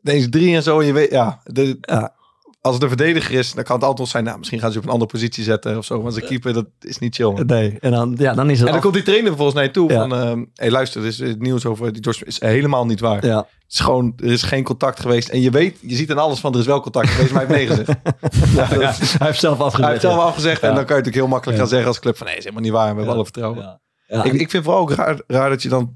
deze 0.02 0.28
drie 0.28 0.56
en 0.56 0.62
zo 0.62 0.80
en 0.80 0.86
je 0.86 0.92
weet, 0.92 1.10
ja, 1.10 1.40
de, 1.44 1.78
Ja. 1.80 2.14
Als 2.60 2.74
het 2.74 2.82
een 2.82 2.88
verdediger 2.88 3.38
is, 3.38 3.52
dan 3.52 3.64
kan 3.64 3.74
het 3.74 3.84
altijd 3.84 3.98
nog 4.00 4.08
zijn, 4.08 4.24
nou, 4.24 4.38
misschien 4.38 4.60
gaan 4.60 4.72
ze 4.72 4.78
op 4.78 4.84
een 4.84 4.90
andere 4.90 5.10
positie 5.10 5.44
zetten 5.44 5.76
of 5.78 5.84
zo. 5.84 5.96
Maar 5.96 6.04
als 6.06 6.16
een 6.16 6.26
keeper, 6.26 6.52
dat 6.52 6.66
is 6.80 6.98
niet 6.98 7.14
chill. 7.14 7.32
man. 7.32 7.46
Nee, 7.46 7.76
en 7.80 7.90
dan, 7.90 8.14
ja, 8.18 8.34
dan 8.34 8.50
is 8.50 8.58
het 8.58 8.60
En 8.60 8.66
dan 8.66 8.74
af- 8.74 8.80
komt 8.82 8.94
die 8.94 9.02
trainer 9.02 9.34
volgens 9.36 9.54
mij 9.56 9.68
toe 9.68 9.90
Ja. 9.92 9.98
van, 9.98 10.14
ehm 10.14 10.44
hey, 10.54 10.70
luister, 10.70 11.02
dit 11.02 11.10
is 11.12 11.18
het 11.18 11.40
nieuws 11.42 11.66
over 11.66 11.92
die 11.92 12.02
Joshua 12.02 12.26
is 12.26 12.40
helemaal 12.40 12.86
niet 12.86 13.00
waar. 13.00 13.26
Ja, 13.26 13.36
Het 13.36 13.46
is 13.68 13.80
gewoon, 13.80 14.12
er 14.16 14.30
is 14.30 14.42
geen 14.42 14.64
contact 14.64 15.00
geweest. 15.00 15.28
En 15.28 15.40
je 15.40 15.50
weet, 15.50 15.76
je 15.80 15.94
ziet 15.94 16.10
aan 16.10 16.18
alles 16.18 16.40
van, 16.40 16.52
er 16.52 16.58
is 16.60 16.66
wel 16.66 16.80
contact 16.80 17.08
geweest, 17.08 17.32
maar 17.32 17.46
hij 17.46 17.56
heeft 17.56 17.68
nee 17.68 17.76
gezegd. 17.84 17.98
Ja, 18.56 18.66
dat- 18.66 18.80
ja, 18.80 19.18
hij 19.18 19.26
heeft 19.26 19.40
zelf 19.40 19.58
afgezegd. 19.60 19.80
Hij 19.82 19.88
heeft 19.90 20.00
zelf 20.02 20.14
ja. 20.16 20.20
afgezegd. 20.22 20.60
En 20.62 20.74
dan 20.74 20.84
kan 20.84 20.96
je 20.96 21.02
natuurlijk 21.02 21.14
heel 21.16 21.26
makkelijk 21.26 21.56
Ja. 21.58 21.62
gaan 21.64 21.72
zeggen 21.72 21.88
als 21.88 22.00
club 22.00 22.16
van, 22.16 22.26
nee, 22.26 22.36
is 22.36 22.42
helemaal 22.42 22.62
niet 22.64 22.72
waar. 22.72 22.82
We 22.82 22.86
hebben 22.88 23.04
Ja. 23.06 23.12
alle 23.14 23.24
vertrouwen. 23.24 23.62
Ja. 23.62 23.80
Ja, 24.06 24.24
Ik, 24.24 24.32
ik 24.32 24.50
vind 24.50 24.64
vooral 24.64 24.80
ook 24.82 24.92
raar, 24.92 25.20
raar 25.26 25.48
dat 25.48 25.62
je 25.62 25.68
dan, 25.68 25.94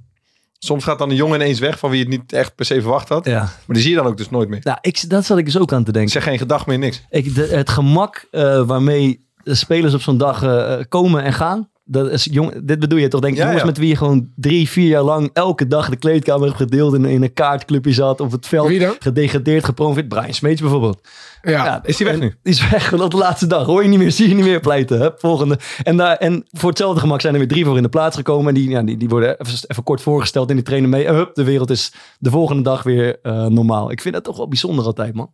soms 0.65 0.85
gaat 0.85 0.99
dan 0.99 1.11
een 1.11 1.17
jongen 1.17 1.41
ineens 1.41 1.59
weg 1.59 1.79
van 1.79 1.91
wie 1.91 1.99
je 1.99 2.05
het 2.11 2.15
niet 2.21 2.33
echt 2.33 2.55
per 2.55 2.65
se 2.65 2.81
verwacht 2.81 3.09
had. 3.09 3.25
ja. 3.25 3.39
Maar 3.41 3.51
die 3.67 3.81
zie 3.81 3.91
je 3.91 3.97
dan 3.97 4.07
ook 4.07 4.17
dus 4.17 4.31
nooit 4.31 4.49
meer. 4.49 4.61
Nou, 4.63 4.79
ik, 4.81 5.11
dat 5.11 5.25
zat 5.25 5.39
ik 5.39 5.45
dus 5.45 5.59
ook 5.59 5.73
aan 5.73 5.83
te 5.83 5.89
Ik 5.89 5.95
denken. 5.95 6.13
zeg 6.13 6.23
geen 6.23 6.39
gedag 6.39 6.67
meer, 6.67 6.79
niks. 6.79 7.03
Ik, 7.11 7.35
de, 7.35 7.47
het 7.47 7.69
gemak 7.71 8.27
eh, 8.31 8.63
waarmee 8.67 9.27
de 9.43 9.55
spelers 9.55 9.95
op 9.95 10.01
zo'n 10.01 10.19
dag 10.19 10.43
eh, 10.43 10.77
komen 10.89 11.23
en 11.23 11.33
gaan. 11.33 11.69
Dat 11.87 12.11
is, 12.11 12.29
jong, 12.31 12.53
dit 12.63 12.79
bedoel 12.79 12.99
je 12.99 13.09
toch, 13.09 13.21
denk 13.21 13.33
ik, 13.33 13.39
Ja, 13.39 13.45
jongens 13.45 13.63
ja. 13.63 13.69
met 13.69 13.79
wie 13.79 13.89
je 13.89 13.97
gewoon 13.97 14.29
drie, 14.37 14.69
vier 14.69 14.89
jaar 14.89 15.03
lang 15.03 15.31
elke 15.33 15.67
dag 15.67 15.89
de 15.89 15.97
kleedkamer 15.97 16.47
hebt 16.47 16.57
gedeeld 16.57 16.95
en 16.95 17.05
in 17.05 17.23
een 17.23 17.33
kaartclubje 17.33 17.93
zat 17.93 18.21
op 18.21 18.31
het 18.31 18.47
veld. 18.47 18.73
Gedegradeerd, 18.99 19.65
gepromoveerd. 19.65 20.09
Brian 20.09 20.35
Smeets 20.35 20.61
bijvoorbeeld. 20.61 21.09
Ja, 21.43 21.85
Is 21.85 21.97
die 21.97 22.07
weg 22.07 22.19
nu? 22.19 22.35
Is 22.43 22.71
weg, 22.71 22.91
want 22.91 23.03
op 23.03 23.11
de 23.11 23.17
laatste 23.17 23.47
dag 23.47 23.67
hoor 23.67 23.83
je 23.83 23.89
niet 23.89 23.99
meer, 23.99 24.13
zie 24.13 24.29
je 24.29 24.35
niet 24.35 24.45
meer 24.45 24.61
pleiten. 24.61 25.01
Hup, 25.01 25.21
volgende. 25.21 25.59
En, 25.83 25.97
daar, 25.97 26.17
en 26.17 26.45
voor 26.51 26.69
hetzelfde 26.69 27.01
gemak 27.01 27.21
zijn 27.21 27.33
er 27.33 27.39
weer 27.39 27.49
drie 27.49 27.65
voor 27.65 27.77
in 27.77 27.83
de 27.83 27.89
plaats 27.89 28.17
gekomen. 28.17 28.49
En 28.49 28.55
die, 28.55 28.71
ja, 28.71 28.83
die, 28.83 28.97
die 28.97 29.09
worden 29.09 29.41
even, 29.41 29.59
even 29.67 29.83
kort 29.83 30.01
voorgesteld 30.01 30.49
in 30.51 30.57
die 30.57 30.65
trainen 30.65 30.91
mee. 30.91 31.05
En 31.05 31.15
hup, 31.15 31.35
de 31.35 31.45
wereld 31.45 31.71
is 31.71 31.93
de 32.19 32.31
volgende 32.31 32.63
dag 32.63 32.83
weer 32.83 33.19
eh, 33.23 33.47
normaal. 33.47 33.91
Ik 33.91 34.01
vind 34.01 34.15
dat 34.15 34.25
toch 34.25 34.37
wel 34.37 34.49
bijzonder 34.49 34.85
altijd, 34.85 35.15
man. 35.15 35.31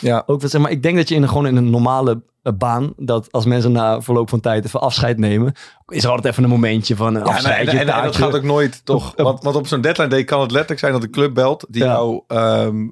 Ja. 0.00 0.22
Ook, 0.26 0.42
zeg 0.44 0.60
maar, 0.60 0.70
ik 0.70 0.82
denk 0.82 0.96
dat 0.96 1.08
je 1.08 1.14
in 1.14 1.22
een, 1.22 1.28
gewoon 1.28 1.46
in 1.46 1.56
een 1.56 1.70
normale 1.70 2.22
baan, 2.42 2.92
dat 2.96 3.32
als 3.32 3.44
mensen 3.44 3.72
na 3.72 4.00
verloop 4.00 4.28
van 4.28 4.40
tijd 4.40 4.64
even 4.64 4.80
afscheid 4.80 5.18
nemen, 5.18 5.52
is 5.86 6.04
er 6.04 6.10
altijd 6.10 6.32
even 6.32 6.44
een 6.44 6.50
momentje 6.50 6.96
van 6.96 7.06
een 7.06 7.20
Ja, 7.20 7.20
en, 7.20 7.26
afscheidje, 7.34 7.78
en, 7.78 7.88
en 7.88 8.02
dat 8.04 8.16
gaat 8.16 8.34
ook 8.34 8.42
nooit, 8.42 8.84
toch? 8.84 9.12
Want, 9.16 9.42
want 9.42 9.56
op 9.56 9.66
zo'n 9.66 9.80
deadline 9.80 10.08
day 10.08 10.24
kan 10.24 10.40
het 10.40 10.50
letterlijk 10.50 10.80
zijn 10.80 10.92
dat 10.92 11.00
de 11.02 11.10
club 11.10 11.34
belt 11.34 11.64
die 11.68 11.82
Ja. 11.82 11.88
jou... 11.88 12.20
ehm, 12.26 12.88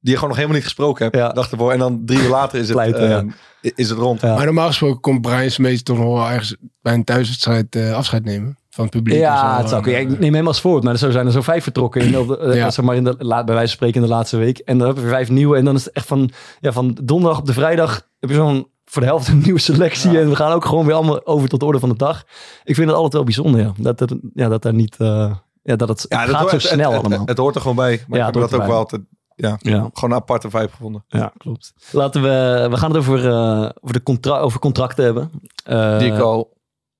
die 0.00 0.10
je 0.10 0.16
gewoon 0.18 0.28
nog 0.28 0.36
helemaal 0.38 0.56
niet 0.58 0.66
gesproken 0.68 1.04
hebt. 1.04 1.16
Ja. 1.16 1.28
Dag 1.28 1.50
ervoor. 1.50 1.72
En 1.72 1.78
dan 1.78 2.02
drie 2.04 2.20
uur 2.22 2.28
later 2.28 2.58
is 2.58 2.64
het, 2.68 2.76
Pleiten, 2.76 3.08
ja. 3.08 3.16
ehm, 3.18 3.28
is 3.74 3.88
het 3.88 3.98
rond. 3.98 4.20
Ja. 4.20 4.34
maar 4.34 4.44
normaal 4.44 4.66
gesproken 4.66 5.00
komt 5.00 5.20
Brian 5.20 5.50
Smeets 5.50 5.82
toch 5.82 5.98
nog 5.98 6.06
wel 6.06 6.28
ergens 6.28 6.56
bij 6.82 6.94
een 6.94 7.04
thuiswedstrijd 7.04 7.76
eh, 7.76 7.92
afscheid 7.94 8.24
nemen 8.24 8.56
van 8.70 8.84
het 8.84 8.92
publiek. 8.92 9.18
Ja, 9.18 9.54
zo. 9.54 9.60
het 9.60 9.68
zou, 9.68 9.90
ja, 9.90 9.98
ik 9.98 10.18
neem 10.18 10.34
hem 10.34 10.46
als 10.46 10.60
voorbeeld, 10.60 10.84
maar 10.84 10.96
zo 10.96 11.10
zijn 11.10 11.26
er 11.26 11.32
zo 11.32 11.40
vijf 11.42 11.62
vertrokken. 11.62 12.00
In, 12.00 12.10
de, 12.12 12.38
eh, 12.38 12.54
Ja. 12.54 12.70
zeg 12.70 12.84
maar 12.84 12.96
in 12.96 13.04
de, 13.04 13.16
bij 13.16 13.44
wijze 13.44 13.54
van 13.54 13.68
spreken 13.68 14.00
in 14.02 14.06
de 14.06 14.12
laatste 14.14 14.36
week. 14.36 14.58
En 14.58 14.78
dan 14.78 14.86
hebben 14.86 15.04
we 15.04 15.10
vijf 15.10 15.28
nieuwe. 15.30 15.56
En 15.56 15.64
dan 15.64 15.74
is 15.74 15.84
het 15.84 15.92
echt 15.94 16.06
van, 16.06 16.30
ja, 16.60 16.72
van 16.72 16.98
donderdag 17.02 17.38
op 17.38 17.46
de 17.46 17.52
vrijdag 17.52 18.06
heb 18.20 18.30
je 18.30 18.36
zo'n 18.36 18.66
voor 18.92 19.02
de 19.02 19.08
helft 19.08 19.28
een 19.28 19.38
nieuwe 19.44 19.60
selectie. 19.60 20.10
Ja. 20.10 20.20
En 20.20 20.28
we 20.28 20.36
gaan 20.36 20.52
ook 20.52 20.64
gewoon 20.64 20.86
weer 20.86 20.94
allemaal 20.94 21.26
over 21.26 21.48
tot 21.48 21.60
de 21.60 21.66
orde 21.66 21.78
van 21.78 21.88
de 21.88 21.96
dag. 21.96 22.24
Ik 22.64 22.74
vind 22.74 22.86
het 22.86 22.96
altijd 22.96 23.12
wel 23.12 23.24
bijzonder, 23.24 23.60
ja. 23.60 23.72
Dat, 23.76 24.00
er, 24.00 24.08
ja, 24.34 24.48
dat 24.48 24.62
daar 24.62 24.74
niet... 24.74 24.96
eh, 24.96 25.34
ja, 25.62 25.76
dat 25.76 25.88
het, 25.88 26.06
Ja, 26.08 26.18
het 26.18 26.26
dat 26.26 26.36
gaat 26.36 26.50
hoort- 26.50 26.62
zo 26.62 26.68
snel 26.68 26.92
het, 26.92 27.00
allemaal. 27.04 27.26
Het, 27.26 27.38
hoort 27.38 27.54
er 27.54 27.60
gewoon 27.60 27.76
bij. 27.76 28.04
Maar 28.08 28.18
Ja, 28.18 28.28
ik 28.28 28.34
heb 28.34 28.42
dat 28.50 28.60
ook 28.60 28.66
wel 28.66 28.76
altijd... 28.76 29.02
Ja, 29.34 29.56
ja. 29.60 29.90
gewoon 29.92 30.10
een 30.10 30.16
aparte 30.16 30.50
vibe 30.50 30.68
gevonden. 30.68 31.04
Ja, 31.08 31.32
klopt. 31.38 31.72
Laten 31.90 32.22
we, 32.22 32.66
we 32.70 32.76
gaan 32.76 32.88
het 32.90 32.98
over, 32.98 33.28
eh, 33.28 33.68
over, 33.80 33.92
de 33.92 34.02
contra 34.02 34.38
over 34.38 34.60
contracten 34.60 35.04
hebben. 35.04 35.30
Eh, 35.64 35.98
Die 35.98 36.12
ik 36.12 36.18
al 36.20 36.56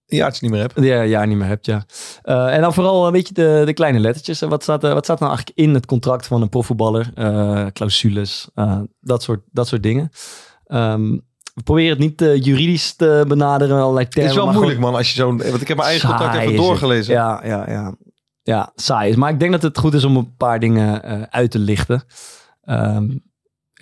een 0.06 0.16
jaartje 0.18 0.40
niet 0.42 0.50
meer 0.50 0.60
heb. 0.60 0.72
Ja, 0.84 1.00
ja, 1.02 1.24
niet 1.24 1.36
meer 1.36 1.46
hebt, 1.46 1.66
ja. 1.66 1.84
En 2.22 2.60
dan 2.60 2.74
vooral 2.74 3.06
een 3.06 3.12
beetje 3.12 3.34
de, 3.34 3.62
de 3.66 3.72
kleine 3.72 3.98
lettertjes. 3.98 4.42
En 4.42 4.48
Wat 4.48 4.62
staat, 4.62 4.82
wat 4.82 5.04
staat 5.04 5.18
nou 5.20 5.30
eigenlijk 5.32 5.58
in 5.58 5.74
het 5.74 5.86
contract 5.86 6.26
van 6.26 6.42
een 6.42 6.48
profvoetballer? 6.48 7.12
Clausules, 7.72 8.48
dat, 9.00 9.22
soort, 9.22 9.40
dat 9.50 9.68
soort 9.68 9.82
dingen. 9.82 10.10
Ehm, 10.66 11.18
we 11.54 11.62
proberen 11.62 11.90
het 11.90 11.98
niet 11.98 12.22
eh, 12.22 12.42
juridisch 12.42 12.92
te 12.96 13.24
benaderen, 13.28 13.76
allerlei 13.80 14.04
Het 14.04 14.10
termen. 14.14 14.30
is 14.30 14.36
wel 14.36 14.46
moeilijk, 14.52 14.74
gewoon 14.74 14.90
man. 14.90 14.98
Als 14.98 15.08
je 15.08 15.14
zo'n... 15.14 15.36
Want 15.36 15.60
ik 15.60 15.68
heb 15.68 15.76
mijn 15.76 15.88
eigen 15.88 16.08
saai 16.08 16.20
contact 16.20 16.40
even 16.40 16.54
het. 16.54 16.62
doorgelezen. 16.62 17.14
Ja, 17.14 17.40
ja, 17.44 17.70
ja. 17.70 17.94
Ja, 18.42 18.72
saai 18.74 19.10
is. 19.10 19.16
Maar 19.16 19.30
ik 19.30 19.40
denk 19.40 19.52
dat 19.52 19.62
het 19.62 19.78
goed 19.78 19.94
is 19.94 20.04
om 20.04 20.16
een 20.16 20.36
paar 20.36 20.60
dingen 20.60 21.02
eh, 21.02 21.22
uit 21.30 21.50
te 21.50 21.58
lichten. 21.58 22.04
Ehm, 22.62 23.08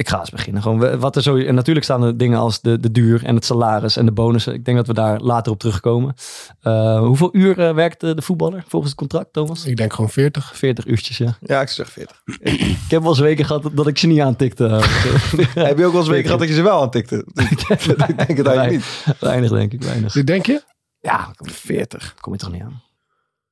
ik 0.00 0.08
ga 0.08 0.18
eens 0.18 0.30
beginnen. 0.30 0.62
Gewoon 0.62 0.98
wat 0.98 1.16
er 1.16 1.22
zo, 1.22 1.36
en 1.36 1.54
natuurlijk 1.54 1.84
staan 1.84 2.02
er 2.02 2.16
dingen 2.16 2.38
als 2.38 2.60
de, 2.60 2.80
de 2.80 2.90
duur 2.90 3.24
en 3.24 3.34
het 3.34 3.44
salaris 3.44 3.96
en 3.96 4.04
de 4.06 4.12
bonussen. 4.12 4.54
Ik 4.54 4.64
denk 4.64 4.76
dat 4.76 4.86
we 4.86 4.94
daar 4.94 5.20
later 5.20 5.52
op 5.52 5.58
terugkomen. 5.58 6.14
Eh, 6.60 6.98
hoeveel 7.00 7.28
uur 7.32 7.58
eh, 7.58 7.74
werkt 7.74 8.00
de, 8.00 8.14
de 8.14 8.22
voetballer 8.22 8.64
volgens 8.68 8.90
het 8.90 9.00
contract, 9.00 9.32
Thomas? 9.32 9.64
Ik 9.64 9.76
denk 9.76 9.92
gewoon 9.92 10.10
40. 10.10 10.56
40 10.56 10.86
uurtjes, 10.86 11.18
ja. 11.18 11.36
Ja, 11.40 11.60
ik 11.60 11.68
zeg 11.68 11.90
40. 11.90 12.22
Ik 12.40 12.76
heb 12.88 13.00
wel 13.00 13.10
eens 13.10 13.18
weken 13.18 13.44
gehad 13.44 13.62
dat- 13.62 13.76
dat 13.76 13.86
ik 13.86 13.98
ze 13.98 14.06
niet 14.06 14.20
aantikte. 14.20 14.64
heb 15.54 15.78
je 15.78 15.84
ook 15.84 15.92
wel 15.92 16.00
eens 16.00 16.08
weken 16.10 16.24
gehad 16.24 16.38
dat 16.38 16.48
je 16.48 16.54
ze 16.54 16.62
wel 16.62 16.80
aantikte? 16.80 17.16
ik 17.34 17.66
denk 18.26 18.36
het 18.36 18.46
eigenlijk 18.46 18.70
niet. 18.70 19.16
Weinig, 19.20 19.50
denk 19.50 19.72
ik, 19.72 19.82
weinig. 19.82 20.12
Denk 20.12 20.46
je? 20.46 20.62
Ja, 21.00 21.30
40. 21.40 22.14
Kom 22.20 22.32
je 22.32 22.38
toch 22.38 22.52
niet 22.52 22.62
aan. 22.62 22.82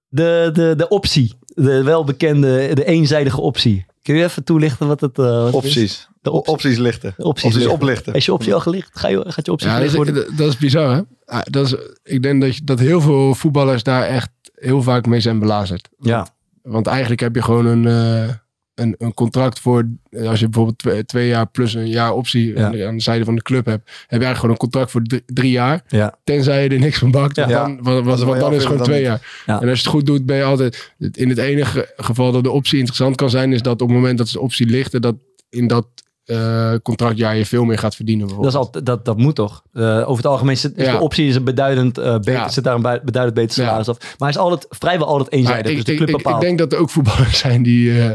De, 0.09 0.51
de, 0.53 0.75
de 0.77 0.89
optie. 0.89 1.35
De 1.47 1.83
welbekende, 1.83 2.75
de 2.75 2.85
eenzijdige 2.85 3.41
optie. 3.41 3.87
Kun 4.03 4.15
je 4.17 4.25
even 4.25 4.45
toelichten 4.45 4.87
wat 4.87 5.01
het, 5.01 5.17
wat 5.17 5.53
het 5.63 5.77
is? 5.77 6.09
Opties. 6.31 6.45
De 6.45 6.51
opties. 6.53 6.53
Opties 6.53 6.79
lichten. 6.79 7.09
Opties 7.09 7.27
Opties 7.45 7.55
lichten. 7.55 7.73
oplichten. 7.73 8.15
Is 8.15 8.25
je 8.25 8.33
optie 8.33 8.55
al 8.55 8.61
gelicht? 8.61 8.99
Ga 8.99 9.09
je, 9.09 9.25
gaat 9.27 9.47
je 9.47 9.53
optie 9.53 9.69
Ja, 9.69 9.79
dat 9.79 9.89
gelicht 9.91 10.09
is, 10.09 10.15
worden? 10.15 10.37
dat 10.37 10.49
is 10.49 10.57
bizar, 10.57 10.95
hè? 10.95 11.01
Ah, 11.25 11.41
Dat 11.45 11.67
is, 11.67 11.75
ik 12.03 12.23
denk 12.23 12.41
dat, 12.41 12.57
je- 12.57 12.65
dat 12.65 12.79
heel 12.79 13.01
veel 13.01 13.35
voetballers 13.35 13.83
daar 13.83 14.03
echt 14.03 14.31
heel 14.55 14.83
vaak 14.83 15.07
mee 15.07 15.21
zijn 15.21 15.39
belazerd. 15.39 15.89
Ja. 15.99 16.27
Want 16.63 16.87
eigenlijk 16.87 17.21
heb 17.21 17.35
je 17.35 17.43
gewoon 17.43 17.67
een, 17.67 17.87
eh, 17.87 18.35
een, 18.75 18.95
een 18.99 19.15
contract 19.15 19.61
voor... 19.61 19.89
Als 20.27 20.41
je 20.41 20.45
bijvoorbeeld 20.45 20.79
twee, 20.79 21.05
twee 21.05 21.29
jaar 21.29 21.47
plus 21.51 21.75
een 21.75 21.89
jaar 21.89 22.13
optie 22.13 22.55
Ja. 22.57 22.65
aan, 22.67 22.73
de, 22.73 22.87
aan 22.87 22.97
de 22.97 23.03
zijde 23.03 23.25
van 23.25 23.35
de 23.35 23.43
club 23.43 23.67
hebt... 23.67 23.85
heb 23.87 24.21
je 24.21 24.27
eigenlijk 24.27 24.37
gewoon 24.39 24.51
een 24.51 24.61
contract 24.61 24.91
voor 24.91 25.03
drie, 25.03 25.23
drie 25.27 25.51
jaar. 25.51 25.83
Ja. 25.89 26.19
Tenzij 26.25 26.63
je 26.63 26.69
er 26.69 26.79
niks 26.79 26.99
van 26.99 27.11
bakt. 27.11 27.35
Dan, 27.35 27.49
want, 27.51 27.81
want- 27.85 28.07
Als 28.07 28.23
want 28.23 28.31
van 28.31 28.39
dan 28.39 28.51
is 28.53 28.57
het 28.59 28.67
gewoon 28.67 28.83
twee 28.83 29.03
jaar. 29.03 29.43
Ja. 29.47 29.61
En 29.61 29.69
als 29.69 29.79
je 29.79 29.85
het 29.85 29.95
goed 29.95 30.07
doet, 30.07 30.27
ben 30.27 30.37
je 30.37 30.43
altijd... 30.43 30.93
In 31.13 31.29
het 31.29 31.39
enige 31.39 31.93
geval 31.97 32.33
dat 32.33 32.43
de 32.43 32.51
optie 32.51 32.79
interessant 32.79 33.17
kan 33.17 33.31
zijn... 33.31 33.53
is 33.53 33.63
dat 33.63 33.83
op 33.83 33.89
het 33.89 33.97
moment 33.97 34.19
dat 34.19 34.29
de 34.29 34.41
optie 34.41 34.67
ligt... 34.67 35.03
dat 35.03 35.15
in 35.51 35.67
dat 35.67 35.87
eh, 36.29 36.75
contractjaar 36.83 37.37
je 37.37 37.47
veel 37.47 37.65
meer 37.65 37.79
gaat 37.79 37.95
verdienen. 37.97 38.27
Dat, 38.27 38.37
is 38.37 38.43
bijvoorbeeld. 38.43 38.75
al, 38.77 38.83
dat, 38.85 39.05
dat 39.05 39.17
moet 39.17 39.35
toch? 39.35 39.63
Eh, 39.73 39.83
over 40.01 40.17
het 40.17 40.27
algemeen 40.27 40.57
zit, 40.57 40.77
is 40.77 40.87
Ja. 40.87 40.93
de 40.93 41.01
optie 41.01 41.27
is 41.29 41.35
een 41.37 41.45
beduidend, 41.45 41.99
eh, 41.99 42.13
beter, 42.15 42.33
Ja. 42.33 42.49
zit 42.49 42.65
daar 42.65 42.75
een 42.75 42.83
beduidend 43.05 43.35
beter 43.35 43.61
Ja. 43.63 43.67
salaris 43.69 43.89
af. 43.89 43.99
Maar 43.99 44.15
hij 44.19 44.29
is 44.29 44.37
altijd, 44.39 44.67
vrijwel 44.69 45.07
altijd 45.07 45.33
eenzijdig. 45.33 45.71
ik, 45.71 45.77
dus 45.77 45.85
de 45.85 45.93
ik, 45.93 45.99
club 45.99 46.09
ik, 46.21 46.29
ik 46.29 46.41
denk 46.41 46.59
dat 46.59 46.73
er 46.73 46.79
ook 46.79 46.91
voetballers 46.91 47.39
zijn 47.49 47.63
die, 47.63 48.03
eh, 48.03 48.11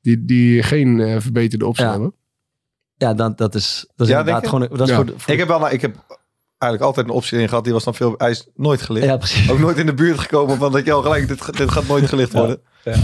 die, 0.00 0.24
die 0.24 0.62
geen 0.62 1.00
eh, 1.00 1.16
verbeterde 1.20 1.66
optie 1.66 1.84
Ja. 1.84 1.90
hebben. 1.90 2.14
ja, 2.96 3.14
dat, 3.14 3.38
dat 3.38 3.54
is, 3.54 3.84
dat 3.96 4.06
is 4.06 4.12
Ja, 4.12 4.18
inderdaad 4.18 4.42
denk 4.42 4.54
gewoon... 4.54 4.78
Dat 4.78 4.88
is 4.88 4.88
Ja. 4.88 4.94
voor 4.96 5.06
de, 5.06 5.12
voor 5.16 5.32
Ik 5.32 5.38
heb 5.38 5.48
wel, 5.48 5.58
nou, 5.58 5.72
ik 5.72 5.80
heb 5.80 5.94
eigenlijk 6.58 6.82
altijd 6.82 7.06
een 7.08 7.12
optie 7.14 7.38
in 7.38 7.48
gehad. 7.48 7.64
Die 7.64 7.72
was 7.72 7.84
dan 7.84 7.94
veel, 7.94 8.14
hij 8.18 8.30
is 8.30 8.46
nooit 8.54 8.82
gelicht. 8.82 9.06
ja, 9.06 9.16
precies. 9.16 9.50
Ook 9.50 9.58
nooit 9.58 9.76
in 9.76 9.86
de 9.86 9.94
buurt 9.94 10.18
gekomen 10.18 10.56
van 10.56 10.72
dat 10.72 10.84
je 10.84 10.92
al 10.92 11.02
gelijk, 11.02 11.28
dit, 11.28 11.56
dit 11.56 11.70
gaat 11.70 11.86
nooit 11.88 12.08
gelicht 12.08 12.32
Ja. 12.32 12.38
worden. 12.38 12.60
Ja. 12.84 12.94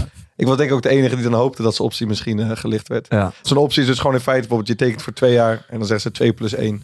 Ik 0.41 0.47
was 0.47 0.57
denk 0.57 0.69
ik 0.69 0.75
ook 0.75 0.81
de 0.81 0.89
enige 0.89 1.15
die 1.15 1.23
dan 1.23 1.33
hoopte 1.33 1.61
dat 1.61 1.75
zijn 1.75 1.87
optie 1.87 2.07
misschien 2.07 2.39
eh, 2.39 2.49
gelicht 2.53 2.87
werd. 2.87 3.05
Ja. 3.09 3.31
Zo'n 3.41 3.57
optie 3.57 3.81
is 3.81 3.87
dus 3.87 3.99
gewoon 3.99 4.15
in 4.15 4.21
feite, 4.21 4.39
bijvoorbeeld 4.47 4.69
je 4.79 4.85
tekent 4.85 5.01
voor 5.01 5.13
twee 5.13 5.33
jaar 5.33 5.65
en 5.69 5.77
dan 5.77 5.85
zeggen 5.87 5.99
ze 6.01 6.11
2 6.11 6.33
plus 6.33 6.53
1. 6.53 6.81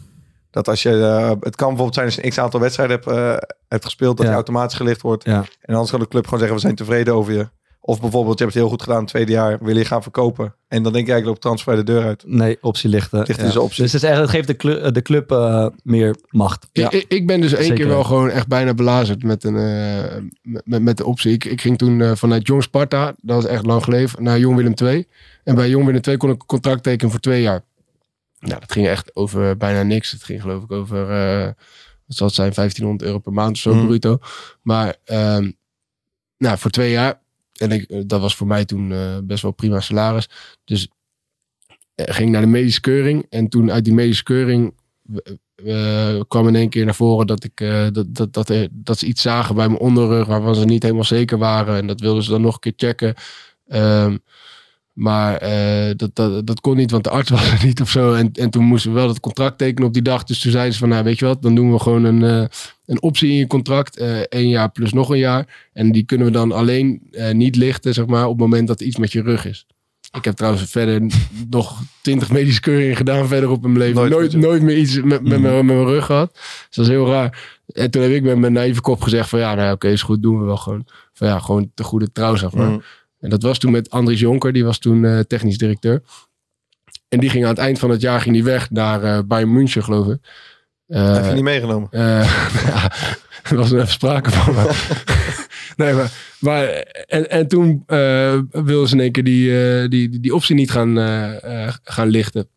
Dat 0.51 0.67
als 0.67 0.81
je, 0.83 0.89
eh, 0.89 1.29
het 1.29 1.55
kan 1.55 1.67
bijvoorbeeld 1.67 1.93
zijn 1.93 2.05
als 2.05 2.15
je 2.15 2.23
een 2.23 2.29
x 2.29 2.37
aantal 2.37 2.59
wedstrijden 2.59 2.95
hebt, 2.95 3.07
eh, 3.17 3.49
hebt 3.67 3.83
gespeeld, 3.85 4.15
dat 4.17 4.25
Ja. 4.25 4.31
je 4.31 4.37
automatisch 4.37 4.77
gelicht 4.77 5.01
wordt. 5.01 5.23
Ja. 5.23 5.45
En 5.61 5.73
anders 5.73 5.91
kan 5.91 5.99
de 5.99 6.07
club 6.07 6.23
gewoon 6.23 6.39
zeggen, 6.39 6.57
we 6.57 6.63
zijn 6.63 6.75
tevreden 6.75 7.13
over 7.13 7.33
je. 7.33 7.47
Of 7.87 8.01
bijvoorbeeld, 8.01 8.37
je 8.37 8.43
hebt 8.43 8.55
het 8.55 8.63
heel 8.63 8.71
goed 8.73 8.81
gedaan 8.83 8.99
het 8.99 9.07
tweede 9.07 9.31
jaar, 9.31 9.57
wil 9.61 9.77
je 9.77 9.85
gaan 9.85 10.01
verkopen. 10.01 10.55
En 10.67 10.83
dan 10.83 10.93
denk 10.93 11.05
je 11.05 11.11
eigenlijk, 11.11 11.25
loopt 11.25 11.41
transfer 11.41 11.75
de 11.75 11.91
deur 11.91 12.03
uit. 12.03 12.23
Nee, 12.25 12.57
optie 12.61 12.89
lichten. 12.89 13.23
Ligt 13.27 13.39
dus 13.39 13.53
de 13.53 13.61
optie. 13.61 13.83
Dus 13.83 13.91
het, 13.91 14.03
is 14.03 14.09
echt, 14.09 14.19
het 14.19 14.29
geeft 14.29 14.47
de 14.47 14.55
club, 14.55 14.93
de 14.93 15.01
club 15.01 15.31
eh, 15.31 15.67
meer 15.83 16.15
macht. 16.29 16.67
Ik, 16.71 16.91
ik, 16.91 17.05
ik 17.07 17.27
ben 17.27 17.41
dus 17.41 17.53
één 17.53 17.61
Zeker. 17.61 17.77
keer 17.77 17.87
wel 17.87 18.03
gewoon 18.03 18.29
echt 18.29 18.47
bijna 18.47 18.73
belazerd 18.73 19.23
met, 19.23 19.43
een, 19.43 19.55
eh, 19.55 20.51
met, 20.63 20.81
met 20.81 20.97
de 20.97 21.05
optie. 21.05 21.31
Ik, 21.31 21.45
ik 21.45 21.61
ging 21.61 21.77
toen 21.77 22.01
eh, 22.01 22.11
vanuit 22.15 22.47
Jong 22.47 22.63
Sparta, 22.63 23.05
dat 23.21 23.35
was 23.35 23.45
echt 23.45 23.65
lang 23.65 23.83
geleden, 23.83 24.23
naar 24.23 24.39
Jong 24.39 24.55
Willem 24.55 24.73
II. 24.83 25.07
En 25.43 25.55
bij 25.55 25.69
Jong 25.69 25.85
Willem 25.85 26.01
II 26.07 26.17
kon 26.17 26.29
ik 26.29 26.39
een 26.41 26.45
contract 26.47 26.83
tekenen 26.83 27.11
voor 27.11 27.19
twee 27.21 27.41
jaar. 27.41 27.63
Nou, 28.39 28.59
dat 28.59 28.71
ging 28.71 28.87
echt 28.87 29.15
over 29.15 29.57
bijna 29.57 29.83
niks. 29.83 30.11
Het 30.11 30.23
ging 30.23 30.41
geloof 30.41 30.63
ik 30.63 30.71
over, 30.71 31.09
eh, 31.11 31.45
wat 32.05 32.17
zal 32.17 32.27
het 32.27 32.35
zijn, 32.35 32.53
1500 32.53 33.09
euro 33.09 33.19
per 33.19 33.33
maand 33.33 33.51
of 33.55 33.61
zo, 33.61 33.73
Mm. 33.73 33.85
bruto. 33.85 34.17
Maar 34.61 34.95
ehm, 35.05 35.51
nou, 36.37 36.57
voor 36.57 36.71
twee 36.71 36.91
jaar. 36.91 37.25
En 37.59 37.71
ik, 37.71 37.89
eh, 37.89 38.01
dat 38.05 38.21
was 38.21 38.35
voor 38.35 38.47
mij 38.47 38.65
toen 38.65 38.91
eh, 38.91 39.17
best 39.23 39.41
wel 39.41 39.51
prima 39.51 39.79
salaris. 39.79 40.29
Dus 40.63 40.87
eh, 41.95 42.15
ging 42.15 42.31
naar 42.31 42.41
de 42.41 42.47
medische 42.47 42.81
keuring. 42.81 43.25
En 43.29 43.47
toen 43.47 43.71
uit 43.71 43.83
die 43.83 43.93
medische 43.93 44.23
keuring 44.23 44.73
kwam 46.27 46.47
in 46.47 46.55
één 46.55 46.69
keer 46.69 46.85
naar 46.85 46.95
voren 46.95 47.27
dat, 47.27 47.43
ik, 47.43 47.57
dat, 47.93 48.15
dat, 48.15 48.33
dat, 48.33 48.69
dat 48.71 48.97
ze 48.99 49.05
iets 49.05 49.21
zagen 49.21 49.55
bij 49.55 49.67
mijn 49.67 49.79
onderrug 49.79 50.27
waarvan 50.27 50.55
ze 50.55 50.65
niet 50.65 50.83
helemaal 50.83 51.03
zeker 51.03 51.37
waren. 51.37 51.77
En 51.77 51.87
dat 51.87 51.99
wilden 51.99 52.23
ze 52.23 52.29
dan 52.29 52.41
nog 52.41 52.53
een 52.53 52.59
keer 52.59 52.73
checken. 52.75 53.15
Ehm, 53.67 54.17
maar 54.97 55.35
eh, 55.37 55.91
dat, 55.95 56.09
dat, 56.13 56.47
dat 56.47 56.61
kon 56.61 56.75
niet, 56.75 56.91
want 56.91 57.03
de 57.03 57.09
arts 57.09 57.29
was 57.37 57.51
er 57.51 57.65
niet 57.65 57.81
of 57.81 57.89
zo. 57.89 58.13
En, 58.13 58.29
en 58.33 58.49
toen 58.49 58.63
moesten 58.63 58.91
we 58.91 58.97
wel 58.97 59.07
dat 59.07 59.19
contract 59.19 59.57
tekenen 59.57 59.87
op 59.87 59.93
die 59.93 60.01
dag. 60.01 60.23
Dus 60.23 60.39
toen 60.39 60.51
zeiden 60.51 60.73
ze 60.73 60.79
van, 60.79 60.89
nou 60.89 61.03
weet 61.03 61.19
je 61.19 61.25
wat, 61.25 61.41
dan 61.41 61.55
doen 61.55 61.71
we 61.71 61.79
gewoon 61.79 62.03
een, 62.03 62.23
eh, 62.23 62.45
een 62.85 63.01
optie 63.01 63.29
in 63.29 63.35
je 63.35 63.47
contract. 63.47 63.97
eh 63.97 64.19
één 64.19 64.49
jaar 64.49 64.71
plus 64.71 64.93
nog 64.93 65.09
een 65.09 65.17
jaar. 65.17 65.67
En 65.73 65.91
die 65.91 66.03
kunnen 66.05 66.27
we 66.27 66.33
dan 66.33 66.51
alleen 66.51 67.01
niet 67.31 67.55
lichten, 67.55 67.93
zeg 67.93 68.05
maar, 68.05 68.23
op 68.25 68.29
het 68.31 68.39
moment 68.39 68.67
dat 68.67 68.79
er 68.79 68.85
iets 68.85 68.97
met 68.97 69.11
je 69.11 69.21
rug 69.21 69.45
is. 69.45 69.65
Ik 70.17 70.25
heb 70.25 70.35
trouwens 70.35 70.63
verder 70.71 71.01
nog 71.49 71.81
twintig 72.01 72.31
medische 72.31 72.61
keuringen 72.61 72.95
gedaan 72.95 73.27
verder 73.27 73.49
op 73.49 73.61
mijn 73.61 73.77
leven. 73.77 73.95
Nooit 74.09 74.33
Nooit, 74.35 74.61
meer 74.61 74.77
iets 74.77 74.95
met, 74.95 75.05
met, 75.21 75.21
mijn- 75.41 75.41
met 75.41 75.75
mijn 75.75 75.85
rug 75.87 76.05
gehad. 76.05 76.31
Dus 76.33 76.67
dat 76.75 76.85
is 76.85 76.91
heel 76.91 77.07
raar. 77.07 77.55
En 77.67 77.91
toen 77.91 78.01
heb 78.01 78.11
ik 78.11 78.23
met 78.23 78.37
mijn 78.37 78.53
naïeve 78.53 78.81
kop 78.81 79.01
gezegd 79.01 79.29
van 79.29 79.39
ja, 79.39 79.55
nou 79.55 79.71
oké, 79.73 79.87
is 79.87 80.01
goed, 80.01 80.21
doen 80.21 80.39
we 80.39 80.45
wel 80.45 80.57
gewoon. 80.57 80.85
Van 81.13 81.27
ja, 81.27 81.39
gewoon 81.39 81.71
de 81.73 81.83
goede 81.83 82.11
trouw, 82.11 82.35
zeg 82.35 82.51
maar. 82.53 82.69
Mm. 82.69 82.81
En 83.19 83.29
dat 83.29 83.41
was 83.41 83.57
toen 83.59 83.71
met 83.71 83.89
Andries 83.89 84.19
Jonker, 84.19 84.53
die 84.53 84.63
was 84.65 84.79
toen 84.79 85.05
eh, 85.05 85.19
technisch 85.19 85.57
directeur. 85.57 86.01
En 87.09 87.19
die 87.19 87.29
ging 87.29 87.43
aan 87.43 87.49
het 87.49 87.59
eind 87.59 87.79
van 87.79 87.89
het 87.89 88.01
jaar 88.01 88.21
ging 88.21 88.35
die 88.35 88.43
weg 88.43 88.69
naar 88.69 89.03
eh 89.03 89.19
Bayern 89.25 89.53
München, 89.53 89.83
geloof 89.83 90.07
ik. 90.07 90.17
Eh, 90.87 91.13
Heb 91.13 91.25
je 91.25 91.31
niet 91.31 91.43
meegenomen? 91.43 91.89
ja, 91.91 92.91
er 93.43 93.55
was 93.55 93.71
er 93.71 93.77
even 93.77 93.91
sprake 93.91 94.31
van. 94.31 94.53
Maar, 94.53 94.95
nee, 95.77 95.93
maar, 95.93 96.11
maar 96.39 96.67
en, 97.07 97.29
en 97.29 97.47
toen 97.47 97.83
wilden 98.51 98.87
ze 98.87 98.95
in 98.95 99.01
één 99.01 99.11
keer 99.11 99.23
die, 99.23 99.49
die, 99.87 100.09
die, 100.09 100.19
die 100.19 100.35
optie 100.35 100.55
niet 100.55 100.71
gaan, 100.71 100.97
gaan 101.83 102.07
lichten. 102.07 102.47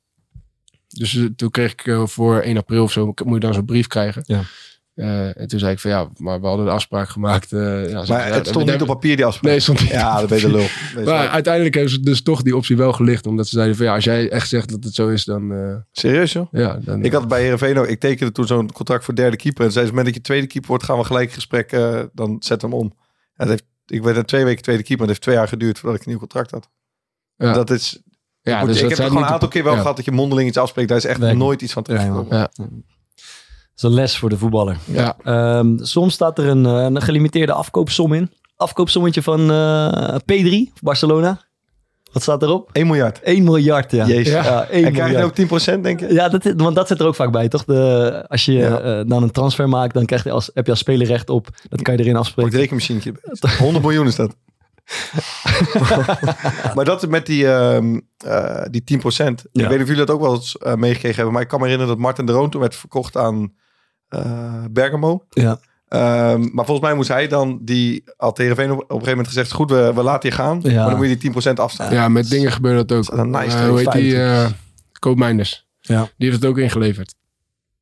Dus 0.88 1.18
toen 1.37 1.51
kreeg 1.51 1.73
ik 1.73 1.94
voor 2.05 2.40
1 2.40 2.57
april 2.57 2.83
of 2.83 2.92
zo, 2.92 3.07
moet 3.25 3.35
je 3.35 3.40
dan 3.40 3.55
zo'n 3.55 3.64
brief 3.64 3.87
krijgen. 3.87 4.23
Ja. 4.27 4.42
Eh, 4.94 5.40
en 5.40 5.48
toen 5.48 5.59
zei 5.59 5.72
ik 5.72 5.79
van 5.79 5.90
ja, 5.90 6.09
maar 6.16 6.40
we 6.40 6.46
hadden 6.46 6.66
de 6.66 6.72
afspraak 6.72 7.09
gemaakt. 7.09 7.53
eh, 7.53 7.88
ja, 7.90 8.05
Maar 8.09 8.29
ja, 8.29 8.35
het 8.35 8.46
stond 8.46 8.66
we- 8.66 8.72
niet 8.72 8.81
op 8.81 8.87
papier 8.87 9.16
die 9.16 9.24
afspraak. 9.24 9.50
Nee, 9.50 9.61
stond 9.61 9.81
niet. 9.81 9.90
Ja, 9.90 10.20
dat 10.20 10.29
ben 10.29 10.38
je 10.38 10.46
de 10.46 10.50
lul. 10.94 11.05
Maar 11.05 11.29
uiteindelijk 11.29 11.74
hebben 11.74 11.92
ze 11.92 12.00
dus 12.00 12.22
toch 12.22 12.42
die 12.42 12.57
optie 12.57 12.76
wel 12.76 12.92
gelicht. 12.92 13.26
Omdat 13.26 13.46
ze 13.48 13.55
zeiden 13.55 13.76
van 13.76 13.87
ja, 13.87 13.94
als 13.94 14.05
jij 14.05 14.31
echt 14.31 14.48
zegt 14.48 14.68
dat 14.70 14.85
het 14.85 14.94
zo 14.94 15.09
is, 15.09 15.24
dan... 15.24 15.53
eh, 15.53 15.74
Serieus 15.92 16.33
joh? 16.33 16.46
ja, 16.50 16.79
dan 16.85 17.05
Ik 17.05 17.12
had 17.12 17.29
bij 17.29 17.42
Heerenveen 17.42 17.79
ook, 17.79 17.87
ik 17.87 18.00
tekende 18.00 18.33
toen 18.33 18.46
zo'n 18.46 18.72
contract 18.72 19.05
voor 19.05 19.14
derde 19.14 19.37
keeper. 19.37 19.64
En 19.64 19.72
zei 19.72 19.85
ze, 19.85 19.90
moment 19.90 20.07
dat 20.09 20.16
je 20.16 20.22
tweede 20.22 20.46
keeper 20.46 20.68
wordt, 20.70 20.85
gaan 20.85 20.98
we 20.98 21.05
gelijk 21.05 21.33
gesprek, 21.33 21.72
eh, 21.72 22.00
dan 22.12 22.37
zet 22.40 22.62
hem 22.62 22.72
om. 22.74 22.85
En 22.87 23.46
dat 23.46 23.48
heeft, 23.48 23.64
ik 23.87 24.03
werd 24.03 24.16
er 24.16 24.24
twee 24.26 24.44
weken 24.44 24.62
tweede 24.62 24.83
keeper, 24.83 25.07
maar 25.07 25.14
het 25.14 25.24
heeft 25.24 25.33
twee 25.35 25.35
jaar 25.37 25.59
geduurd 25.59 25.79
voordat 25.79 25.98
ik 25.98 26.05
een 26.05 26.11
nieuw 26.11 26.20
contract 26.20 26.50
had. 26.50 26.68
Ja. 27.37 27.53
Dat 27.53 27.70
is, 27.70 28.03
ja, 28.42 28.59
moet- 28.59 28.68
dus 28.68 28.83
ik 28.83 28.88
heb 28.88 28.98
gewoon 29.07 29.22
een 29.22 29.29
aantal 29.29 29.48
keer 29.48 29.64
wel 29.64 29.76
gehad 29.76 29.96
dat 29.96 30.05
je 30.05 30.11
mondeling 30.12 30.48
iets 30.48 30.59
afspreekt. 30.59 30.88
Daar 30.88 30.98
is 30.98 31.05
echt 31.05 31.20
nooit 31.35 31.62
iets 31.62 31.72
van 31.72 31.83
terecht 31.83 32.05
Ja, 32.05 32.11
gekomen. 32.11 32.31
man. 32.31 32.38
Ja. 32.38 32.50
Dat 32.57 33.70
is 33.83 33.88
een 33.88 33.95
les 33.95 34.19
voor 34.19 34.29
de 34.29 34.38
voetballer. 34.38 34.77
Ja, 34.85 35.16
Ehm, 35.25 35.77
soms 35.79 36.14
staat 36.14 36.38
er 36.38 36.47
een, 36.49 36.66
eh, 36.66 36.73
een 36.83 37.03
gelimiteerde 37.03 37.53
afkoopsom 37.53 38.12
in. 38.12 38.33
Afkoopsommetje 38.57 39.23
van 39.23 39.51
eh, 39.51 40.14
P3, 40.25 40.73
Barcelona. 40.83 41.49
Wat 42.12 42.23
staat 42.23 42.43
erop? 42.43 42.71
1 42.73 42.87
miljard. 42.87 43.21
1 43.23 43.45
miljard, 43.45 43.90
ja. 43.90 44.07
Jezus. 44.07 44.33
Ja, 44.33 44.66
1 44.71 44.85
En 44.85 44.93
krijg 44.93 45.11
je 45.12 45.25
ook 45.25 45.35
10% 45.79 45.83
denk 45.83 46.01
je? 46.01 46.12
Ja, 46.12 46.29
dat, 46.29 46.45
is- 46.47 46.53
want 46.57 46.75
dat 46.77 46.88
zit 46.88 47.01
er 47.01 47.07
ook 47.07 47.14
vaak 47.14 47.33
bij, 47.33 47.49
toch? 47.49 47.64
De, 47.64 48.25
als 48.29 48.45
je 48.45 48.53
Ja. 48.53 48.81
eh, 48.81 49.01
dan 49.07 49.23
een 49.23 49.31
transfer 49.31 49.69
maakt, 49.69 49.95
dan 49.95 50.05
krijg 50.05 50.25
je 50.25 50.31
als, 50.31 50.51
heb 50.55 50.64
je 50.64 50.71
als 50.71 50.81
speler 50.81 51.07
recht 51.07 51.31
op. 51.31 51.49
Dat 51.69 51.83
kan 51.83 51.97
je 51.97 52.01
erin 52.03 52.16
afspreken. 52.16 52.51
het 52.53 52.61
rekenmachientje. 52.61 53.12
100 53.59 53.85
miljoen 53.85 54.07
is 54.07 54.16
dat. 54.16 54.37
maar 56.75 56.85
dat 56.85 57.09
met 57.09 57.27
die, 57.27 57.47
ehm 57.53 57.99
eh 58.25 58.62
die 58.71 58.83
10%. 58.85 58.85
Ik 59.53 59.61
Ja. 59.61 59.69
weet 59.69 59.71
niet 59.71 59.81
of 59.81 59.88
jullie 59.88 59.95
dat 60.07 60.11
ook 60.11 60.21
wel 60.21 60.35
eens 60.35 60.57
meegekregen 60.77 61.16
hebben. 61.16 61.33
Maar 61.33 61.43
ik 61.43 61.49
kan 61.49 61.59
me 61.59 61.64
herinneren 61.64 61.95
dat 61.95 62.03
Martin 62.05 62.27
de 62.27 62.33
Roon 62.33 62.51
toen 62.51 62.61
werd 62.61 62.75
verkocht 62.77 63.16
aan 63.16 63.53
Bergamo. 64.70 65.25
Ja. 65.31 65.59
Ehm, 65.88 66.40
maar 66.53 66.64
volgens 66.64 66.81
mij 66.87 66.94
moest 66.94 67.09
hij 67.09 67.29
dan, 67.29 67.59
die 67.62 68.05
had 68.16 68.38
Heerenveen 68.38 68.70
op, 68.70 68.77
op 68.77 68.81
een 68.83 68.87
gegeven 68.88 69.11
moment 69.11 69.29
gezegd, 69.29 69.53
goed, 69.53 69.70
we, 69.70 69.92
we 69.94 70.03
laten 70.03 70.29
je 70.29 70.35
gaan. 70.35 70.61
Ja. 70.62 70.81
Maar 70.81 70.88
dan 70.90 70.99
moet 70.99 71.09
je 71.09 71.16
die 71.16 71.51
10% 71.51 71.53
afstaan. 71.55 71.92
ja, 71.92 72.09
met 72.09 72.29
dingen 72.31 72.53
gebeurt 72.53 72.88
dat 72.88 72.99
ook. 72.99 73.05
Dat 73.07 73.14
is 73.14 73.20
een 73.20 73.31
nice 73.31 73.57
Eh, 73.57 73.68
hoe 73.68 73.79
heet 73.79 73.92
die? 73.92 74.23
eh 74.23 74.46
Koopmijners. 74.99 75.66
Ja. 75.81 76.01
Die 76.16 76.29
heeft 76.31 76.42
het 76.42 76.51
ook 76.51 76.59
ingeleverd. 76.59 77.14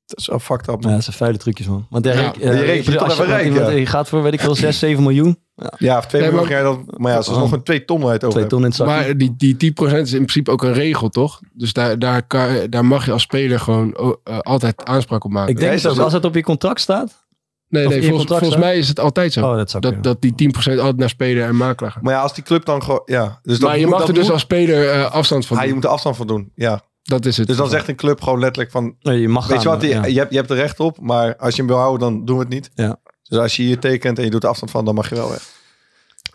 Dat 0.09 0.18
is 0.18 0.27
wel 0.27 0.38
fucked 0.38 0.68
up. 0.68 0.83
Ja, 0.83 0.90
dat 0.90 1.03
zijn 1.05 1.16
vuile 1.16 1.38
trucjes, 1.38 1.66
man. 1.66 1.87
Want 1.90 2.05
ja, 2.05 2.12
Ja, 2.12 2.29
ik, 2.29 2.37
je 2.37 2.42
eh, 2.42 2.61
rekent 2.61 2.85
je 2.87 2.99
als 2.99 3.09
toch 3.16 3.23
even 3.25 3.27
rijk, 3.37 3.47
iemand- 3.47 3.66
ja. 3.66 3.73
Je 3.73 3.87
gaat 3.87 4.09
voor, 4.09 4.23
weet 4.23 4.33
ik 4.33 4.40
veel, 4.40 4.55
6, 4.55 4.79
7 4.79 5.03
miljoen. 5.03 5.38
Ja, 5.79 5.99
of 5.99 6.07
2 6.07 6.23
Nee, 6.23 6.31
miljoen 6.31 6.49
maar- 6.62 6.62
je. 6.62 6.85
Maar 6.97 7.12
ja, 7.12 7.23
ze 7.23 7.31
is 7.31 7.37
Oh. 7.37 7.42
nog 7.42 7.53
een 7.53 7.62
2 7.62 7.85
ton 7.85 8.01
je 8.01 8.07
het 8.07 8.25
over 8.25 8.49
ton 8.49 8.64
in 8.64 8.71
het. 8.71 8.79
Maar 8.79 9.16
die, 9.16 9.35
die 9.37 9.57
10% 9.57 10.07
is 10.07 10.12
in 10.12 10.18
principe 10.18 10.51
ook 10.51 10.62
een 10.62 10.73
regel, 10.73 11.09
toch? 11.09 11.40
Dus 11.53 11.73
daar, 11.73 11.99
daar, 11.99 12.23
kan, 12.27 12.66
daar 12.71 12.85
mag 12.85 13.05
je 13.05 13.12
als 13.12 13.23
speler 13.23 13.61
gewoon 13.61 13.99
oh, 13.99 14.14
eh, 14.25 14.38
altijd 14.38 14.85
aanspraak 14.85 15.25
op 15.25 15.31
maken. 15.31 15.51
ik 15.55 15.59
denk 15.61 15.81
dat 15.83 15.99
als 15.99 16.12
het 16.12 16.25
op 16.25 16.35
je 16.35 16.42
contract 16.42 16.81
staat. 16.81 17.27
nee, 17.68 17.87
nee 17.88 18.01
je 18.03 18.09
volgens, 18.09 18.29
volgens 18.29 18.57
mij 18.57 18.79
is 18.79 18.88
het 18.88 19.01
altijd 19.01 19.33
zo. 19.33 19.47
Oh, 19.51 19.57
dat 19.57 19.77
dat, 19.81 20.03
dat 20.03 20.21
die 20.21 20.35
10% 20.35 20.79
altijd 20.79 20.97
naar 20.97 21.09
speler 21.09 21.44
en 21.47 21.57
makelaar 21.57 21.92
gaat. 21.92 22.03
Maar 22.03 22.12
ja, 22.14 22.21
als 22.23 22.35
die 22.35 22.44
club 22.44 22.64
dan 22.64 22.83
gewoon... 22.83 23.03
Ja, 23.05 23.38
dus 23.42 23.59
Maar 23.59 23.79
je 23.79 23.87
moet- 23.87 23.99
mag 23.99 24.09
er 24.09 24.14
dus 24.14 24.23
moet- 24.23 24.33
als 24.33 24.40
speler 24.40 24.90
eh, 24.90 25.11
afstand 25.12 25.47
van 25.47 25.57
Ah, 25.57 25.62
je 25.62 25.68
doen. 25.68 25.77
moet 25.79 25.87
er 25.87 25.90
afstand 25.92 26.16
van 26.16 26.27
doen, 26.27 26.53
ja. 26.55 26.81
Dat 27.09 27.27
is 27.27 27.37
het. 27.37 27.47
Dus 27.47 27.57
dan 27.57 27.68
zegt 27.68 27.88
een 27.88 27.97
club 27.97 28.23
gewoon 28.23 28.38
letterlijk 28.38 28.71
van... 28.71 28.97
Nee, 29.01 29.21
je 29.21 29.29
mag 29.29 29.47
Weet 29.47 29.62
je 29.62 29.68
wat, 29.68 29.83
ja. 29.83 30.05
je, 30.05 30.18
hebt, 30.18 30.31
je 30.31 30.37
hebt 30.37 30.51
er 30.51 30.57
recht 30.57 30.81
op, 30.81 31.01
maar 31.01 31.37
als 31.37 31.55
je 31.55 31.62
hem 31.62 31.71
wil 31.71 31.81
houden, 31.81 32.01
dan 32.01 32.25
doen 32.25 32.37
we 32.37 32.42
het 32.42 32.53
niet. 32.53 32.71
Ja. 32.75 33.01
Dus 33.23 33.38
als 33.38 33.57
je 33.57 33.62
hier 33.62 33.79
tekent 33.79 34.18
en 34.18 34.25
je 34.25 34.31
doet 34.31 34.42
er 34.42 34.49
afstand 34.49 34.71
van, 34.71 34.85
dan 34.85 34.94
mag 34.94 35.09
je 35.09 35.14
wel 35.14 35.31
weg. 35.31 35.49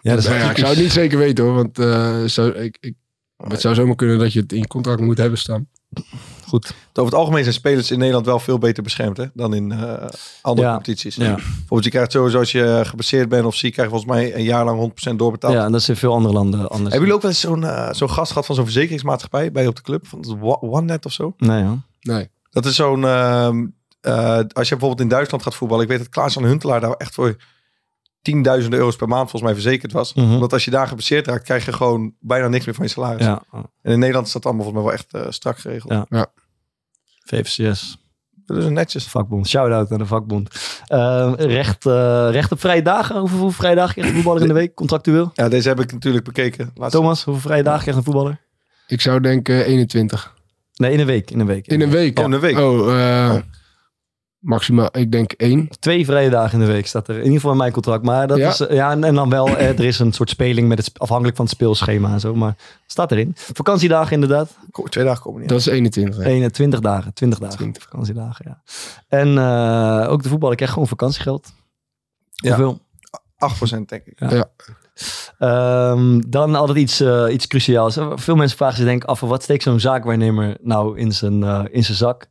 Ja, 0.02 0.16
dat 0.16 0.24
is 0.24 0.30
ja, 0.30 0.50
ik 0.50 0.58
zou 0.58 0.70
het 0.70 0.80
niet 0.80 0.92
zeker 0.92 1.18
weten 1.18 1.44
hoor. 1.44 1.54
Want 1.54 1.80
eh, 1.80 2.24
zou, 2.24 2.52
ik, 2.52 2.78
ik, 2.80 2.94
het 3.38 3.62
zou 3.62 3.76
zomaar 3.76 3.96
kunnen 3.96 4.20
dat 4.20 4.34
je 4.34 4.40
het 4.40 4.52
in 4.52 4.60
je 4.60 4.68
contract 4.68 5.02
moet 5.02 5.18
hebben 5.18 5.40
staan. 5.40 5.68
Goed. 6.54 6.74
Over 6.94 7.04
het 7.12 7.14
algemeen 7.14 7.44
zijn 7.44 7.56
spelers 7.56 7.92
in 7.92 7.98
Nederland 7.98 8.26
wel 8.26 8.40
veel 8.40 8.58
beter 8.58 8.84
beschermd 8.84 9.18
hè, 9.18 9.26
dan 9.34 9.54
in 9.54 9.72
eh, 9.72 10.06
andere 10.42 10.68
Ja. 10.68 10.74
competities. 10.74 11.16
Ja. 11.16 11.36
Bijvoorbeeld, 11.36 11.84
je 11.84 11.90
krijgt 11.90 12.12
sowieso 12.12 12.40
als 12.40 12.52
je 12.52 12.82
geblesseerd 12.86 13.30
bent 13.30 13.46
of 13.46 13.56
ziek, 13.56 13.74
krijg 13.74 13.90
je 13.90 13.96
volgens 13.96 14.18
mij 14.20 14.36
een 14.36 14.44
jaar 14.44 14.66
lang 14.66 14.80
100% 15.12 15.16
doorbetaald. 15.16 15.54
ja, 15.54 15.66
en 15.66 15.72
dat 15.72 15.82
is 15.82 15.90
in 15.90 15.96
veel 15.96 16.14
andere 16.14 16.34
landen 16.34 16.60
anders. 16.60 16.80
Hebben 16.82 17.00
jullie 17.00 17.14
ook 17.14 17.22
wel 17.22 17.32
eens 17.32 17.40
zo'n 17.40 17.64
eh, 17.64 17.94
zo'n 17.94 18.10
gast 18.10 18.32
gehad 18.32 18.46
van 18.46 18.56
zo'n 18.56 18.64
verzekeringsmaatschappij 18.64 19.52
bij 19.52 19.64
je 19.64 19.70
op 19.70 19.76
de 19.76 19.82
club? 19.82 20.08
Van 20.08 20.42
OneNet 20.62 21.06
of 21.06 21.12
zo? 21.12 21.34
Nee, 21.38 21.64
hoor. 21.64 21.78
Nee. 22.02 22.30
Dat 22.50 22.66
is 22.66 22.76
zo'n... 22.76 23.06
ehm, 23.06 23.66
eh, 24.02 24.36
als 24.36 24.70
je 24.70 24.76
bijvoorbeeld 24.76 25.00
in 25.00 25.08
Duitsland 25.08 25.44
gaat 25.44 25.56
voetballen. 25.56 25.84
Ik 25.84 25.90
weet 25.90 26.00
dat 26.00 26.10
Klaas 26.10 26.34
van 26.34 26.44
Huntelaar 26.44 26.80
daar 26.82 26.92
echt 26.94 27.14
voor 27.14 27.36
tienduizenden 28.22 28.80
euro's 28.80 28.96
per 28.96 29.08
maand 29.08 29.30
volgens 29.30 29.42
mij 29.52 29.62
verzekerd 29.62 29.92
was. 29.92 30.14
Mhm. 30.14 30.34
Omdat 30.34 30.54
als 30.54 30.66
je 30.66 30.72
daar 30.72 30.88
geblesseerd 30.88 31.28
raakt, 31.28 31.44
krijg 31.44 31.66
je 31.66 31.74
gewoon 31.74 32.14
bijna 32.20 32.48
niks 32.48 32.66
meer 32.66 32.76
van 32.76 32.86
je 32.86 32.92
salaris. 32.92 33.26
Ja, 33.26 33.44
En 33.82 33.92
in 33.92 34.00
Nederland 34.00 34.28
is 34.28 34.34
dat 34.34 34.46
allemaal 34.46 34.64
volgens 34.64 34.84
mij 34.86 34.94
wel 34.94 35.02
echt 35.04 35.26
eh, 35.26 35.32
strak 35.32 35.58
geregeld. 35.58 36.06
Ja. 36.10 36.26
VVCS. 37.24 37.98
Dat 38.46 38.58
is 38.58 38.66
netjes. 38.70 39.06
Vakbond. 39.06 39.48
Shout-out 39.48 39.90
naar 39.90 40.00
de 40.00 40.06
vakbond. 40.06 40.50
Eh, 40.88 41.34
recht, 41.38 41.86
eh, 41.86 42.28
recht 42.32 42.52
op 42.52 42.60
vrije 42.60 42.82
dagen. 42.82 43.20
Hoeveel, 43.20 43.38
hoeveel 43.38 43.58
vrije 43.60 43.76
dagen 43.76 43.94
krijgt 43.94 44.10
een 44.10 44.16
voetballer 44.16 44.42
in 44.42 44.48
de 44.48 44.54
week? 44.54 44.74
Contractueel. 44.74 45.32
Ja, 45.34 45.50
deze 45.50 45.68
heb 45.68 45.80
ik 45.80 45.92
natuurlijk 45.92 46.26
bekeken. 46.26 46.72
Laatst. 46.76 46.96
Thomas, 46.96 47.24
hoeveel 47.24 47.44
vrije 47.44 47.64
dagen 47.64 47.82
krijgt 47.82 47.98
een 48.00 48.06
voetballer? 48.06 48.40
Ik 48.88 49.02
zou 49.02 49.20
denken 49.20 49.66
21. 49.66 50.34
Nee, 50.76 50.92
in 50.92 51.00
een 51.00 51.06
week. 51.06 51.32
In 51.32 51.40
een 51.40 51.46
week. 51.46 51.68
In 51.68 51.82
een 51.82 51.90
week? 51.90 52.20
Oh, 52.20 52.26
in 52.26 52.32
een 52.32 52.40
week. 52.40 52.58
Oh, 52.58 52.80
eh, 53.00 53.34
Oh. 53.34 53.40
Maximaal, 54.44 54.90
ik 54.92 55.12
denk 55.12 55.32
één. 55.32 55.68
Twee 55.80 56.06
vrije 56.06 56.30
dagen 56.30 56.60
in 56.60 56.66
de 56.66 56.72
week 56.72 56.88
staat 56.88 57.08
er. 57.08 57.14
In 57.16 57.22
ieder 57.22 57.36
geval 57.36 57.52
in 57.52 57.58
mijn 57.58 57.72
contract. 57.72 58.04
Maar 58.04 58.28
dat 58.28 58.38
Ja? 58.38 58.50
is, 58.50 58.60
eh, 58.60 58.76
ja, 58.76 58.92
en, 58.92 59.04
en 59.04 59.16
dan 59.16 59.30
wel, 59.30 59.48
eh, 59.48 59.68
er 59.68 59.84
is 59.84 60.00
een 60.00 60.14
soort 60.14 60.30
speling 60.30 60.68
met 60.68 60.78
het, 60.78 61.00
afhankelijk 61.00 61.36
van 61.36 61.46
het 61.46 61.54
speelschema 61.54 62.12
en 62.12 62.20
zo. 62.20 62.36
Maar 62.36 62.56
staat 62.88 63.12
erin. 63.12 63.32
Vakantiedagen 63.36 64.14
inderdaad. 64.14 64.58
Twee 64.90 65.04
dagen 65.06 65.22
komen 65.22 65.40
niet. 65.40 65.50
Dat 65.50 65.60
is 65.60 65.66
21. 65.66 66.18
hè. 66.18 66.24
21 66.24 66.80
dagen. 66.80 67.14
20 67.14 67.40
dagen. 67.40 67.58
20. 67.58 67.84
Vakantiedagen, 67.84 68.46
ja. 68.48 68.62
En 69.08 69.38
eh, 69.38 70.12
ook 70.12 70.24
de 70.24 70.30
voetballer 70.30 70.56
krijgt 70.56 70.74
gewoon 70.74 70.90
vakantiegeld. 70.90 71.54
Ja. 72.34 72.56
Hoeveel? 72.56 72.80
8% 73.38 73.90
denk 73.90 74.06
ik. 74.06 74.20
Ja. 74.30 74.50
Ehm, 75.38 76.22
dan 76.28 76.56
altijd 76.56 76.78
iets, 76.78 77.04
iets 77.30 77.48
cruciaals. 77.48 77.98
Veel 78.16 78.36
mensen 78.36 78.58
vragen 78.58 78.78
zich 78.78 78.86
denk 78.86 79.04
ik 79.04 79.10
af, 79.10 79.20
wat 79.20 79.44
steekt 79.44 79.64
zo'n 79.64 79.80
zaakwaarnemer 79.80 80.58
nou 80.62 80.98
in 81.00 81.12
zijn, 81.12 81.44
in 81.72 81.84
zijn 81.84 81.98
zak? 81.98 82.28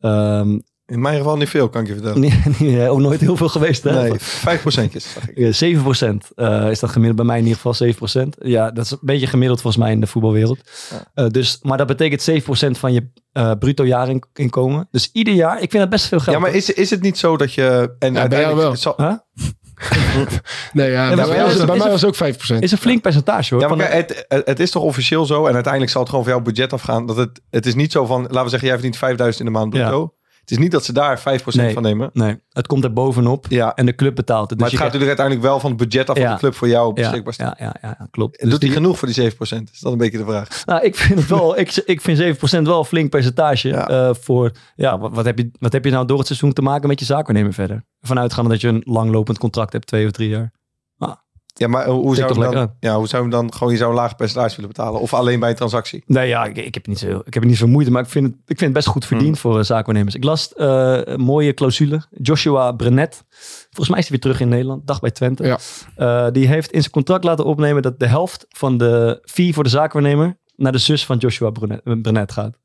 Ehm, 0.00 0.58
In 0.86 1.00
mijn 1.00 1.16
geval 1.16 1.36
niet 1.36 1.48
veel, 1.48 1.68
kan 1.68 1.80
ik 1.82 1.86
je 1.88 1.92
vertellen. 1.94 2.22
eh, 2.80 2.90
ook 2.92 2.98
nooit 2.98 3.20
heel 3.20 3.36
veel 3.36 3.48
geweest. 3.48 3.82
Hè? 3.84 4.02
Nee, 4.02 4.12
5%. 4.20 4.20
Zag 4.62 5.28
ik. 5.34 5.38
Ja, 5.60 5.78
7% 6.10 6.16
eh, 6.34 6.70
is 6.70 6.80
dat 6.80 6.90
gemiddeld 6.90 7.16
bij 7.16 7.24
mij 7.26 7.38
in 7.38 7.46
ieder 7.46 7.60
geval 7.60 8.24
7%. 8.24 8.28
Ja, 8.38 8.70
dat 8.70 8.84
is 8.84 8.90
een 8.90 8.98
beetje 9.00 9.26
gemiddeld 9.26 9.60
volgens 9.60 9.82
mij 9.82 9.92
in 9.92 10.00
de 10.00 10.06
voetbalwereld. 10.06 10.58
Ja. 10.90 11.04
Eh, 11.14 11.26
dus, 11.30 11.58
maar 11.62 11.78
dat 11.78 11.86
betekent 11.86 12.30
7% 12.44 12.44
van 12.78 12.92
je 12.92 13.08
eh 13.32 13.50
bruto 13.58 13.84
jaarinkomen. 13.86 14.88
Dus 14.90 15.10
ieder 15.12 15.34
jaar, 15.34 15.54
ik 15.62 15.70
vind 15.70 15.82
dat 15.82 15.88
best 15.90 16.06
veel 16.06 16.20
geld. 16.20 16.36
Ja, 16.36 16.42
maar 16.42 16.54
is, 16.54 16.70
is 16.72 16.90
het 16.90 17.02
niet 17.02 17.18
zo 17.18 17.36
dat 17.36 17.52
je... 17.54 17.94
En 17.98 18.14
Ja, 18.14 18.28
bij 18.28 18.40
jou 18.40 18.56
wel. 18.56 18.76
zal- 18.76 18.94
Huh? 18.96 19.12
Nee, 20.72 20.90
ja, 20.90 21.14
bij, 21.14 21.16
mij 21.16 21.26
was, 21.26 21.52
is 21.52 21.58
het- 21.58 21.66
bij 21.66 21.74
het- 21.74 21.82
mij 21.84 21.90
was 21.92 22.00
het 22.02 22.10
ook 22.10 22.34
5%. 22.34 22.58
is 22.62 22.72
een 22.72 22.78
flink 22.78 23.02
percentage 23.02 23.54
hoor. 23.54 23.62
Ja, 23.62 23.68
maar 23.68 23.86
Van 23.86 23.96
het, 23.96 24.26
het 24.44 24.60
is 24.60 24.70
toch 24.70 24.82
officieel 24.82 25.26
zo, 25.26 25.46
en 25.46 25.52
uiteindelijk 25.54 25.92
zal 25.92 26.00
het 26.00 26.10
gewoon 26.10 26.24
voor 26.24 26.34
jouw 26.34 26.42
budget 26.42 26.72
afgaan, 26.72 27.06
dat 27.06 27.16
het, 27.16 27.40
het 27.50 27.66
is 27.66 27.74
niet 27.74 27.92
zo 27.92 28.06
van, 28.06 28.22
laten 28.22 28.42
we 28.42 28.48
zeggen, 28.48 28.68
jij 28.68 28.76
verdient 28.76 28.96
5000 28.96 29.46
in 29.46 29.52
de 29.52 29.58
maand 29.58 29.70
bruto. 29.70 30.14
Het 30.42 30.50
is 30.50 30.58
niet 30.58 30.70
dat 30.70 30.84
ze 30.84 30.92
daar 30.92 31.18
5% 31.20 31.22
Nee. 31.56 31.72
van 31.72 31.82
nemen. 31.82 32.10
nee, 32.12 32.36
het 32.52 32.66
komt 32.66 32.84
er 32.84 32.92
bovenop 32.92 33.46
Ja, 33.48 33.74
en 33.74 33.86
de 33.86 33.94
club 33.94 34.14
betaalt 34.14 34.50
het. 34.50 34.58
Dus 34.58 34.58
maar 34.58 34.66
het 34.68 34.76
je 34.78 34.82
gaat 34.84 34.92
natuurlijk 34.92 35.18
uiteindelijk 35.18 35.46
wel 35.46 35.60
van 35.60 35.70
het 35.70 35.78
budget 35.90 36.08
af 36.10 36.16
van 36.16 36.24
Ja. 36.26 36.32
de 36.32 36.38
club 36.38 36.54
voor 36.54 36.68
jou 36.68 36.88
ja, 36.88 36.92
beschikbaar 36.92 37.32
staan. 37.32 37.54
ja, 37.58 37.76
ja, 37.82 37.96
ja, 37.98 38.06
klopt. 38.10 38.36
En 38.36 38.42
Dus 38.42 38.50
doet 38.50 38.60
hij 38.62 38.70
die- 38.70 38.78
genoeg 38.80 38.98
voor 38.98 39.08
die 39.08 39.16
7%? 39.16 39.70
Is 39.72 39.80
dat 39.80 39.92
een 39.92 39.98
beetje 39.98 40.18
de 40.18 40.24
vraag? 40.24 40.64
Nou, 40.66 40.82
ik 40.84 40.96
vind 40.96 41.18
het 41.18 41.28
wel. 41.28 41.58
ik, 41.58 41.76
ik 41.86 42.00
vind 42.00 42.18
7% 42.18 42.66
wel 42.66 42.78
een 42.78 42.84
flink 42.84 43.10
percentage. 43.10 43.68
Ja. 43.68 43.88
eh, 43.88 44.14
voor 44.20 44.50
ja, 44.76 44.98
wat, 44.98 45.14
wat, 45.14 45.24
heb 45.24 45.38
je, 45.38 45.50
wat 45.58 45.72
heb 45.72 45.84
je 45.84 45.90
nou 45.90 46.06
door 46.06 46.18
het 46.18 46.26
seizoen 46.26 46.52
te 46.52 46.62
maken 46.62 46.88
met 46.88 46.98
je 46.98 47.04
zaakwaarnemer 47.04 47.52
verder? 47.52 47.84
Vanuitgaande 48.00 48.50
dat 48.50 48.60
je 48.60 48.68
een 48.68 48.82
langlopend 48.84 49.38
contract 49.38 49.72
hebt, 49.72 49.86
twee 49.86 50.04
of 50.06 50.10
drie 50.10 50.28
jaar. 50.28 50.52
Ja, 51.62 51.68
maar 51.68 51.86
hoe 51.86 52.16
zou, 52.16 52.34
dan, 52.34 52.72
ja, 52.80 52.96
hoe 52.96 53.08
zou 53.08 53.24
je 53.24 53.28
hem 53.28 53.40
dan 53.40 53.52
gewoon 53.54 53.72
je 53.72 53.78
zou 53.78 53.90
een 53.90 53.96
laag 53.96 54.16
percentage 54.16 54.54
willen 54.56 54.70
betalen? 54.70 55.00
Of 55.00 55.14
alleen 55.14 55.40
bij 55.40 55.50
een 55.50 55.56
transactie? 55.56 56.02
Nee, 56.06 56.28
ja, 56.28 56.44
ik, 56.44 56.56
ik 56.56 56.74
heb 56.74 56.86
niet 56.86 56.98
zo, 56.98 57.22
ik 57.24 57.34
heb 57.34 57.44
niet 57.44 57.56
zo 57.56 57.66
moeite, 57.66 57.90
maar 57.90 58.02
ik 58.02 58.08
vind 58.08 58.26
het, 58.26 58.34
ik 58.34 58.44
vind 58.46 58.60
het 58.60 58.72
best 58.72 58.86
goed 58.86 59.04
verdiend 59.06 59.30
Hmm. 59.32 59.36
voor 59.36 59.58
uh, 59.58 59.64
zaakwaarnemers. 59.64 60.14
Ik 60.14 60.24
las 60.24 60.52
eh, 60.52 60.98
een 61.02 61.20
mooie 61.20 61.54
clausule. 61.54 62.02
Joshua 62.10 62.72
Brenet, 62.72 63.24
volgens 63.70 63.88
mij 63.88 63.98
is 63.98 64.08
hij 64.08 64.10
weer 64.10 64.20
terug 64.20 64.40
in 64.40 64.48
Nederland, 64.48 64.86
dag 64.86 65.00
bij 65.00 65.10
Twente. 65.10 65.44
Ja. 65.44 65.58
Eh, 65.96 66.32
die 66.32 66.46
heeft 66.46 66.70
in 66.70 66.80
zijn 66.80 66.92
contract 66.92 67.24
laten 67.24 67.44
opnemen 67.44 67.82
dat 67.82 67.98
de 67.98 68.06
helft 68.06 68.46
van 68.48 68.78
de 68.78 69.22
fee 69.24 69.54
voor 69.54 69.64
de 69.64 69.70
zaakwaarnemer 69.70 70.36
naar 70.56 70.72
de 70.72 70.78
zus 70.78 71.06
van 71.06 71.16
Joshua 71.16 71.50
Brenet, 71.50 72.02
Brenet 72.02 72.32
gaat. 72.32 72.60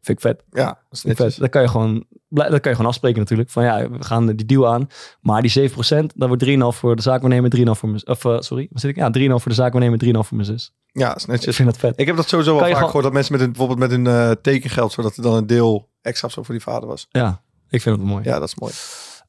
Vind 0.00 0.18
ik 0.18 0.20
vet. 0.20 0.44
Ja, 0.50 0.66
dat 0.90 1.04
is 1.04 1.16
vet. 1.16 1.38
Dat 1.38 1.50
kan 1.50 1.62
je 1.62 1.68
gewoon, 1.68 2.04
dat 2.34 2.60
kan 2.60 2.70
je 2.70 2.76
gewoon 2.76 2.86
afspreken 2.86 3.18
natuurlijk. 3.18 3.50
Van 3.50 3.64
ja, 3.64 3.90
we 3.90 4.04
gaan 4.04 4.26
die 4.26 4.46
deal 4.46 4.68
aan. 4.68 4.86
Maar 5.20 5.42
die 5.42 5.70
7%, 5.70 5.74
dat 6.14 6.28
wordt 6.28 6.44
3,5 6.44 6.52
voor 6.68 6.96
de 6.96 7.02
zaakwaarnemer, 7.02 7.50
3,5 7.56 7.62
voor 7.64 7.88
mijn 7.88 8.06
Of 8.06 8.24
eh, 8.24 8.36
sorry, 8.40 8.68
wat 8.70 8.80
zit 8.80 8.90
ik? 8.90 8.96
Ja, 8.96 9.10
3,5 9.18 9.24
voor 9.28 9.48
de 9.48 9.54
zaakwaarnemer, 9.54 10.04
3,5 10.04 10.10
voor 10.12 10.36
mijn 10.36 10.44
zus. 10.44 10.72
Ja, 10.92 11.08
dat 11.08 11.16
is 11.16 11.22
Ik 11.22 11.28
netjes. 11.28 11.56
vind 11.56 11.68
dat 11.68 11.78
vet. 11.78 12.00
Ik 12.00 12.06
heb 12.06 12.16
dat 12.16 12.28
sowieso 12.28 12.56
wel 12.56 12.68
vaak 12.68 12.84
gehoord, 12.84 13.04
dat 13.04 13.12
mensen 13.12 13.32
met 13.32 13.40
hun, 13.40 13.50
bijvoorbeeld 13.52 13.78
met 13.78 13.90
hun 13.90 14.06
eh, 14.06 14.30
tekengeld, 14.42 14.92
zodat 14.92 15.16
er 15.16 15.22
dan 15.22 15.34
een 15.34 15.46
deel 15.46 15.88
extra 16.02 16.28
zo 16.28 16.42
voor 16.42 16.54
die 16.54 16.62
vader 16.62 16.88
was. 16.88 17.06
Ja, 17.10 17.40
ik 17.70 17.82
vind 17.82 17.96
het 17.96 18.06
mooi. 18.06 18.24
Ja, 18.24 18.38
dat 18.38 18.48
is 18.48 18.54
mooi. 18.54 18.72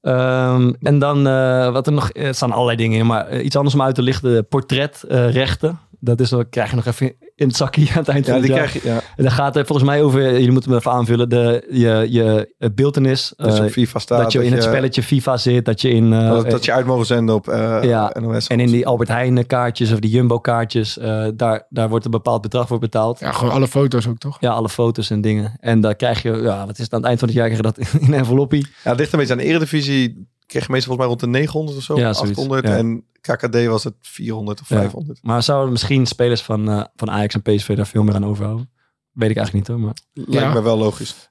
Ehm, 0.02 0.74
en 0.82 1.00
dan, 1.00 1.28
eh, 1.28 1.72
wat 1.72 1.88
er 1.88 1.94
nog, 1.94 2.10
er 2.13 2.36
staan 2.36 2.52
allerlei 2.52 2.78
dingen 2.78 3.00
in, 3.00 3.06
maar 3.06 3.41
iets 3.41 3.56
anders 3.56 3.76
om 3.76 3.82
uit 3.82 3.96
te 3.96 4.02
lichten, 4.02 4.48
portretrechten. 4.48 5.80
dat 6.00 6.20
is, 6.20 6.30
dan 6.30 6.50
krijg 6.50 6.70
je 6.70 6.76
nog 6.76 6.86
even 6.86 7.15
in 7.36 7.48
het 7.48 7.56
zakje 7.58 7.88
aan 7.91 7.98
het 7.98 8.08
eind 8.08 8.26
Ja, 8.26 8.32
van 8.32 8.41
het 8.41 8.43
die 8.52 8.56
jaar. 8.60 8.67
krijg 8.69 8.84
je, 8.84 8.89
ja. 8.89 8.95
En 9.15 9.24
dan 9.24 9.32
gaat 9.32 9.56
het 9.56 9.67
volgens 9.67 9.88
mij 9.89 10.04
over, 10.04 10.21
jullie 10.32 10.52
moeten 10.52 10.71
me 10.71 10.78
even 10.78 10.91
aanvullen, 10.91 11.30
de, 11.30 11.67
je, 11.71 12.08
je 12.10 12.54
eh, 12.58 12.69
beeltenis. 12.76 13.34
Dus 13.38 13.60
eh, 13.60 13.65
op 13.65 13.71
FIFA 13.71 14.00
staat. 14.00 14.21
dat 14.21 14.32
je 14.32 14.45
in 14.45 14.54
het 14.54 14.63
spelletje 14.63 15.04
FIFA 15.04 15.38
zit, 15.38 15.65
dat 15.65 15.82
je 15.82 15.89
in... 15.89 16.13
eh, 16.13 16.30
dat, 16.30 16.50
dat 16.50 16.65
je 16.65 16.71
uit 16.74 16.86
mogen 16.86 17.06
zenden 17.06 17.36
op 17.36 17.48
eh 17.48 17.80
Ja, 17.84 18.15
NOS. 18.19 18.48
En 18.48 18.60
in 18.60 18.67
die 18.71 18.88
Albert 18.88 19.10
Heijn 19.10 19.45
kaartjes 19.48 19.91
of 19.91 20.00
die 20.00 20.10
Jumbo 20.12 20.39
kaartjes, 20.39 20.98
eh, 20.98 21.28
daar, 21.36 21.65
daar 21.69 21.89
wordt 21.89 22.06
een 22.06 22.12
bepaald 22.12 22.41
bedrag 22.41 22.67
voor 22.67 22.80
betaald. 22.80 23.19
Ja. 23.19 23.26
Ja, 23.28 23.32
gewoon 23.34 23.54
alle 23.54 23.67
foto's 23.67 24.08
ook, 24.08 24.17
toch? 24.17 24.41
alle 24.41 24.69
foto's 24.69 25.10
en 25.10 25.21
dingen. 25.21 25.58
En 25.60 25.82
dan 25.82 25.95
krijg 25.95 26.21
je, 26.21 26.32
ja, 26.32 26.65
wat 26.65 26.78
is 26.78 26.84
het 26.84 26.93
aan 26.93 27.00
het 27.00 27.08
eind 27.08 27.19
van 27.19 27.28
het 27.28 27.38
jaar, 27.38 27.50
krijg 27.50 27.62
je 27.62 27.71
dat 27.74 27.78
in 28.02 28.08
een 28.08 28.13
enveloppie. 28.19 28.67
Ja, 28.84 28.89
het 28.89 29.00
ligt 29.00 29.13
een 29.13 29.19
beetje 29.19 29.34
aan 29.34 29.39
de 29.39 29.45
eredivisie. 29.45 30.28
Kreeg 30.45 30.65
je 30.65 30.71
meestal 30.71 30.95
volgens 30.95 30.98
mij 30.98 31.08
rond 31.08 31.19
de 31.19 31.39
900 31.39 31.78
of 31.78 31.84
zo. 31.84 31.98
Ja, 31.98 32.13
zoiets, 32.13 32.39
800. 32.39 32.67
ja. 32.67 32.76
En 32.78 33.04
KKD 33.26 33.66
was 33.66 33.84
het 33.84 33.94
400 34.02 34.62
of 34.62 34.70
Ja. 34.70 34.76
500. 34.78 35.20
Maar 35.24 35.44
zouden 35.44 35.72
misschien 35.72 36.06
spelers 36.06 36.42
van, 36.42 36.70
eh, 36.70 36.84
van 36.96 37.10
Ajax 37.12 37.34
en 37.34 37.42
PSV 37.42 37.76
daar 37.76 37.88
veel 37.88 38.04
meer 38.04 38.16
aan 38.16 38.26
overhouden? 38.26 38.70
Weet 39.12 39.30
ik 39.30 39.38
eigenlijk 39.38 39.68
niet 39.68 39.78
hoor, 39.78 39.86
maar... 39.86 39.96
Lijkt 40.14 40.34
Ja. 40.48 40.54
me 40.54 40.62
wel 40.62 40.78
logisch. 40.78 41.30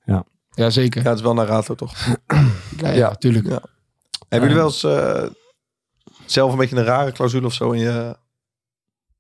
Ja, 0.57 0.71
zeker. 0.71 1.03
Ja, 1.03 1.09
het 1.09 1.19
is 1.19 1.25
wel 1.25 1.35
naar 1.35 1.47
Rato 1.47 1.75
toch. 1.75 1.95
Ja, 2.77 2.91
Ja. 2.91 3.09
natuurlijk. 3.09 3.47
Ja. 3.47 3.63
Hebben 4.29 4.49
jullie 4.49 4.65
wel 4.65 4.73
eens 4.73 4.85
eh, 4.85 5.25
zelf 6.27 6.53
een 6.53 6.59
beetje 6.59 6.77
een 6.77 6.85
rare 6.85 7.13
clausule 7.13 7.47
of 7.47 7.53
zo 7.53 7.71
in 7.71 7.81
je, 7.81 8.17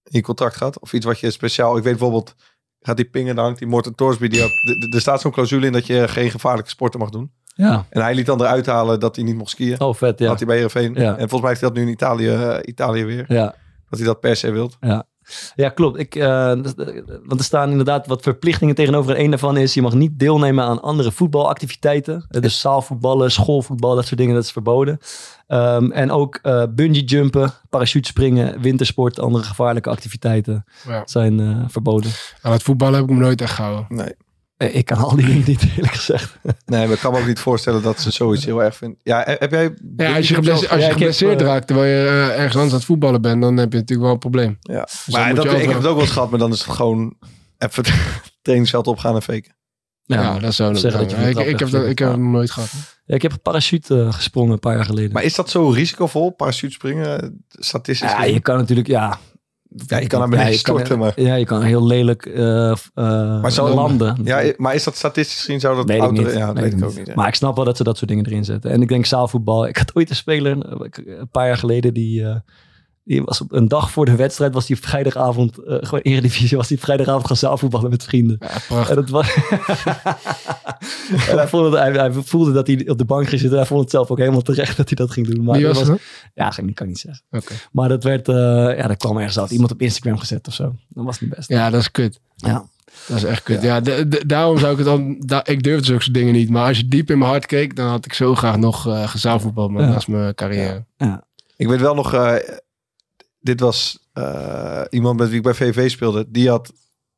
in 0.02 0.10
je 0.18 0.22
contract 0.22 0.56
gehad? 0.56 0.78
Of 0.80 0.92
iets 0.92 1.04
wat 1.06 1.20
je 1.20 1.30
speciaal... 1.30 1.76
Ik 1.76 1.82
weet 1.82 1.92
bijvoorbeeld, 1.92 2.34
gaat 2.80 2.96
die 2.96 3.04
pingen, 3.10 3.34
dan 3.34 3.44
hangt 3.44 3.58
die 3.58 3.68
Morten 3.68 3.94
Torsby. 3.94 4.28
Die 4.28 4.40
had, 4.40 4.50
er 4.94 5.00
staat 5.00 5.20
zo'n 5.20 5.32
clausule 5.32 5.66
in 5.66 5.72
dat 5.72 5.86
je 5.86 6.08
geen 6.08 6.30
gevaarlijke 6.30 6.70
sporten 6.70 7.00
mag 7.00 7.10
doen. 7.10 7.32
Ja. 7.54 7.84
En 7.90 8.02
hij 8.02 8.14
liet 8.14 8.26
dan 8.26 8.40
eruit 8.40 8.66
halen 8.66 9.00
dat 9.00 9.16
hij 9.16 9.24
niet 9.24 9.36
mocht 9.36 9.50
skiën. 9.50 9.80
Oh, 9.80 9.94
vet, 9.94 10.18
ja. 10.18 10.26
Had 10.28 10.36
hij 10.38 10.46
bij 10.46 10.54
Heerenveen. 10.56 10.94
Ja. 10.94 11.10
En 11.10 11.28
volgens 11.28 11.40
mij 11.40 11.48
heeft 11.50 11.60
hij 11.60 11.70
dat 11.70 11.78
nu 11.78 11.84
in 11.84 11.92
Italië, 11.92 12.28
eh, 12.28 12.56
Italië 12.62 13.04
weer. 13.04 13.24
Ja, 13.28 13.54
Dat 13.88 13.98
hij 13.98 14.08
dat 14.08 14.20
per 14.20 14.36
se 14.36 14.50
wilt. 14.50 14.76
ja 15.54 15.68
klopt. 15.68 15.98
Ik, 15.98 16.14
eh, 16.14 16.52
dus, 16.62 16.74
eh, 16.74 17.00
want 17.24 17.40
er 17.40 17.44
staan 17.46 17.70
inderdaad 17.70 18.06
wat 18.06 18.22
verplichtingen 18.22 18.74
tegenover. 18.74 19.14
En 19.16 19.24
een 19.24 19.30
daarvan 19.30 19.56
is, 19.56 19.74
je 19.74 19.82
mag 19.82 19.94
niet 19.94 20.18
deelnemen 20.18 20.64
aan 20.64 20.82
andere 20.82 21.12
voetbalactiviteiten. 21.12 22.26
Dus 22.28 22.60
zaalvoetballen, 22.60 23.30
schoolvoetbal, 23.30 23.94
dat 23.94 24.06
soort 24.06 24.20
dingen, 24.20 24.34
dat 24.34 24.44
is 24.44 24.52
verboden. 24.52 24.98
Ehm, 25.46 25.90
en 25.90 26.10
ook 26.10 26.38
eh 26.42 26.62
bungee 26.70 27.04
jumpen, 27.04 27.52
parachutespringen, 27.70 28.60
wintersport, 28.60 29.18
andere 29.20 29.44
gevaarlijke 29.44 29.90
activiteiten 29.90 30.64
Ja. 30.88 31.02
zijn 31.04 31.40
eh, 31.40 31.56
verboden. 31.68 32.10
Aan 32.42 32.52
het 32.52 32.62
voetballen 32.62 32.94
heb 33.00 33.08
ik 33.08 33.14
me 33.14 33.20
nooit 33.20 33.40
echt 33.40 33.52
gehouden. 33.54 33.86
Nee. 33.88 34.14
Eh, 34.56 34.74
Ik 34.74 34.84
kan 34.84 34.98
al 34.98 35.16
die 35.16 35.26
dingen 35.26 35.42
niet, 35.46 35.66
eerlijk 35.76 35.94
gezegd. 35.94 36.36
Nee, 36.66 36.84
maar 36.84 36.94
ik 36.94 37.00
kan 37.00 37.12
me 37.12 37.18
ook 37.18 37.26
niet 37.26 37.38
voorstellen 37.38 37.82
dat 37.82 38.00
ze 38.00 38.10
zoiets 38.10 38.44
heel 38.44 38.62
erg 38.62 38.76
vindt. 38.76 39.00
Ja, 39.02 39.24
heb 39.26 39.50
jij... 39.50 39.74
Ja, 39.96 40.16
als 40.16 40.28
je 40.28 40.34
geblesseerd, 40.34 40.70
als 40.70 40.80
Ja, 40.80 40.86
je 40.86 40.92
geblesseerd 40.92 41.40
eh, 41.40 41.46
raakt 41.46 41.66
terwijl 41.66 41.88
je 41.88 42.08
eh, 42.08 42.28
ergens 42.28 42.54
anders 42.54 42.72
aan 42.72 42.78
het 42.78 42.84
voetballen 42.84 43.20
bent, 43.22 43.42
dan 43.42 43.56
heb 43.56 43.72
je 43.72 43.78
natuurlijk 43.78 44.06
wel 44.06 44.12
een 44.12 44.18
probleem. 44.18 44.58
Ja. 44.60 44.88
dan 45.06 45.20
maar 45.20 45.34
dat, 45.34 45.44
ik 45.44 45.50
heb 45.52 45.76
het 45.76 45.86
ook 45.86 45.94
wel 45.94 46.00
eens 46.00 46.10
gehad, 46.10 46.30
maar 46.30 46.38
dan 46.38 46.52
is 46.52 46.62
het 46.64 46.74
gewoon 46.74 47.16
even 47.58 47.84
het 47.84 47.94
trainingsveld 48.42 48.86
opgaan 48.86 49.14
en 49.14 49.22
faken. 49.22 49.56
Ja, 50.06 50.38
dat 50.38 50.54
zou 50.54 50.76
zeggen 50.76 51.00
dat 51.00 51.10
je 51.10 51.16
ik, 51.16 51.38
ik, 51.38 51.58
heb 51.58 51.70
dat, 51.70 51.82
ik 51.82 51.98
heb 51.98 52.08
ja. 52.08 52.14
het 52.14 52.20
nog 52.20 52.30
nooit 52.30 52.50
gehad. 52.50 52.70
Ja, 53.04 53.14
ik 53.14 53.22
heb 53.22 53.32
een 53.32 53.40
parachute 53.40 54.02
eh, 54.02 54.12
gesprongen 54.12 54.52
een 54.52 54.58
paar 54.58 54.74
jaar 54.74 54.84
geleden. 54.84 55.12
Maar 55.12 55.22
is 55.22 55.34
dat 55.34 55.50
zo 55.50 55.68
risicovol, 55.68 56.30
parachutespringen, 56.30 57.44
statistisch? 57.48 58.10
ja, 58.10 58.16
gezien? 58.16 58.34
je 58.34 58.40
kan 58.40 58.56
natuurlijk, 58.56 58.88
ja... 58.88 59.18
Ja, 59.86 59.98
je 59.98 60.06
kan 60.06 60.18
naar 60.20 60.28
beneden 60.28 60.50
kan- 60.50 60.58
storten, 60.58 60.98
maar... 60.98 61.20
Ja, 61.20 61.34
je 61.34 61.44
kan 61.44 61.62
heel 61.62 61.86
lelijk 61.86 62.26
eh 62.26 62.70
eh, 62.70 62.76
Maar 62.94 63.52
zou- 63.52 63.74
landen. 63.74 64.16
Ja, 64.24 64.52
maar 64.56 64.74
is 64.74 64.84
dat 64.84 64.96
statistisch 64.96 65.38
gezien, 65.40 65.60
zou 65.60 65.76
dat 65.76 65.84
Weet 65.88 66.10
niet. 66.10 66.32
Ja, 66.32 66.46
dat 66.46 66.54
Weet 66.54 66.72
weet 66.72 66.80
ik 66.82 66.84
ook 66.88 66.96
niet. 66.96 67.14
Maar 67.14 67.28
ik 67.28 67.34
snap 67.34 67.56
wel 67.56 67.64
dat 67.64 67.76
ze 67.76 67.84
dat 67.84 67.96
soort 67.96 68.10
dingen 68.10 68.26
erin 68.26 68.44
zetten. 68.44 68.70
En 68.70 68.82
ik 68.82 68.88
denk 68.88 69.06
zaalvoetbal. 69.06 69.66
Ik 69.66 69.76
had 69.76 69.94
ooit 69.94 70.10
een 70.10 70.16
speler, 70.16 70.58
eh, 70.58 71.04
een 71.18 71.28
paar 71.30 71.46
jaar 71.46 71.56
geleden, 71.58 71.94
die, 71.94 72.24
eh, 72.24 72.36
Die 73.04 73.22
was 73.22 73.40
op 73.40 73.52
een 73.52 73.68
dag 73.68 73.90
voor 73.90 74.04
de 74.04 74.16
wedstrijd, 74.16 74.54
was 74.54 74.68
hij 74.68 74.76
vrijdagavond, 74.76 75.58
eh, 75.58 75.76
gewoon 75.80 76.00
Eredivisie, 76.00 76.56
was 76.56 76.68
hij 76.68 76.78
vrijdagavond 76.78 77.26
gaan 77.26 77.36
zaalvoetballen 77.36 77.90
met 77.90 78.04
vrienden. 78.04 78.36
Ja, 78.68 78.88
En, 78.88 78.94
dat 78.94 79.08
was... 79.08 79.34
en 81.28 81.36
hij, 81.36 81.48
vond 81.48 81.64
het, 81.64 81.74
hij, 81.82 81.92
hij 81.92 82.12
voelde 82.12 82.52
dat 82.52 82.66
hij 82.66 82.88
op 82.88 82.98
de 82.98 83.04
bank 83.04 83.28
ging 83.28 83.40
zitten. 83.40 83.58
Hij 83.58 83.66
vond 83.68 83.80
het 83.80 83.90
zelf 83.90 84.10
ook 84.10 84.18
helemaal 84.18 84.42
terecht 84.42 84.76
dat 84.76 84.86
hij 84.88 84.96
dat 84.96 85.10
ging 85.10 85.26
doen. 85.26 85.44
Maar 85.44 85.56
Wie 85.56 85.66
dat 85.66 85.76
was 85.78 85.88
het? 85.88 86.00
Ja, 86.34 86.52
ik 86.66 86.74
kan 86.74 86.86
niet 86.86 86.98
zeggen. 86.98 87.24
Oké. 87.30 87.52
Maar 87.72 87.88
dat 87.88 88.04
werd, 88.04 88.28
eh, 88.28 88.34
ja, 88.76 88.86
dat 88.86 88.96
kwam 88.96 89.16
ergens 89.16 89.38
uit. 89.38 89.50
Iemand 89.50 89.72
op 89.72 89.80
Instagram 89.82 90.18
gezet 90.18 90.46
of 90.48 90.54
zo. 90.54 90.74
Dat 90.88 91.04
was 91.04 91.20
niet 91.20 91.30
best. 91.34 91.48
Ja, 91.48 91.70
dat 91.70 91.80
is 91.80 91.90
kut. 91.90 92.20
Ja. 92.36 92.64
Dat 93.06 93.16
is 93.16 93.24
echt 93.24 93.42
kut. 93.42 93.62
Ja, 93.62 93.80
de- 93.80 94.08
de- 94.08 94.26
daarom 94.26 94.58
zou 94.58 94.70
ik 94.72 94.76
het 94.78 94.86
dan... 94.86 95.16
Da 95.26 95.44
ik 95.46 95.62
durfde 95.62 95.84
zulke 95.86 96.10
dingen 96.10 96.32
niet. 96.32 96.50
Maar 96.50 96.66
als 96.68 96.76
je 96.78 96.88
diep 96.88 97.10
in 97.10 97.18
mijn 97.18 97.30
hart 97.30 97.46
keek, 97.46 97.76
dan 97.76 97.88
had 97.88 98.04
ik 98.04 98.12
zo 98.12 98.34
graag 98.34 98.56
nog 98.56 98.86
eh 98.86 99.08
gezaalvoetbal. 99.08 99.68
Maar 99.68 99.82
Ja. 99.82 99.88
dat 99.88 99.96
is 99.96 100.06
mijn 100.06 100.34
carrière. 100.34 100.84
Ik 101.56 101.68
weet 101.68 101.80
wel 101.80 101.94
nog, 101.94 102.14
eh, 102.14 102.34
dit 103.44 103.60
was 103.60 103.98
eh, 104.12 104.80
iemand 104.90 105.18
met 105.18 105.28
wie 105.28 105.36
ik 105.36 105.42
bij 105.42 105.54
VV 105.54 105.90
speelde. 105.90 106.24
Die 106.28 106.48
had 106.48 106.66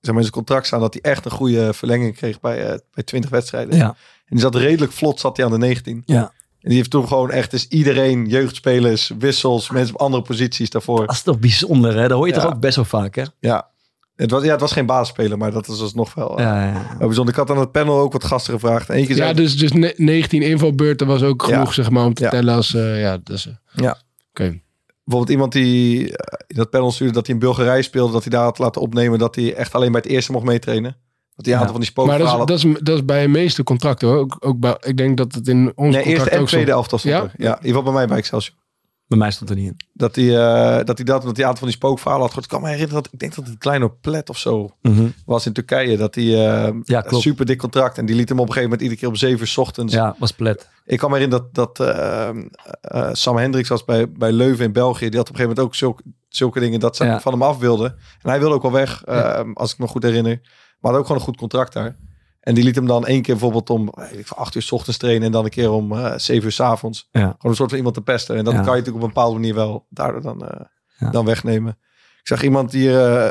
zeg 0.00 0.14
maar, 0.14 0.14
in 0.16 0.20
zijn 0.30 0.32
contract 0.44 0.66
staan 0.66 0.80
dat 0.80 0.92
hij 0.94 1.02
echt 1.12 1.24
een 1.24 1.30
goede 1.30 1.74
verlenging 1.74 2.16
kreeg 2.16 2.40
bij, 2.40 2.66
eh, 2.70 2.78
bij 2.94 3.04
20 3.04 3.30
wedstrijden. 3.30 3.76
Ja. 3.76 3.86
En 3.88 3.96
die 4.36 4.40
zat 4.40 4.54
redelijk 4.54 4.92
vlot, 4.92 5.20
zat 5.20 5.36
hij 5.36 5.46
aan 5.46 5.52
de 5.52 5.58
19. 5.58 6.02
Ja. 6.06 6.20
En 6.60 6.68
die 6.72 6.76
heeft 6.76 6.90
toen 6.90 7.08
gewoon 7.08 7.30
echt 7.30 7.50
dus 7.50 7.68
iedereen, 7.68 8.26
jeugdspelers, 8.26 9.12
wissels, 9.18 9.70
mensen 9.70 9.94
op 9.94 10.00
andere 10.00 10.22
posities 10.22 10.70
daarvoor. 10.70 11.06
Dat 11.06 11.14
is 11.14 11.22
toch 11.22 11.38
bijzonder, 11.38 11.94
hè? 11.96 12.08
Dat 12.08 12.16
hoor 12.18 12.26
je 12.28 12.34
Ja. 12.34 12.40
toch 12.40 12.50
ook 12.52 12.60
best 12.60 12.76
wel 12.76 12.84
vaak, 12.84 13.14
hè? 13.14 13.24
Ja. 13.40 13.68
Het 14.16 14.30
was, 14.30 14.44
ja, 14.44 14.50
het 14.50 14.60
was 14.60 14.72
geen 14.72 14.86
basisspeler, 14.86 15.38
maar 15.38 15.50
dat 15.52 15.68
is 15.68 15.80
alsnog 15.80 16.14
wel, 16.14 16.38
eh, 16.38 16.44
Ja, 16.44 16.64
ja. 16.66 16.72
wel 16.98 17.06
bijzonder. 17.06 17.34
Ik 17.34 17.40
had 17.40 17.50
aan 17.50 17.58
het 17.58 17.72
panel 17.72 17.98
ook 17.98 18.12
wat 18.12 18.24
gasten 18.24 18.52
gevraagd. 18.52 18.88
Eén 18.88 19.06
keer 19.06 19.16
zei 19.16 19.28
Ja, 19.28 19.34
dus, 19.34 19.56
dus 19.58 19.72
ne- 19.72 19.94
19 19.96 20.42
invalbeurten 20.42 21.06
was 21.06 21.22
ook 21.22 21.42
Ja. 21.42 21.46
genoeg, 21.54 21.74
zeg 21.74 21.90
maar, 21.90 22.04
om 22.04 22.14
te 22.14 22.22
Ja. 22.22 22.30
tellen 22.30 22.54
als... 22.54 22.74
eh, 22.74 23.00
ja, 23.00 23.18
dus, 23.22 23.48
Ja. 23.74 24.00
Oké. 24.30 24.60
Bijvoorbeeld 25.07 25.31
iemand 25.31 25.53
die 25.53 26.16
eh, 26.16 26.38
in 26.47 26.57
dat 26.57 26.71
panel 26.71 26.90
stuurde 26.90 27.12
dat 27.14 27.27
hij 27.27 27.35
in 27.35 27.40
Bulgarije 27.40 27.83
speelde, 27.83 28.12
dat 28.12 28.23
hij 28.23 28.31
daar 28.33 28.45
had 28.45 28.59
laten 28.59 28.81
opnemen 28.81 29.19
dat 29.19 29.35
hij 29.35 29.55
echt 29.55 29.75
alleen 29.75 29.92
bij 29.92 30.01
het 30.05 30.11
eerste 30.11 30.33
mocht 30.33 30.45
meetrainen. 30.45 30.97
Dat 31.35 31.45
hij 31.47 31.55
een 31.55 31.61
Ja. 31.61 31.66
aantal 31.66 31.83
van 31.83 31.95
die 31.95 32.07
Maar 32.07 32.19
dat 32.19 32.27
is, 32.40 32.47
dat, 32.64 32.75
is, 32.75 32.83
dat 32.85 32.95
is 32.97 33.05
bij 33.05 33.23
de 33.23 33.29
meeste 33.29 33.62
contracten 33.62 34.09
hoor. 34.09 34.16
Ook, 34.19 34.37
ook 34.40 34.59
bij, 34.59 34.77
ik 34.81 34.97
denk 34.97 35.16
dat 35.16 35.35
het 35.35 35.49
in 35.49 35.73
ons 35.75 35.95
Nee, 35.95 36.05
eerste 36.05 36.05
contract 36.05 36.31
en 36.33 36.40
ook 36.40 36.47
tweede 36.49 36.71
elftal 36.71 36.99
stond 36.99 37.14
Ja? 37.14 37.21
er. 37.23 37.31
Ja, 37.37 37.51
in 37.51 37.57
ieder 37.66 37.66
geval 37.66 37.83
bij 37.83 37.92
mij 37.92 38.07
bij 38.07 38.16
Excelsior. 38.16 38.57
Bij 39.09 39.19
mij 39.19 39.31
stond 39.31 39.51
er 39.51 39.57
niet 39.57 39.66
in. 39.66 39.77
Dat 39.92 40.16
hij, 40.16 40.25
eh, 40.25 40.85
dat 40.85 40.97
hij 40.97 41.05
dat, 41.07 41.23
dat 41.23 41.23
hij 41.23 41.31
een 41.33 41.42
aantal 41.45 41.57
van 41.57 41.66
die 41.66 41.77
spookverhalen 41.77 42.21
had 42.23 42.29
gehoord. 42.35 42.45
Ik 42.53 42.59
kan 42.59 42.61
me 42.69 42.69
herinneren 42.75 43.03
dat 43.03 43.12
ik 43.12 43.19
denk 43.19 43.35
dat 43.35 43.45
het 43.45 43.53
een 43.53 43.59
kleine 43.61 43.90
plet 43.90 44.29
of 44.31 44.38
zo 44.38 44.71
was 45.27 45.47
in 45.47 45.53
Turkije. 45.53 45.97
Dat 45.97 46.14
hij 46.14 46.25
eh, 46.25 46.73
Ja, 46.83 46.99
een 46.99 47.03
klopt. 47.09 47.23
super 47.23 47.47
dik 47.47 47.59
contract 47.59 47.99
en 47.99 48.07
die 48.07 48.16
liet 48.16 48.29
hem 48.29 48.38
op 48.40 48.47
een 48.47 48.53
gegeven 48.53 48.71
moment 48.71 48.81
iedere 48.88 49.01
keer 49.01 49.09
om 49.09 49.16
zeven 49.16 49.40
uur 49.40 49.47
's 49.47 49.57
ochtends. 49.57 49.92
Ja, 49.95 50.16
was 50.19 50.33
plet. 50.33 50.69
Ik 50.85 50.99
kan 50.99 51.11
me 51.11 51.16
herinneren 51.16 51.49
dat, 51.53 51.77
dat 51.77 51.88
eh, 52.81 53.09
Sam 53.12 53.37
Hendricks 53.37 53.69
was 53.69 53.85
bij, 53.85 54.11
bij 54.12 54.33
Leuven 54.33 54.64
in 54.64 54.73
België. 54.73 55.09
Die 55.09 55.19
had 55.19 55.29
op 55.29 55.35
een 55.35 55.40
gegeven 55.40 55.49
moment 55.49 55.66
ook 55.66 55.75
zulke, 55.75 56.03
zulke 56.29 56.61
dingen 56.61 56.81
dat 56.81 56.97
ze 56.97 57.05
Ja. 57.05 57.21
van 57.21 57.33
hem 57.33 57.42
af 57.42 57.59
wilden. 57.59 57.90
En 58.23 58.31
hij 58.31 58.38
wilde 58.38 58.55
ook 58.55 58.62
wel 58.62 58.73
weg, 58.73 59.03
eh, 59.05 59.14
Ja. 59.16 59.45
als 59.55 59.73
ik 59.73 59.79
me 59.79 59.87
goed 59.87 60.03
herinner. 60.03 60.40
Maar 60.81 60.90
had 60.92 61.01
ook 61.01 61.07
gewoon 61.07 61.21
een 61.21 61.27
goed 61.29 61.37
contract 61.37 61.73
daar. 61.73 61.97
En 62.46 62.54
die 62.54 62.64
liet 62.64 62.74
hem 62.74 62.87
dan 62.87 63.06
één 63.06 63.22
keer 63.22 63.35
bijvoorbeeld 63.35 63.70
om 63.70 63.92
ik 64.12 64.30
acht 64.30 64.54
uur 64.54 64.62
's 64.62 64.72
ochtends 64.72 64.98
trainen 64.98 65.26
en 65.26 65.32
dan 65.32 65.44
een 65.44 65.50
keer 65.50 65.70
om 65.70 65.92
eh, 65.92 66.12
zeven 66.16 66.44
uur 66.44 66.52
's 66.52 66.61
avonds. 66.61 67.09
Ja. 67.11 67.20
Gewoon 67.20 67.37
een 67.42 67.54
soort 67.54 67.68
van 67.68 67.78
iemand 67.78 67.94
te 67.96 68.02
pesten. 68.02 68.37
En 68.37 68.44
dat 68.44 68.52
Ja. 68.54 68.61
kan 68.61 68.68
je 68.72 68.78
natuurlijk 68.78 68.96
op 69.04 69.09
een 69.09 69.14
bepaalde 69.14 69.35
manier 69.38 69.54
wel 69.54 69.87
daardoor 69.88 70.22
dan, 70.22 70.46
eh, 70.48 70.61
Ja. 70.98 71.11
dan 71.11 71.24
wegnemen. 71.24 71.78
Ik 72.20 72.26
zag 72.26 72.42
iemand 72.42 72.70
die 72.70 72.98
eh 73.00 73.30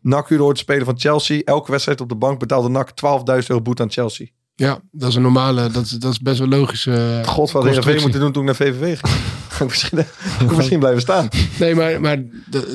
NAC 0.00 0.28
uur 0.30 0.38
hoort 0.38 0.58
spelen 0.58 0.84
van 0.84 0.98
Chelsea. 0.98 1.40
Elke 1.44 1.70
wedstrijd 1.70 2.00
op 2.00 2.08
de 2.08 2.14
bank 2.14 2.38
betaalde 2.38 2.68
NAC 2.68 2.90
12.000 2.90 3.50
euro 3.50 3.62
boete 3.62 3.82
aan 3.82 3.90
Chelsea. 3.90 4.26
Ja, 4.58 4.78
dat 4.90 5.08
is 5.08 5.14
een 5.14 5.22
normale, 5.22 5.70
dat 5.70 5.84
is, 5.84 5.90
dat 5.90 6.12
is 6.12 6.20
best 6.20 6.38
wel 6.38 6.48
logisch. 6.48 6.86
eh, 6.86 7.24
God, 7.24 7.50
wat 7.50 7.62
constructie. 7.64 8.02
moeten 8.02 8.20
doen 8.20 8.32
toen 8.32 8.48
ik 8.48 8.58
naar 8.58 8.68
VVV 8.68 8.98
ging. 9.00 9.14
Ik 9.60 9.64
misschien, 9.68 9.98
ik 10.40 10.56
misschien 10.56 10.78
blijven 10.78 11.00
staan. 11.00 11.28
Nee, 11.58 11.74
maar, 11.74 12.00
maar 12.00 12.22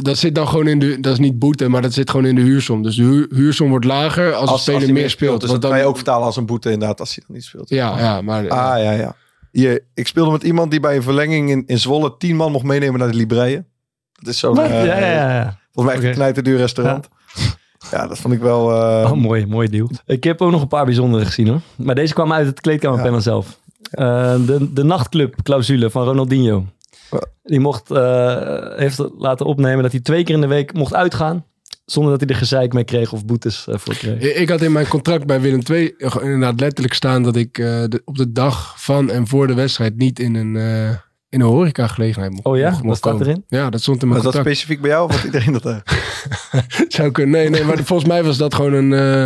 dat 0.02 0.17
zit 0.17 0.36
dan 0.36 0.48
gewoon 0.48 0.67
in 0.67 0.80
de, 0.80 1.00
dat 1.00 1.13
is 1.13 1.20
niet 1.20 1.39
boete, 1.39 1.67
maar 1.67 1.82
dat 1.82 1.94
zit 1.94 2.10
gewoon 2.10 2.26
in 2.26 2.36
de 2.36 2.41
huursom. 2.41 2.84
Dus 2.84 2.96
de 2.96 3.04
huur, 3.04 3.28
huursom 3.30 3.70
wordt 3.70 3.86
lager 3.86 4.34
als, 4.34 4.52
de 4.52 4.58
speler 4.58 4.82
hij 4.82 4.91
meer 4.91 5.10
speelt. 5.10 5.41
Dus 5.41 5.50
dat 5.50 5.62
dan, 5.62 5.72
kan 5.72 5.80
je 5.80 5.86
ook 5.86 5.96
vertalen 5.96 6.26
als 6.26 6.38
een 6.38 6.46
boete 6.46 6.72
inderdaad 6.72 7.00
als 7.00 7.15
hij 7.15 7.24
dan 7.28 7.36
niet 7.36 7.46
speelt. 7.46 7.70
Ja, 7.70 7.98
ja, 8.00 8.22
maar 8.22 8.50
Ah, 8.50 8.84
ja, 8.84 8.91
ja. 8.91 9.15
Hier, 9.52 9.86
ik 9.94 10.08
speelde 10.08 10.32
met 10.32 10.44
iemand 10.44 10.72
die 10.72 10.80
bij 10.80 10.96
een 10.96 11.04
verlenging 11.04 11.50
in, 11.50 11.63
in 11.65 11.80
Zwolle 11.80 12.15
tien 12.17 12.36
man 12.36 12.52
mocht 12.52 12.63
meenemen 12.65 13.00
naar 13.00 13.12
de 13.12 13.17
Libreien. 13.17 13.65
Dat 14.13 14.34
is 14.34 14.39
zo'n, 14.39 14.56
Wat? 14.56 14.65
eh, 14.65 14.86
ja, 14.86 14.98
ja, 15.00 15.34
ja. 15.36 15.60
volgens 15.72 15.86
mij 15.86 15.88
echt 15.94 15.98
Oké. 15.98 16.08
een 16.08 16.13
knijterduur 16.13 16.58
restaurant. 16.58 17.08
Ja. 17.12 17.17
Dat 17.89 18.17
vond 18.20 18.34
ik 18.34 18.39
wel... 18.39 18.72
eh, 18.72 19.12
Oh, 19.12 19.17
mooi, 19.17 19.46
mooi 19.48 19.67
deal. 19.70 19.89
Ik 20.06 20.24
heb 20.24 20.41
ook 20.41 20.52
nog 20.52 20.62
een 20.62 20.67
paar 20.67 20.86
bijzondere 20.86 21.26
gezien 21.26 21.48
hoor. 21.48 21.62
Maar 21.76 21.96
deze 21.96 22.13
kwam 22.13 22.34
uit 22.34 22.48
het 22.48 22.62
kleedkamerpanel 22.62 23.22
zelf. 23.22 23.60
Eh, 23.91 24.36
de, 24.46 24.74
de 24.74 24.84
nachtclub 24.84 25.36
clausule 25.44 25.89
van 25.89 26.04
Ronaldinho. 26.06 26.65
Ja. 27.12 27.22
Die 27.44 27.60
mocht, 27.60 27.91
eh, 27.91 28.38
heeft 28.76 29.04
laten 29.17 29.46
opnemen 29.46 29.84
dat 29.84 29.91
hij 29.91 30.02
twee 30.02 30.24
keer 30.24 30.36
in 30.36 30.41
de 30.41 30.48
week 30.48 30.74
mocht 30.74 30.94
uitgaan. 30.94 31.46
Zonder 31.86 32.12
dat 32.12 32.22
hij 32.22 32.30
er 32.30 32.36
gezeik 32.36 32.74
mee 32.74 32.84
kreeg 32.84 33.13
of 33.13 33.26
boetes 33.26 33.67
voor 33.70 33.94
kreeg. 33.96 34.22
Ik 34.36 34.50
had 34.50 34.62
in 34.62 34.72
mijn 34.72 34.88
contract 34.88 35.26
bij 35.26 35.41
Willem 35.41 35.62
II 35.70 35.94
inderdaad 36.22 36.60
letterlijk 36.60 36.94
staan 36.94 37.24
dat 37.24 37.36
ik 37.36 37.58
eh, 37.58 37.65
de, 37.65 38.02
op 38.06 38.17
de 38.17 38.32
dag 38.32 38.74
van 38.82 39.10
en 39.10 39.28
voor 39.28 39.48
de 39.48 39.54
wedstrijd 39.54 39.98
niet 39.98 40.20
in 40.20 40.36
een, 40.36 40.56
eh 40.56 40.89
in 41.32 41.41
een 41.41 41.48
horecagelegenheid 41.48 42.32
mocht, 42.32 42.46
Oh 42.46 42.58
ja? 42.58 42.70
mocht, 42.70 42.84
Dat 42.84 42.98
staat 42.98 43.20
erin? 43.22 43.44
Ja, 43.48 43.70
dat 43.70 43.82
stond 43.82 44.02
in 44.04 44.08
was 44.10 44.17
mijn 44.17 44.32
dat 44.32 44.34
contract. 44.34 44.58
specifiek 44.58 44.82
bij 44.82 44.89
jou 44.91 45.10
of 45.10 45.15
had 45.15 45.24
iedereen 45.24 45.54
dat? 45.62 45.82
Zou 46.96 47.12
kunnen. 47.12 47.32
Nee, 47.39 47.50
nee, 47.50 47.63
maar 47.63 47.78
volgens 47.84 48.08
mij 48.10 48.24
was 48.24 48.38
dat 48.38 48.54
gewoon 48.54 48.74
een, 48.74 48.94
eh, 48.94 49.26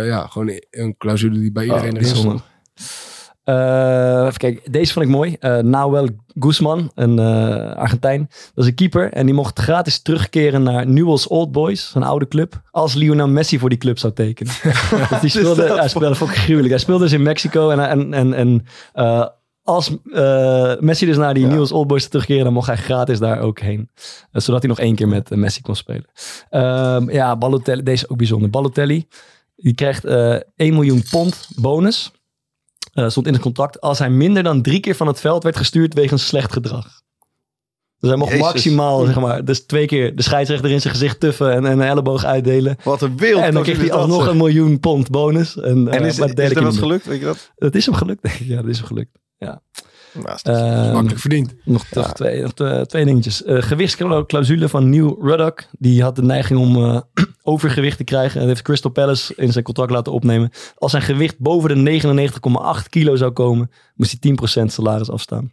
eh, 0.00 0.06
ja, 0.06 0.26
gewoon 0.26 0.60
een 0.70 0.94
clausule 0.98 1.38
die 1.38 1.52
bij 1.52 1.62
iedereen 1.64 1.84
erin 1.88 1.98
bijzonder. 2.02 2.22
stond. 2.24 3.08
Eh, 3.44 4.20
even 4.26 4.36
kijken, 4.38 4.72
deze 4.72 4.92
vond 4.92 5.04
ik 5.04 5.10
mooi. 5.10 5.36
Eh 5.40 5.58
Nahuel 5.58 6.08
Guzman, 6.38 6.90
een 6.94 7.18
eh, 7.18 7.72
Argentijn. 7.76 8.26
Dat 8.54 8.64
is 8.64 8.66
een 8.70 8.74
keeper. 8.74 9.12
En 9.12 9.26
die 9.26 9.34
mocht 9.34 9.58
gratis 9.58 10.02
terugkeren 10.02 10.62
naar 10.62 10.86
Newell's 10.86 11.30
Old 11.30 11.52
Boys, 11.52 11.92
een 11.94 12.02
oude 12.02 12.28
club. 12.28 12.60
Als 12.70 12.94
Lionel 12.94 13.28
Messi 13.28 13.58
voor 13.58 13.68
die 13.68 13.78
club 13.78 13.98
zou 13.98 14.12
tekenen. 14.12 14.52
dus 15.10 15.20
die 15.20 15.30
speelde, 15.30 15.66
dat 15.66 15.78
hij 15.78 15.88
speelde 15.88 16.14
vond 16.14 16.30
ik 16.30 16.36
gruwelijk. 16.36 16.70
Hij 16.70 16.78
speelde 16.78 17.04
dus 17.04 17.12
in 17.12 17.22
Mexico. 17.22 17.70
En, 17.70 17.88
en, 17.88 18.14
en, 18.14 18.34
en 18.34 18.66
eh, 18.92 19.26
als 19.70 19.90
eh, 20.12 20.72
Messi 20.80 21.06
dus 21.06 21.16
naar 21.16 21.34
die 21.34 21.42
Ja. 21.42 21.48
Newell's 21.48 21.72
Old 21.72 21.86
Boys 21.86 22.08
terugkeren, 22.08 22.44
dan 22.44 22.52
mocht 22.52 22.66
hij 22.66 22.76
gratis 22.76 23.18
daar 23.18 23.40
ook 23.40 23.60
heen. 23.60 23.90
Eh, 24.32 24.40
zodat 24.40 24.60
hij 24.60 24.68
nog 24.68 24.78
één 24.78 24.94
keer 24.94 25.08
met 25.08 25.30
eh, 25.30 25.38
Messi 25.38 25.60
kon 25.60 25.76
spelen. 25.76 26.06
Ehm, 26.50 27.10
ja, 27.10 27.36
Balotelli, 27.36 27.82
deze 27.82 28.08
ook 28.08 28.16
bijzonder. 28.16 28.50
Balotelli, 28.50 29.06
die 29.56 29.74
krijgt 29.74 30.04
eh 30.04 30.36
1 30.56 30.74
miljoen 30.74 31.02
pond 31.10 31.48
bonus. 31.56 32.10
Stond 33.06 33.26
in 33.26 33.32
het 33.32 33.42
contract. 33.42 33.80
Als 33.80 33.98
hij 33.98 34.10
minder 34.10 34.42
dan 34.42 34.62
drie 34.62 34.80
keer 34.80 34.94
van 34.94 35.06
het 35.06 35.20
veld 35.20 35.42
werd 35.42 35.56
gestuurd 35.56 35.94
wegens 35.94 36.26
slecht 36.26 36.52
gedrag. 36.52 37.00
Dus 38.00 38.08
hij 38.10 38.18
mocht 38.18 38.30
Jezus. 38.30 38.46
maximaal, 38.46 39.04
zeg 39.04 39.20
maar, 39.20 39.44
dus 39.44 39.60
twee 39.60 39.86
keer 39.86 40.16
de 40.16 40.22
scheidsrechter 40.22 40.70
in 40.70 40.80
zijn 40.80 40.92
gezicht 40.92 41.20
tuffen 41.20 41.52
en, 41.52 41.66
en 41.66 41.72
een 41.72 41.88
elleboog 41.88 42.24
uitdelen. 42.24 42.76
Wat 42.84 43.02
een 43.02 43.16
wereld. 43.16 43.42
en 43.42 43.54
dan 43.54 43.62
kreeg 43.62 43.78
hij 43.78 43.92
alsnog 43.92 44.26
een 44.26 44.36
miljoen 44.36 44.80
pond 44.80 45.10
bonus. 45.10 45.56
En, 45.56 45.88
En 45.88 46.04
is, 46.04 46.18
is 46.18 46.34
meer. 46.34 46.72
gelukt? 46.72 47.06
Weet 47.06 47.18
je 47.18 47.24
dat? 47.24 47.52
Dat 47.56 47.74
is 47.74 47.86
hem 47.86 47.94
gelukt, 47.94 48.22
denk 48.22 48.34
ik. 48.34 48.46
Ja, 48.46 48.56
dat 48.56 48.70
is 48.70 48.78
hem 48.78 48.86
gelukt. 48.86 49.18
Is- 49.40 50.42
Ehm, 50.42 50.92
Makkelijk 50.92 51.18
verdiend. 51.20 51.54
nog 51.64 51.84
toch 51.90 52.12
twee, 52.12 52.42
nog 52.42 52.52
twee, 52.52 52.86
twee 52.86 53.04
dingetjes. 53.04 53.42
Eh 53.44 53.62
gewichtsclausule 53.62 54.68
van 54.68 54.90
Neil 54.90 55.18
Ruddock. 55.22 55.64
Die 55.78 56.02
had 56.02 56.16
de 56.16 56.22
neiging 56.22 56.58
om 56.60 56.76
eh, 56.84 57.00
overgewicht 57.42 57.96
te 57.96 58.04
krijgen. 58.04 58.34
En 58.34 58.38
dat 58.40 58.48
heeft 58.48 58.62
Crystal 58.62 58.90
Palace 58.90 59.32
in 59.36 59.52
zijn 59.52 59.64
contract 59.64 59.90
laten 59.90 60.12
opnemen. 60.12 60.50
Als 60.76 60.90
zijn 60.90 61.02
gewicht 61.02 61.38
boven 61.38 61.68
de 61.84 62.00
99,8 62.82 62.88
kilo 62.88 63.16
zou 63.16 63.30
komen, 63.30 63.70
moest 63.94 64.16
hij 64.20 64.30
10% 64.62 64.72
salaris 64.72 65.10
afstaan. 65.10 65.52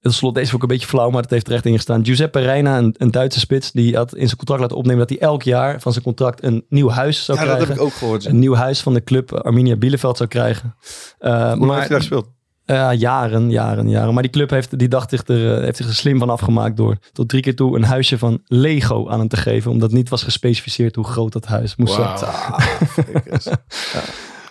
En 0.00 0.10
tot 0.10 0.12
slot, 0.18 0.34
deze 0.34 0.50
vond 0.50 0.62
ik 0.62 0.68
een 0.70 0.74
beetje 0.76 0.90
flauw, 0.90 1.10
maar 1.10 1.22
het 1.22 1.30
heeft 1.30 1.46
er 1.48 1.54
echt 1.54 1.66
in 1.66 1.74
gestaan. 1.74 2.04
Giuseppe 2.04 2.38
Reina, 2.40 2.78
een, 2.78 2.94
een 2.98 3.10
Duitse 3.10 3.38
spits, 3.38 3.72
die 3.72 3.96
had 3.96 4.14
in 4.14 4.24
zijn 4.26 4.36
contract 4.36 4.60
laten 4.60 4.76
opnemen 4.76 4.98
dat 4.98 5.08
hij 5.08 5.18
elk 5.28 5.42
jaar 5.42 5.80
van 5.80 5.92
zijn 5.92 6.04
contract 6.04 6.42
een 6.44 6.64
nieuw 6.68 6.88
huis 6.90 7.24
zou 7.24 7.38
ja, 7.38 7.44
dat 7.44 7.52
krijgen. 7.54 7.74
heb 7.74 7.82
ik 7.82 7.90
ook 7.92 7.98
gehoord. 7.98 8.24
Een 8.24 8.38
nieuw 8.38 8.54
huis 8.54 8.80
van 8.80 8.94
de 8.94 9.04
club 9.04 9.32
Arminia 9.32 9.76
Bielefeld 9.76 10.16
zou 10.16 10.28
krijgen. 10.28 10.74
Eh, 11.18 11.30
Hoe 11.40 11.48
heeft 11.48 11.58
maar 11.60 11.78
hij 11.78 11.88
daar 11.88 11.98
gespeeld? 11.98 12.28
Ja, 12.64 12.94
jaren, 12.94 13.50
jaren, 13.50 13.88
jaren. 13.88 14.14
Maar 14.14 14.22
die 14.22 14.32
club 14.32 14.50
heeft, 14.50 14.78
die 14.78 14.88
dacht 14.88 15.10
zich 15.10 15.26
er, 15.26 15.56
eh, 15.56 15.62
heeft 15.62 15.76
zich 15.76 15.86
er 15.86 15.94
slim 15.94 16.18
van 16.18 16.30
afgemaakt 16.30 16.76
door 16.76 16.96
tot 17.12 17.28
drie 17.28 17.42
keer 17.42 17.56
toe 17.56 17.76
een 17.76 17.84
huisje 17.84 18.18
van 18.18 18.42
Lego 18.44 19.08
aan 19.08 19.18
hem 19.18 19.28
te 19.28 19.36
geven. 19.36 19.70
Omdat 19.70 19.92
niet 19.92 20.08
was 20.08 20.22
gespecificeerd 20.22 20.94
hoe 20.94 21.04
groot 21.04 21.32
dat 21.32 21.46
huis 21.46 21.76
moest 21.76 21.94
zijn. 21.94 22.18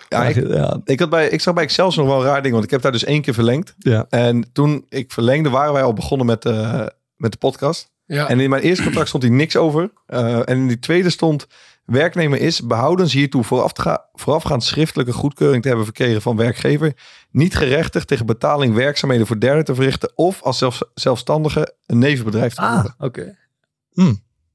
Ja, 0.08 0.24
ik, 0.24 0.48
ja, 0.48 0.80
ik, 0.84 1.00
had 1.00 1.10
bij, 1.10 1.28
ik 1.28 1.40
zag 1.40 1.54
bij 1.54 1.62
Excelsior 1.62 2.04
nog 2.04 2.14
wel 2.14 2.24
een 2.24 2.30
raar 2.30 2.42
ding, 2.42 2.52
want 2.52 2.64
ik 2.64 2.70
heb 2.70 2.82
daar 2.82 2.92
dus 2.92 3.04
één 3.04 3.22
keer 3.22 3.34
verlengd. 3.34 3.74
ja. 3.78 4.06
En 4.08 4.52
toen 4.52 4.86
ik 4.88 5.12
verlengde, 5.12 5.50
waren 5.50 5.72
wij 5.72 5.82
al 5.82 5.92
begonnen 5.92 6.26
met, 6.26 6.44
eh, 6.44 6.86
met 7.16 7.32
de 7.32 7.38
podcast. 7.38 7.92
Ja. 8.06 8.28
En 8.28 8.40
in 8.40 8.50
mijn 8.50 8.62
eerste 8.62 8.82
contract 8.82 9.08
stond 9.08 9.22
hier 9.22 9.32
niks 9.32 9.56
over. 9.56 9.90
Eh, 10.06 10.36
en 10.36 10.56
in 10.56 10.66
die 10.68 10.78
tweede 10.78 11.10
stond... 11.10 11.46
Werknemer 11.84 12.40
is 12.40 12.66
behoudens 12.66 13.12
hiertoe 13.12 13.44
vooraf 13.44 13.72
te 13.72 13.80
ga, 13.82 14.04
voorafgaand 14.12 14.64
schriftelijke 14.64 15.12
goedkeuring 15.12 15.62
te 15.62 15.68
hebben 15.68 15.86
verkregen 15.86 16.22
van 16.22 16.36
werkgever. 16.36 16.92
Niet 17.30 17.56
gerechtigd 17.56 18.06
tegen 18.08 18.26
betaling 18.26 18.74
werkzaamheden 18.74 19.26
voor 19.26 19.40
derden 19.40 19.64
te 19.64 19.74
verrichten. 19.74 20.12
Of 20.14 20.42
als 20.42 20.58
zelf, 20.58 20.80
zelfstandige 20.94 21.74
een 21.86 21.98
nevenbedrijf 21.98 22.54
te 22.54 22.60
Ah, 22.60 22.72
voeren. 22.74 22.94
oké. 22.98 23.36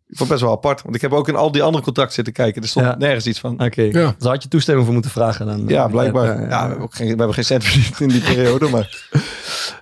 Ik 0.08 0.18
vond 0.18 0.30
het 0.30 0.40
best 0.40 0.42
wel 0.42 0.52
apart. 0.58 0.82
Want 0.82 0.96
ik 0.96 1.02
heb 1.02 1.14
ook 1.14 1.28
in 1.28 1.36
al 1.36 1.52
die 1.52 1.64
andere 1.64 1.84
contracten 1.84 2.16
zitten 2.16 2.34
kijken. 2.34 2.62
Er 2.62 2.68
stond 2.68 2.86
Ja. 2.86 2.96
nergens 2.98 3.28
iets 3.28 3.40
van. 3.40 3.64
Oké. 3.64 3.82
Ja. 3.82 4.16
Dus 4.18 4.28
had 4.28 4.44
je 4.44 4.50
toestemming 4.50 4.86
voor 4.86 4.94
moeten 4.96 5.12
vragen 5.14 5.46
dan? 5.46 5.68
Ja, 5.68 5.84
eh, 5.86 5.92
blijkbaar. 5.92 6.36
eh, 6.40 6.50
Ja, 6.50 6.62
we, 6.64 6.68
hebben 6.68 6.80
ook 6.80 6.96
geen, 6.96 7.06
we 7.08 7.16
hebben 7.16 7.34
geen 7.34 7.44
cent 7.46 7.64
verdiend 7.64 8.00
in 8.00 8.08
die 8.08 8.22
periode. 8.34 8.68
Maar 8.70 9.08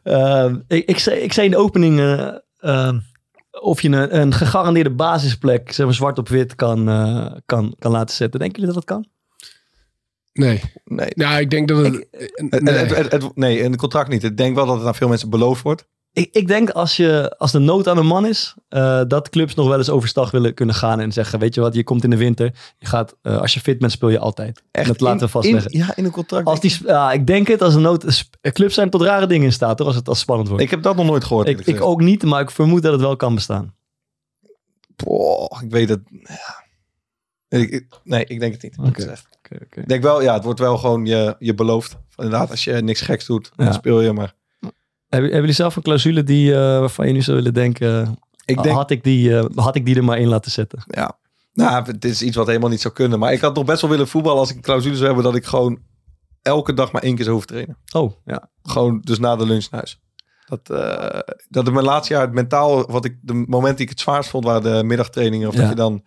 Ehm, 0.04 0.56
ik, 0.68 0.86
ik, 0.86 1.00
zei, 1.00 1.20
ik 1.20 1.34
zei 1.34 1.46
in 1.46 1.52
de 1.52 1.58
opening, 1.58 2.00
eh, 2.00 2.28
ehm, 2.60 3.00
of 3.62 3.82
je 3.82 3.89
een, 3.89 4.20
een 4.20 4.34
gegarandeerde 4.34 4.91
basisplek, 4.91 5.72
zeg 5.72 5.86
maar 5.86 5.96
zwart 5.96 6.17
op 6.17 6.30
wit, 6.30 6.56
kan, 6.56 6.89
eh, 6.89 7.32
kan, 7.46 7.76
kan 7.80 7.91
laten 7.91 8.15
zetten. 8.15 8.39
Denken 8.39 8.60
jullie 8.60 8.76
dat 8.76 8.86
dat 8.88 8.96
kan? 8.96 9.08
Nee. 10.34 10.62
Nee. 10.86 11.08
Ja, 11.10 11.39
ik 11.39 11.50
denk 11.50 11.67
dat 11.67 11.78
het... 11.78 11.93
Nee. 12.62 12.74
het- 12.74 12.96
het- 12.96 13.12
het- 13.12 13.36
nee, 13.36 13.58
in 13.60 13.72
het 13.72 13.80
contract 13.80 14.10
niet. 14.10 14.24
Ik 14.24 14.38
denk 14.38 14.56
wel 14.56 14.65
dat 14.65 14.78
het 14.78 14.86
aan 14.88 14.96
veel 14.96 15.08
mensen 15.08 15.30
beloofd 15.30 15.62
wordt. 15.63 15.88
Ik, 16.17 16.30
ik 16.32 16.47
denk 16.47 16.69
als, 16.69 16.95
je, 16.95 17.36
als 17.38 17.51
de 17.51 17.60
nood 17.60 17.88
aan 17.88 17.95
de 17.95 18.01
man 18.03 18.25
is, 18.25 18.56
eh, 18.69 19.01
dat 19.08 19.30
clubs 19.30 19.53
nog 19.56 19.67
wel 19.67 19.77
eens 19.77 19.89
overstag 19.89 20.32
willen 20.32 20.53
kunnen 20.53 20.75
gaan 20.75 20.99
en 20.99 21.12
zeggen, 21.12 21.39
weet 21.39 21.56
je 21.56 21.62
wat, 21.62 21.73
je 21.75 21.84
komt 21.84 22.03
in 22.03 22.10
de 22.10 22.17
winter, 22.17 22.53
je 22.77 22.86
gaat, 22.86 23.15
eh, 23.21 23.38
als 23.38 23.53
je 23.53 23.60
fit 23.60 23.80
bent, 23.80 23.91
speel 23.91 24.10
je 24.10 24.19
altijd. 24.19 24.63
Echt 24.71 24.88
dat 24.88 25.01
laten 25.01 25.19
we 25.19 25.27
vastleggen. 25.27 25.71
in- 25.71 25.80
ja, 25.80 25.95
in 25.95 26.06
een 26.06 26.12
contract. 26.12 26.47
als 26.47 26.60
die, 26.60 26.77
ja, 26.86 27.12
ik 27.12 27.27
denk 27.27 27.47
het, 27.47 27.62
als 27.62 27.73
een 27.75 27.82
nood, 27.82 28.30
clubs 28.41 28.73
zijn 28.73 28.89
tot 28.89 29.01
rare 29.01 29.27
dingen 29.27 29.45
in 29.45 29.51
staat, 29.53 29.77
hoor, 29.80 29.88
als 29.88 29.95
het 29.95 30.08
als 30.08 30.19
spannend 30.19 30.47
wordt. 30.49 30.63
ik 30.63 30.69
heb 30.69 30.82
dat 30.82 30.95
nog 30.95 31.06
nooit 31.06 31.23
gehoord. 31.23 31.67
Ik, 31.67 31.82
ook 31.82 32.01
niet, 32.01 32.23
maar 32.23 32.41
ik 32.41 32.51
vermoed 32.51 32.82
dat 32.82 32.91
het 32.91 33.01
wel 33.01 33.15
kan 33.15 33.36
bestaan. 33.36 33.75
Boah, 34.95 35.62
ik 35.63 35.71
weet 35.71 35.89
het. 35.89 36.01
Ja. 36.10 36.65
Ik, 37.60 37.88
nee, 38.03 38.25
ik 38.25 38.39
denk 38.39 38.53
het 38.53 38.63
niet. 38.63 38.77
Ik 39.75 39.88
denk 39.88 40.03
wel, 40.03 40.21
ja, 40.21 40.34
het 40.34 40.43
wordt 40.43 40.60
wel 40.60 40.77
gewoon 40.77 41.06
je, 41.06 41.36
je 41.39 41.53
beloofd. 41.53 41.97
Inderdaad, 42.15 42.49
als 42.49 42.63
je 42.63 42.73
niks 42.73 43.01
geks 43.01 43.25
doet, 43.25 43.51
dan 43.56 43.65
Ja. 43.65 43.71
speel 43.71 44.01
je 44.01 44.13
maar. 44.13 44.36
Hebben, 45.10 45.30
hebben 45.32 45.39
jullie 45.39 45.56
zelf 45.56 45.76
een 45.76 45.82
clausule 45.82 46.24
die, 46.24 46.54
eh, 46.54 46.60
waarvan 46.60 47.08
je 47.08 47.13
nu 47.13 47.22
zou 47.22 47.38
willen 47.38 47.54
denken, 47.54 48.17
Ik 48.46 48.63
denk, 48.63 48.76
had, 48.76 48.91
ik 48.91 49.04
die, 49.04 49.38
eh, 49.38 49.46
had 49.56 49.76
ik 49.76 49.86
die 49.86 49.96
er 49.96 50.04
maar 50.04 50.17
in 50.20 50.28
laten 50.28 50.52
zetten? 50.52 50.84
ja. 50.88 51.17
Nou, 51.54 51.86
het 51.86 52.06
is 52.06 52.22
iets 52.22 52.36
wat 52.36 52.48
helemaal 52.48 52.70
niet 52.70 52.82
zou 52.82 52.93
kunnen. 52.93 53.20
Maar 53.20 53.34
ik 53.34 53.41
had 53.41 53.56
nog 53.56 53.65
best 53.65 53.82
wel 53.82 53.89
willen 53.89 54.08
voetballen 54.08 54.39
als 54.39 54.50
ik 54.50 54.56
een 54.56 54.62
clausule 54.62 54.96
zou 54.96 55.06
hebben 55.06 55.24
dat 55.24 55.36
ik 55.36 55.46
gewoon 55.46 55.80
elke 56.41 56.74
dag 56.74 56.91
maar 56.91 57.02
één 57.02 57.15
keer 57.15 57.24
zou 57.24 57.36
hoeven 57.38 57.54
trainen. 57.56 57.78
Oh, 57.93 58.12
ja. 58.26 58.50
Gewoon 58.63 59.00
dus 59.04 59.20
na 59.20 59.36
de 59.36 59.46
lunch 59.46 59.70
naar 59.70 59.80
huis. 59.80 60.00
Dat, 60.46 60.70
eh 60.70 61.20
dat 61.50 61.67
in 61.67 61.74
mijn 61.74 61.86
laatste 61.86 62.13
jaar 62.13 62.22
het 62.22 62.32
mentaal, 62.34 62.91
wat 62.91 63.06
ik, 63.06 63.17
de 63.22 63.34
momenten 63.34 63.76
die 63.76 63.84
ik 63.86 63.89
het 63.91 64.00
zwaarst 64.00 64.30
vond, 64.30 64.43
waren 64.43 64.62
de 64.78 64.84
middagtrainingen. 64.84 65.48
Of 65.48 65.54
Ja. 65.54 65.60
dat 65.60 65.70
je 65.70 65.76
dan 65.76 66.04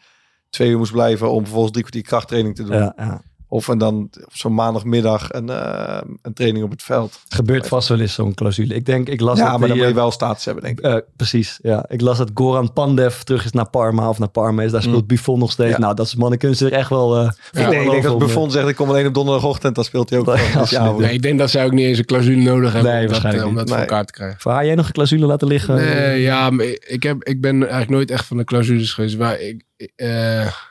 twee 0.51 0.71
uur 0.71 0.79
moest 0.79 0.93
blijven 0.93 1.31
om 1.31 1.41
vervolgens 1.43 1.73
drie 1.73 1.85
kwartier 1.85 2.09
krachttraining 2.09 2.55
te 2.57 2.63
doen. 2.63 2.77
ja, 2.77 2.93
ja. 2.97 3.23
Of 3.53 3.69
en 3.69 3.79
dan 3.79 4.09
op 4.25 4.37
zo'n 4.37 4.55
maandagmiddag 4.55 5.33
een, 5.33 5.49
eh, 5.49 6.01
een 6.23 6.33
training 6.33 6.65
op 6.65 6.71
het 6.71 6.83
veld. 6.83 7.21
Gebeurt 7.29 7.69
vast 7.69 7.89
wel 7.89 8.01
eens 8.01 8.15
zo'n 8.15 8.35
clausule. 8.35 8.75
Ik 8.75 8.87
denk, 8.87 9.09
ik 9.09 9.21
las 9.21 9.39
ja, 9.39 9.51
dat 9.51 9.59
maar 9.59 9.69
die, 9.69 9.69
dan 9.69 9.77
moet 9.77 9.87
je 9.87 9.93
eh, 9.93 10.01
wel 10.01 10.11
status 10.11 10.45
hebben, 10.45 10.65
denk 10.65 10.79
ik. 10.79 10.85
Eh, 10.85 10.97
precies, 11.17 11.59
ja. 11.63 11.85
Ik 11.89 12.01
las 12.01 12.19
dat 12.19 12.31
Goran 12.35 12.73
Pandev 12.73 13.21
terug 13.21 13.45
is 13.45 13.53
naar 13.53 13.71
Parma 13.71 14.09
of 14.09 14.19
naar 14.19 14.29
Parma 14.29 14.63
is. 14.63 14.71
Daar 14.71 14.83
speelt 14.83 15.01
Mm. 15.01 15.07
Buffon 15.07 15.39
nog 15.39 15.53
steeds. 15.53 15.71
Ja. 15.71 15.79
Nou, 15.79 15.95
dat 15.95 16.07
is 16.07 16.15
mannen 16.15 16.39
kunnen 16.39 16.57
ze 16.57 16.67
er 16.67 16.73
echt 16.73 16.89
wel... 16.89 17.17
eh 17.17 17.31
nee, 17.53 17.85
ik 17.85 17.91
denk 17.91 18.05
als 18.05 18.17
Buffon 18.17 18.51
zegt 18.51 18.69
ik 18.69 18.77
kom 18.77 18.89
alleen 18.89 19.07
op 19.07 19.15
donderdagochtend, 19.15 19.75
dan 19.75 19.85
speelt 19.85 20.11
hij 20.11 20.19
ook 20.19 20.27
Ja, 20.37 20.59
als. 20.59 20.99
Nee, 20.99 21.13
ik 21.13 21.23
denk 21.23 21.39
dat 21.39 21.51
zij 21.51 21.65
ook 21.65 21.73
niet 21.73 21.87
eens 21.87 21.99
een 21.99 22.05
clausule 22.05 22.43
nodig 22.43 22.73
hebben 22.73 22.93
Nee, 22.93 23.01
om 23.01 23.07
dat, 23.07 23.11
waarschijnlijk 23.11 23.49
om 23.49 23.55
dat 23.55 23.69
voor 23.69 23.79
elkaar 23.79 24.05
te 24.05 24.13
krijgen. 24.13 24.39
Waar 24.43 24.67
jij 24.67 24.75
nog 24.75 24.87
een 24.87 24.93
clausule 24.93 25.27
laten 25.27 25.49
liggen? 25.49 25.75
Nee, 25.75 26.21
ja, 26.21 26.51
maar 26.51 26.67
ik, 26.81 27.03
heb, 27.03 27.25
ik 27.25 27.41
ben 27.41 27.61
eigenlijk 27.61 27.91
nooit 27.91 28.11
echt 28.11 28.27
van 28.27 28.37
de 28.37 28.45
clausules 28.45 28.93
geweest. 28.93 29.19
Maar 29.19 29.41
ik, 29.41 29.65
ik, 29.77 29.93
eh, 29.97 30.47
ik 30.47 30.70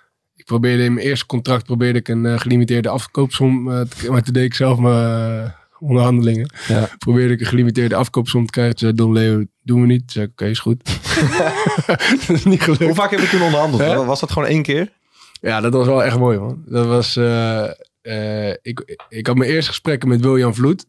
probeerde 0.50 0.84
in 0.84 0.94
mijn 0.94 1.06
eerste 1.06 1.26
contract 1.26 1.66
probeerde 1.66 2.00
ik 2.00 2.08
een 2.08 2.26
eh, 2.26 2.40
gelimiteerde 2.40 2.90
afkoopsom. 2.90 3.72
eh, 3.72 3.82
te, 3.82 4.12
maar 4.12 4.22
toen 4.24 4.34
deed 4.34 4.44
ik 4.44 4.54
zelf 4.54 4.80
mijn 4.80 5.44
eh, 5.44 5.50
onderhandelingen. 5.80 6.50
Ja. 6.68 6.90
Probeerde 6.98 7.34
ik 7.34 7.40
een 7.40 7.46
gelimiteerde 7.46 7.96
afkoopsom 7.96 8.46
te 8.46 8.52
krijgen. 8.52 8.76
Toen 8.76 8.88
zei 8.88 8.94
Don 9.02 9.14
Leo, 9.14 9.44
doen 9.64 9.82
we 9.82 9.88
niet. 9.88 10.00
Toen 10.00 10.10
zei 10.10 10.26
ik, 10.26 10.32
oké, 10.32 10.46
is 10.46 10.60
goed. 10.60 10.84
dat 12.28 12.36
is 12.38 12.46
niet 12.46 12.62
gelukt. 12.62 12.84
Hoe 12.84 12.94
vaak 12.94 13.12
heb 13.12 13.20
je 13.20 13.30
toen 13.30 13.42
onderhandeld? 13.42 13.82
Hè? 13.82 14.06
Was 14.06 14.20
dat 14.20 14.32
gewoon 14.32 14.48
één 14.48 14.64
keer? 14.64 14.92
Ja, 15.42 15.62
dat 15.62 15.74
was 15.74 15.86
wel 15.88 16.04
echt 16.04 16.18
mooi, 16.18 16.38
man. 16.40 16.64
Dat 16.66 16.86
was... 16.86 17.16
eh, 17.16 17.70
eh, 18.02 18.56
ik, 18.62 18.98
ik 19.10 19.28
had 19.28 19.36
mijn 19.36 19.52
eerste 19.52 19.70
gesprekken 19.70 20.10
met 20.10 20.22
William 20.22 20.54
Vloed. 20.54 20.86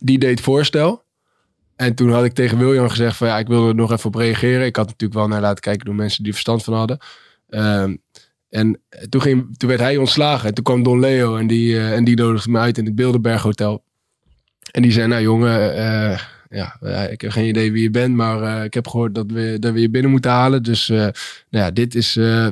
die 0.00 0.18
deed 0.18 0.40
voorstel. 0.40 1.04
En 1.76 1.94
toen 1.94 2.10
had 2.12 2.24
ik 2.24 2.32
tegen 2.32 2.58
William 2.58 2.88
gezegd 2.88 3.16
van 3.16 3.28
ja, 3.28 3.38
ik 3.38 3.46
wilde 3.46 3.68
er 3.68 3.74
nog 3.74 3.92
even 3.92 4.06
op 4.06 4.14
reageren. 4.14 4.66
Ik 4.66 4.76
had 4.76 4.86
natuurlijk 4.86 5.18
wel 5.20 5.28
naar 5.28 5.40
laten 5.40 5.60
kijken 5.62 5.84
door 5.86 5.94
mensen 5.94 6.18
die 6.18 6.26
er 6.26 6.32
verstand 6.38 6.64
van 6.64 6.74
hadden. 6.74 6.98
Ehm, 7.48 7.96
en 8.56 8.80
toen, 9.08 9.20
ging, 9.20 9.56
toen 9.56 9.68
werd 9.68 9.80
hij 9.80 9.96
ontslagen. 9.96 10.48
En 10.48 10.54
toen 10.54 10.64
kwam 10.64 10.82
Don 10.82 11.00
Leo 11.00 11.36
en 11.36 11.46
die, 11.46 11.76
eh, 11.76 11.92
en 11.92 12.04
die 12.04 12.16
nodigde 12.16 12.50
me 12.50 12.58
uit 12.58 12.78
in 12.78 12.84
het 12.84 12.94
Bilderberg 12.94 13.42
Hotel. 13.42 13.84
En 14.70 14.82
die 14.82 14.92
zei, 14.92 15.06
nou 15.06 15.22
jongen, 15.22 15.76
eh, 15.76 16.20
ja, 16.48 16.76
eh, 16.80 17.12
ik 17.12 17.20
heb 17.20 17.30
geen 17.30 17.48
idee 17.48 17.72
wie 17.72 17.82
je 17.82 17.90
bent, 17.90 18.14
maar 18.14 18.42
eh, 18.42 18.64
ik 18.64 18.74
heb 18.74 18.88
gehoord 18.88 19.14
dat 19.14 19.30
we, 19.30 19.56
dat 19.60 19.72
we 19.72 19.80
je 19.80 19.90
binnen 19.90 20.10
moeten 20.10 20.30
halen. 20.30 20.62
Dus 20.62 20.88
eh, 20.88 20.96
nou 20.96 21.64
ja, 21.64 21.70
dit 21.70 21.94
is, 21.94 22.16
eh, 22.16 22.48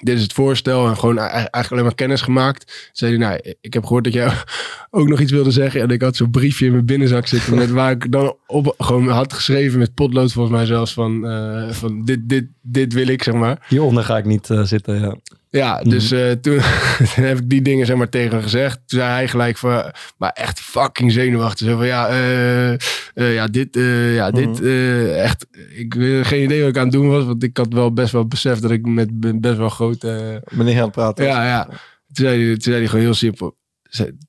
dit 0.00 0.16
is 0.16 0.22
het 0.22 0.32
voorstel. 0.32 0.86
En 0.86 0.96
gewoon 0.96 1.16
e- 1.16 1.20
eigenlijk 1.20 1.70
alleen 1.70 1.84
maar 1.84 1.94
kennis 1.94 2.20
gemaakt. 2.20 2.90
Zei 2.92 3.16
hij, 3.16 3.20
nou, 3.20 3.54
ik 3.60 3.72
heb 3.72 3.82
gehoord 3.82 4.04
dat 4.04 4.12
jij 4.12 4.32
ook 4.90 5.08
nog 5.08 5.20
iets 5.20 5.32
wilde 5.32 5.50
zeggen. 5.50 5.80
En 5.80 5.88
ik 5.88 6.02
had 6.02 6.16
zo'n 6.16 6.30
briefje 6.30 6.66
in 6.66 6.72
mijn 6.72 6.86
binnenzak 6.86 7.26
zitten. 7.26 7.54
met 7.54 7.70
waar 7.70 7.90
ik 7.90 8.12
dan 8.12 8.36
op 8.46 8.74
gewoon 8.78 9.08
had 9.08 9.32
geschreven 9.32 9.78
met 9.78 9.94
potlood 9.94 10.32
volgens 10.32 10.56
mij 10.56 10.66
zelfs 10.66 10.92
van, 10.92 11.26
eh, 11.26 11.70
van 11.70 12.04
dit, 12.04 12.28
dit, 12.28 12.46
dit 12.62 12.92
wil 12.92 13.06
ik, 13.06 13.22
zeg 13.22 13.34
maar. 13.34 13.66
Hieronder 13.68 14.04
ga 14.04 14.18
ik 14.18 14.24
niet 14.24 14.50
eh, 14.50 14.62
zitten, 14.62 15.00
ja. 15.00 15.16
Ja, 15.50 15.82
dus 15.82 16.10
eh, 16.10 16.30
toen, 16.42 16.58
heb 17.14 17.38
ik 17.38 17.48
die 17.48 17.62
dingen 17.62 17.86
zeg 17.86 17.96
maar 17.96 18.08
tegen 18.08 18.30
hem 18.30 18.42
gezegd. 18.42 18.74
Toen 18.74 18.98
zei 18.98 19.10
hij 19.10 19.28
gelijk 19.28 19.56
van, 19.56 19.92
maar 20.18 20.30
echt 20.30 20.60
fucking 20.60 21.12
zenuwachtig. 21.12 21.66
Zo 21.66 21.76
van, 21.76 21.86
ja, 21.86 22.08
eh, 22.08 22.72
eh, 22.72 22.78
ja, 23.14 23.46
dit, 23.46 23.68
ja, 24.14 24.30
dit, 24.30 24.60
eh, 24.62 25.22
echt, 25.22 25.46
ik 25.74 25.94
geen 26.22 26.42
idee 26.42 26.60
wat 26.60 26.68
ik 26.70 26.76
aan 26.76 26.82
het 26.82 26.92
doen 26.92 27.08
was. 27.08 27.24
Want 27.24 27.42
ik 27.42 27.56
had 27.56 27.72
wel 27.72 27.92
best 27.92 28.12
wel 28.12 28.26
beseft 28.26 28.62
dat 28.62 28.70
ik 28.70 28.86
met 28.86 29.20
be- 29.20 29.40
best 29.40 29.56
wel 29.56 29.68
grote... 29.68 30.42
Meneer 30.50 30.76
aan 30.76 30.82
het 30.82 30.92
praten. 30.92 31.24
ja, 31.24 31.46
ja. 31.46 31.64
Toen 31.64 32.26
zei, 32.26 32.44
hij, 32.44 32.52
toen 32.52 32.62
zei 32.62 32.76
hij 32.76 32.86
gewoon 32.86 33.04
heel 33.04 33.14
simpel. 33.14 33.56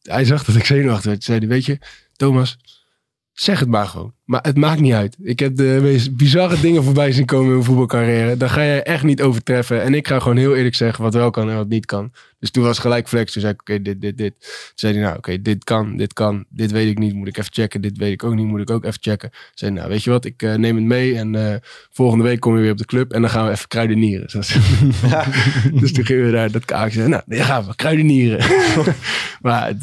Hij 0.01 0.25
zag 0.25 0.43
dat 0.43 0.55
ik 0.55 0.65
zenuwachtig 0.65 1.05
werd. 1.05 1.25
Toen 1.25 1.35
zei 1.35 1.39
hij, 1.39 1.47
weet 1.47 1.65
je, 1.65 1.77
Thomas, 2.15 2.57
zeg 3.41 3.59
het 3.59 3.69
maar 3.69 3.87
gewoon. 3.87 4.13
Maar 4.25 4.41
het 4.41 4.57
maakt 4.57 4.79
niet 4.79 4.93
uit. 4.93 5.17
Ik 5.21 5.39
heb 5.39 5.55
de 5.55 5.79
meest 5.81 6.15
bizarre 6.15 6.59
dingen 6.59 6.83
voorbij 6.83 7.11
zien 7.11 7.25
komen 7.25 7.45
in 7.45 7.51
mijn 7.51 7.63
voetbalcarrière. 7.63 8.37
Daar 8.37 8.49
ga 8.49 8.61
je 8.61 8.81
echt 8.83 9.03
niet 9.03 9.21
overtreffen. 9.21 9.81
En 9.81 9.93
ik 9.93 10.07
ga 10.07 10.19
gewoon 10.19 10.37
heel 10.37 10.55
eerlijk 10.55 10.75
zeggen 10.75 11.03
wat 11.03 11.13
wel 11.13 11.29
kan 11.29 11.49
en 11.49 11.55
wat 11.55 11.67
niet 11.67 11.85
kan. 11.85 12.11
Dus 12.39 12.51
toen 12.51 12.63
was 12.63 12.79
gelijk 12.79 13.07
flex. 13.07 13.31
Toen 13.31 13.41
zei 13.41 13.53
ik, 13.53 13.61
oké, 13.61 13.81
dit, 13.81 14.01
dit, 14.01 14.17
dit. 14.17 14.33
Toen 14.39 14.49
zei 14.75 14.93
hij, 14.93 15.01
nou, 15.01 15.17
oké, 15.17 15.41
dit 15.41 15.63
kan, 15.63 15.97
dit 15.97 16.13
kan. 16.13 16.45
Dit 16.49 16.71
weet 16.71 16.89
ik 16.89 16.97
niet, 16.97 17.13
moet 17.13 17.27
ik 17.27 17.37
even 17.37 17.53
checken. 17.53 17.81
Dit 17.81 17.97
weet 17.97 18.11
ik 18.11 18.23
ook 18.23 18.35
niet, 18.35 18.45
moet 18.45 18.61
ik 18.61 18.69
ook 18.69 18.85
even 18.85 19.01
checken. 19.01 19.29
Toen 19.29 19.39
zei 19.53 19.71
nou, 19.71 19.89
weet 19.89 20.03
je 20.03 20.09
wat, 20.09 20.25
ik 20.25 20.41
eh, 20.41 20.55
neem 20.55 20.75
het 20.75 20.85
mee. 20.85 21.17
En 21.17 21.35
eh, 21.35 21.55
volgende 21.91 22.23
week 22.23 22.39
kom 22.39 22.55
je 22.55 22.61
weer 22.61 22.71
op 22.71 22.77
de 22.77 22.85
club. 22.85 23.11
En 23.11 23.21
dan 23.21 23.29
gaan 23.29 23.45
we 23.45 23.51
even 23.51 23.67
kruidenieren. 23.67 24.29
Zoals- 24.29 24.57
dus 25.81 25.93
toen 25.93 26.05
gingen 26.05 26.25
we 26.25 26.31
daar 26.31 26.51
dat 26.51 26.65
kaakje. 26.65 27.07
Nou, 27.07 27.23
dan 27.25 27.45
gaan 27.45 27.65
we 27.65 27.75
kruidenieren. 27.75 28.45
maar 29.41 29.73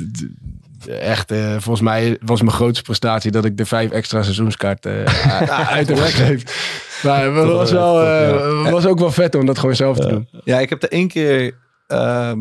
echt, 0.86 1.30
eh, 1.30 1.50
volgens 1.50 1.80
mij 1.80 2.18
was 2.20 2.40
mijn 2.40 2.54
grootste 2.54 2.82
prestatie 2.82 3.30
dat 3.30 3.44
ik 3.44 3.56
de 3.56 3.66
vijf 3.66 3.90
extra 3.90 4.22
seizoenskaarten 4.22 5.06
eh, 5.06 5.70
uit 5.76 5.88
heb 5.88 5.98
gegeven. 5.98 6.48
Maar 7.02 7.24
het 7.24 7.46
was, 7.46 7.70
wel, 7.70 8.02
eh, 8.02 8.70
was 8.70 8.86
ook 8.86 8.98
wel 8.98 9.12
vet 9.12 9.34
om 9.34 9.46
dat 9.46 9.58
gewoon 9.58 9.76
zelf 9.76 9.98
te 9.98 10.08
doen. 10.08 10.28
Ja, 10.44 10.60
ik 10.60 10.68
heb 10.68 10.82
er 10.82 10.92
één 10.92 11.08
keer... 11.08 11.54
ehm, 11.86 12.40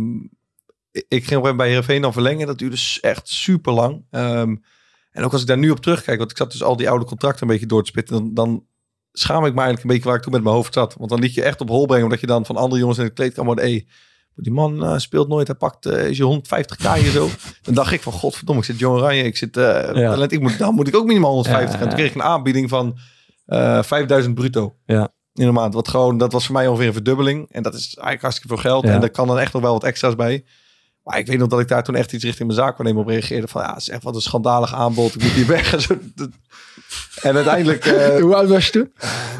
ik 1.07 1.25
ging 1.25 1.55
bij 1.55 1.67
Heerenveen 1.67 2.01
dan 2.01 2.13
verlengen. 2.13 2.47
Dat 2.47 2.57
duurde 2.57 2.97
echt 3.01 3.29
super 3.29 3.73
lang. 3.73 4.05
Ehm, 4.11 4.55
en 5.11 5.23
ook 5.23 5.31
als 5.31 5.41
ik 5.41 5.47
daar 5.47 5.57
nu 5.57 5.69
op 5.69 5.79
terugkijk, 5.79 6.17
want 6.17 6.31
ik 6.31 6.37
zat 6.37 6.51
dus 6.51 6.63
al 6.63 6.77
die 6.77 6.89
oude 6.89 7.05
contracten 7.05 7.41
een 7.41 7.53
beetje 7.53 7.65
door 7.65 7.83
te 7.83 7.89
spitten, 7.89 8.15
dan, 8.15 8.33
dan 8.33 8.65
schaam 9.11 9.45
ik 9.45 9.53
me 9.53 9.61
eigenlijk 9.61 9.83
een 9.83 9.89
beetje 9.89 10.07
waar 10.07 10.17
ik 10.17 10.21
toen 10.21 10.33
met 10.33 10.43
mijn 10.43 10.55
hoofd 10.55 10.73
zat. 10.73 10.95
Want 10.97 11.09
dan 11.09 11.19
liet 11.19 11.33
je 11.33 11.43
echt 11.43 11.61
op 11.61 11.69
hol 11.69 11.85
brengen, 11.85 12.03
omdat 12.03 12.19
je 12.19 12.27
dan 12.27 12.45
van 12.45 12.55
andere 12.55 12.81
jongens 12.81 12.99
in 12.99 13.05
de 13.05 13.13
kleedkamer 13.13 13.45
hoorde, 13.45 13.61
hey, 13.69 13.87
die 14.43 14.51
man 14.53 14.83
eh, 14.83 14.97
speelt 14.97 15.27
nooit, 15.27 15.47
hij 15.47 15.55
pakt 15.55 15.85
eh, 15.85 16.09
is 16.09 16.17
je 16.17 16.41
150k 16.41 16.93
hier 17.01 17.11
zo. 17.11 17.29
Dan 17.61 17.73
dacht 17.73 17.91
ik 17.91 18.01
van, 18.01 18.13
godverdomme, 18.13 18.61
ik 18.61 18.67
zit 18.67 18.79
John 18.79 18.97
Oranje, 18.97 19.23
ik 19.23 19.37
zit 19.37 19.57
eh, 19.57 19.89
Ja. 19.93 20.29
ik 20.29 20.39
moet, 20.41 20.57
dan 20.57 20.73
moet 20.75 20.87
ik 20.87 20.95
ook 20.95 21.05
minimaal 21.05 21.31
150. 21.31 21.73
Ja, 21.75 21.81
En 21.81 21.87
toen 21.87 21.97
kreeg 21.97 22.09
ik 22.09 22.15
een 22.15 22.23
aanbieding 22.23 22.69
van 22.69 22.97
eh 23.45 23.83
5000 23.83 24.35
bruto 24.35 24.75
Ja. 24.85 25.09
in 25.33 25.47
een 25.47 25.53
maand. 25.53 25.73
Wat 25.73 25.87
gewoon, 25.87 26.17
dat 26.17 26.31
was 26.33 26.45
voor 26.45 26.55
mij 26.55 26.67
ongeveer 26.67 26.87
een 26.87 26.93
verdubbeling. 26.93 27.47
En 27.51 27.63
dat 27.63 27.73
is 27.73 27.85
eigenlijk 27.85 28.21
hartstikke 28.21 28.53
veel 28.53 28.71
geld. 28.71 28.83
En 28.83 28.99
daar 28.99 29.09
kan 29.09 29.27
dan 29.27 29.39
echt 29.39 29.53
nog 29.53 29.61
wel 29.61 29.73
wat 29.73 29.83
extra's 29.83 30.15
bij. 30.15 30.45
Maar 31.07 31.19
ik 31.19 31.27
weet 31.27 31.37
nog 31.37 31.47
dat 31.47 31.59
ik 31.59 31.67
daar 31.67 31.83
toen 31.83 31.95
echt 31.95 32.13
iets 32.13 32.23
richting 32.23 32.47
mijn 32.47 32.59
zaakwaarnemer 32.59 33.01
op 33.03 33.07
reageerde. 33.09 33.47
Van 33.47 33.61
ja, 33.61 33.69
het 33.73 33.81
is 33.81 33.89
echt 33.89 34.03
wat 34.03 34.15
een 34.15 34.21
schandalig 34.21 34.73
aanbod. 34.73 35.15
Ik 35.15 35.21
moet 35.23 35.31
hier 35.31 35.47
weg. 35.47 35.73
En, 35.73 35.81
zo. 35.81 35.97
Dat- 36.15 36.29
en 37.21 37.35
uiteindelijk 37.35 37.85
eh, 37.95 38.21
Hoe 38.21 38.35
oud 38.35 38.49
was 38.49 38.65
je 38.65 38.71
toen? 38.71 38.91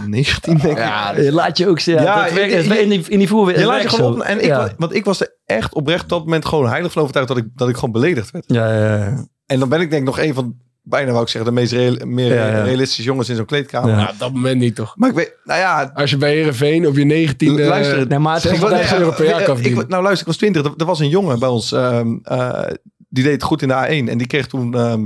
19 0.08 0.58
denk 0.58 0.78
ik. 0.78 0.84
Ja, 0.84 1.16
Je 1.18 1.32
laat 1.32 1.58
je 1.58 1.68
ook 1.68 1.80
zien. 1.80 1.96
Ja, 1.96 2.02
Ja, 2.04 2.24
dat 2.24 2.34
werkt- 2.34 2.52
je- 2.52 2.58
het 2.58 2.68
werkt 2.68 2.82
in 2.84 2.90
die, 2.90 3.00
in 3.10 3.20
die 3.20 3.28
Je 3.60 3.66
laat 3.66 3.82
je 3.82 3.90
gewoon 3.90 4.14
op. 4.14 4.20
En 4.22 4.38
ik, 4.40 4.46
ja. 4.46 4.74
want 4.78 4.94
ik 4.96 5.06
was 5.06 5.22
er 5.22 5.36
echt 5.46 5.74
oprecht 5.74 6.04
op 6.04 6.10
dat 6.10 6.24
moment 6.24 6.46
gewoon 6.46 6.70
heilig 6.70 6.92
van 6.92 7.02
overtuigd 7.02 7.28
dat 7.30 7.38
ik, 7.38 7.46
dat 7.56 7.70
ik 7.70 7.76
gewoon 7.76 7.92
beledigd 7.92 8.32
werd. 8.32 8.46
Ja, 8.48 8.74
ja, 8.74 8.96
ja. 8.98 9.26
En 9.46 9.60
dan 9.60 9.70
ben 9.70 9.82
ik 9.82 9.90
denk 9.90 10.02
ik 10.02 10.08
nog 10.08 10.20
een 10.20 10.34
van, 10.34 10.56
bijna 10.90 11.12
wou 11.12 11.24
ik 11.24 11.30
zeggen, 11.30 11.54
de 11.54 11.60
meest 11.60 11.72
real- 11.72 12.06
meer 12.06 12.34
Ja, 12.34 12.48
ja. 12.48 12.64
realistische 12.64 13.04
jongens 13.04 13.30
in 13.30 13.36
zo'n 13.36 13.46
kleedkamer. 13.46 13.90
Ja. 13.90 13.96
Nou, 13.96 14.10
op 14.10 14.20
dat 14.20 14.34
moment 14.34 14.60
niet 14.60 14.76
toch? 14.76 14.94
Maar 14.98 15.10
ik 15.10 15.16
weet, 15.16 15.34
nou 15.44 15.60
ja, 15.60 15.92
Als 15.94 16.10
je 16.10 16.18
bij 16.18 16.32
Heerenveen 16.34 16.88
op 16.88 16.96
je 16.98 17.04
negentiende... 17.04 17.64
Luister, 17.64 18.08
Nee, 18.08 18.20
maar 18.20 18.34
het 18.36 18.44
Ik 18.44 18.52
is 18.52 18.60
was- 18.60 18.70
600 18.70 19.02
euro 19.02 19.16
per 19.16 19.26
jaar 19.26 19.44
kan 19.44 19.56
ik, 19.56 19.62
verdienen. 19.62 19.90
nou 19.90 20.04
luister, 20.04 20.22
ik 20.22 20.28
was 20.28 20.38
20. 20.38 20.66
Er, 20.66 20.74
er 20.78 20.86
was 20.86 21.00
een 21.00 21.10
jongen 21.10 21.40
bij 21.40 21.50
ons. 21.50 21.72
ehm, 21.72 22.16
eh, 22.24 22.64
die 23.10 23.24
deed 23.24 23.34
het 23.34 23.44
goed 23.44 23.62
in 23.62 23.68
de 23.68 23.74
A1. 23.88 24.10
En 24.10 24.18
die 24.18 24.28
kreeg 24.28 24.48
toen... 24.48 24.74
ehm, 24.76 25.06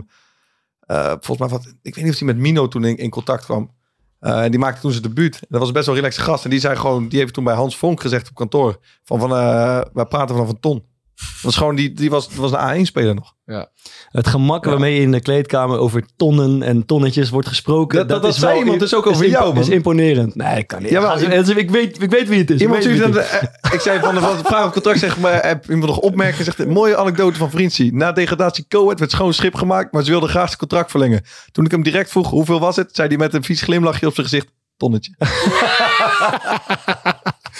eh, 0.79 1.05
volgens 1.07 1.37
mij, 1.37 1.47
wat, 1.47 1.73
ik 1.81 1.95
weet 1.95 2.03
niet 2.03 2.13
of 2.13 2.19
hij 2.19 2.27
met 2.27 2.37
Mino 2.37 2.67
toen 2.67 2.83
in, 2.85 2.97
in 2.97 3.09
contact 3.09 3.45
kwam. 3.45 3.71
Eh, 4.19 4.43
en 4.43 4.51
die 4.51 4.59
maakte 4.59 4.81
toen 4.81 4.91
zijn 4.91 5.03
debuut. 5.03 5.35
En 5.35 5.47
dat 5.49 5.59
was 5.59 5.71
best 5.71 5.85
wel 5.85 5.95
een 5.95 6.01
relaxed 6.01 6.23
gast. 6.23 6.43
En 6.43 6.49
die 6.49 6.59
zei 6.59 6.75
gewoon... 6.75 7.07
Die 7.07 7.19
heeft 7.19 7.33
toen 7.33 7.43
bij 7.43 7.53
Hans 7.55 7.77
Vonk 7.77 8.01
gezegd 8.01 8.29
op 8.29 8.35
kantoor. 8.35 8.77
Van, 9.03 9.19
van 9.19 9.31
eh, 9.31 9.81
wij 9.93 10.05
praten 10.05 10.35
vanaf 10.35 10.49
een 10.49 10.59
ton. 10.59 10.83
Dat 11.15 11.41
was 11.41 11.55
gewoon... 11.57 11.75
Die, 11.75 11.93
die 11.93 12.09
was, 12.09 12.35
was 12.35 12.51
een 12.51 12.85
A1-speler 12.85 13.15
nog. 13.15 13.35
Ja. 13.51 13.69
Het 14.09 14.27
gemak 14.27 14.65
waarmee 14.65 14.99
in 14.99 15.11
de 15.11 15.21
kleedkamer 15.21 15.77
over 15.77 16.03
tonnen 16.17 16.63
en 16.63 16.85
tonnetjes 16.85 17.29
wordt 17.29 17.47
gesproken. 17.47 17.97
Dat- 17.97 18.09
dat- 18.09 18.21
dat 18.21 18.33
is 18.33 18.39
zei 18.39 18.51
wel 18.51 18.61
iemand 18.61 18.79
dus 18.79 18.95
ook 18.95 19.07
over 19.07 19.25
is 19.25 19.31
jou, 19.31 19.53
man. 19.53 19.63
is 19.63 19.69
imponerend. 19.69 20.35
Nee, 20.35 20.57
ik 20.57 20.67
kan 20.67 20.81
niet. 20.81 20.91
Ja, 20.91 21.01
maar- 21.01 21.17
ze- 21.17 21.55
ik, 21.55 21.71
weet, 21.71 22.01
ik 22.01 22.09
weet 22.09 22.27
wie 22.27 22.39
het 22.39 22.49
is. 22.49 22.61
Iemand 22.61 22.85
ik 22.85 23.15
eh, 23.15 23.41
ik 23.71 23.79
zei 23.79 23.99
van 23.99 24.15
de 24.15 24.21
vraag 24.43 24.65
op 24.65 24.71
contract, 24.71 24.99
zeg 24.99 25.19
maar, 25.19 25.45
heb 25.47 25.69
iemand 25.69 25.85
nog 25.87 25.97
opmerkingen? 25.99 26.45
Zegt, 26.45 26.59
een 26.59 26.69
mooie 26.69 26.97
anekdote 26.97 27.37
van 27.37 27.49
Vriendsie. 27.49 27.95
Na 27.95 28.11
degradatie 28.11 28.65
Coët 28.67 28.99
werd 28.99 29.11
schoon 29.11 29.33
schip 29.33 29.55
gemaakt, 29.55 29.91
maar 29.91 30.03
ze 30.03 30.11
wilden 30.11 30.29
graag 30.29 30.45
zijn 30.47 30.59
contract 30.59 30.91
verlengen. 30.91 31.21
Toen 31.51 31.65
ik 31.65 31.71
hem 31.71 31.83
direct 31.83 32.09
vroeg, 32.11 32.29
hoeveel 32.29 32.59
was 32.59 32.75
het? 32.75 32.89
Zei 32.95 33.07
hij 33.07 33.17
met 33.17 33.33
een 33.33 33.43
vies 33.43 33.61
glimlachje 33.61 34.07
op 34.07 34.13
zijn 34.13 34.27
gezicht, 34.27 34.47
tonnetje. 34.77 35.15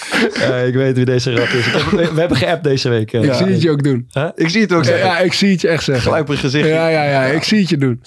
Eh, 0.34 0.66
ik 0.66 0.74
weet 0.74 0.96
wie 0.96 1.04
deze 1.04 1.34
rat 1.34 1.48
is. 1.52 1.66
Heb- 1.66 1.82
we, 1.90 2.12
we 2.14 2.20
hebben 2.20 2.36
geappt 2.38 2.64
deze 2.64 2.88
week. 2.88 3.12
eh. 3.12 3.22
Ik 3.22 3.32
zie 3.32 3.46
het 3.46 3.62
je 3.62 3.70
ook 3.70 3.82
doen. 3.82 4.08
Ik 4.34 4.48
zie 4.48 4.60
het 4.60 4.72
ook 4.72 4.78
Ja, 4.84 4.88
zeggen. 4.90 5.06
ja, 5.06 5.18
ik 5.18 5.32
zie 5.32 5.50
het 5.50 5.60
je 5.60 5.68
echt 5.68 5.84
zeggen. 5.84 6.04
Gluiperig 6.04 6.40
gezicht. 6.40 6.68
Ja, 6.68 6.88
ja, 6.88 7.02
ja, 7.04 7.22
ik 7.24 7.42
zie 7.42 7.60
het 7.60 7.68
je 7.68 7.76
doen. 7.76 8.02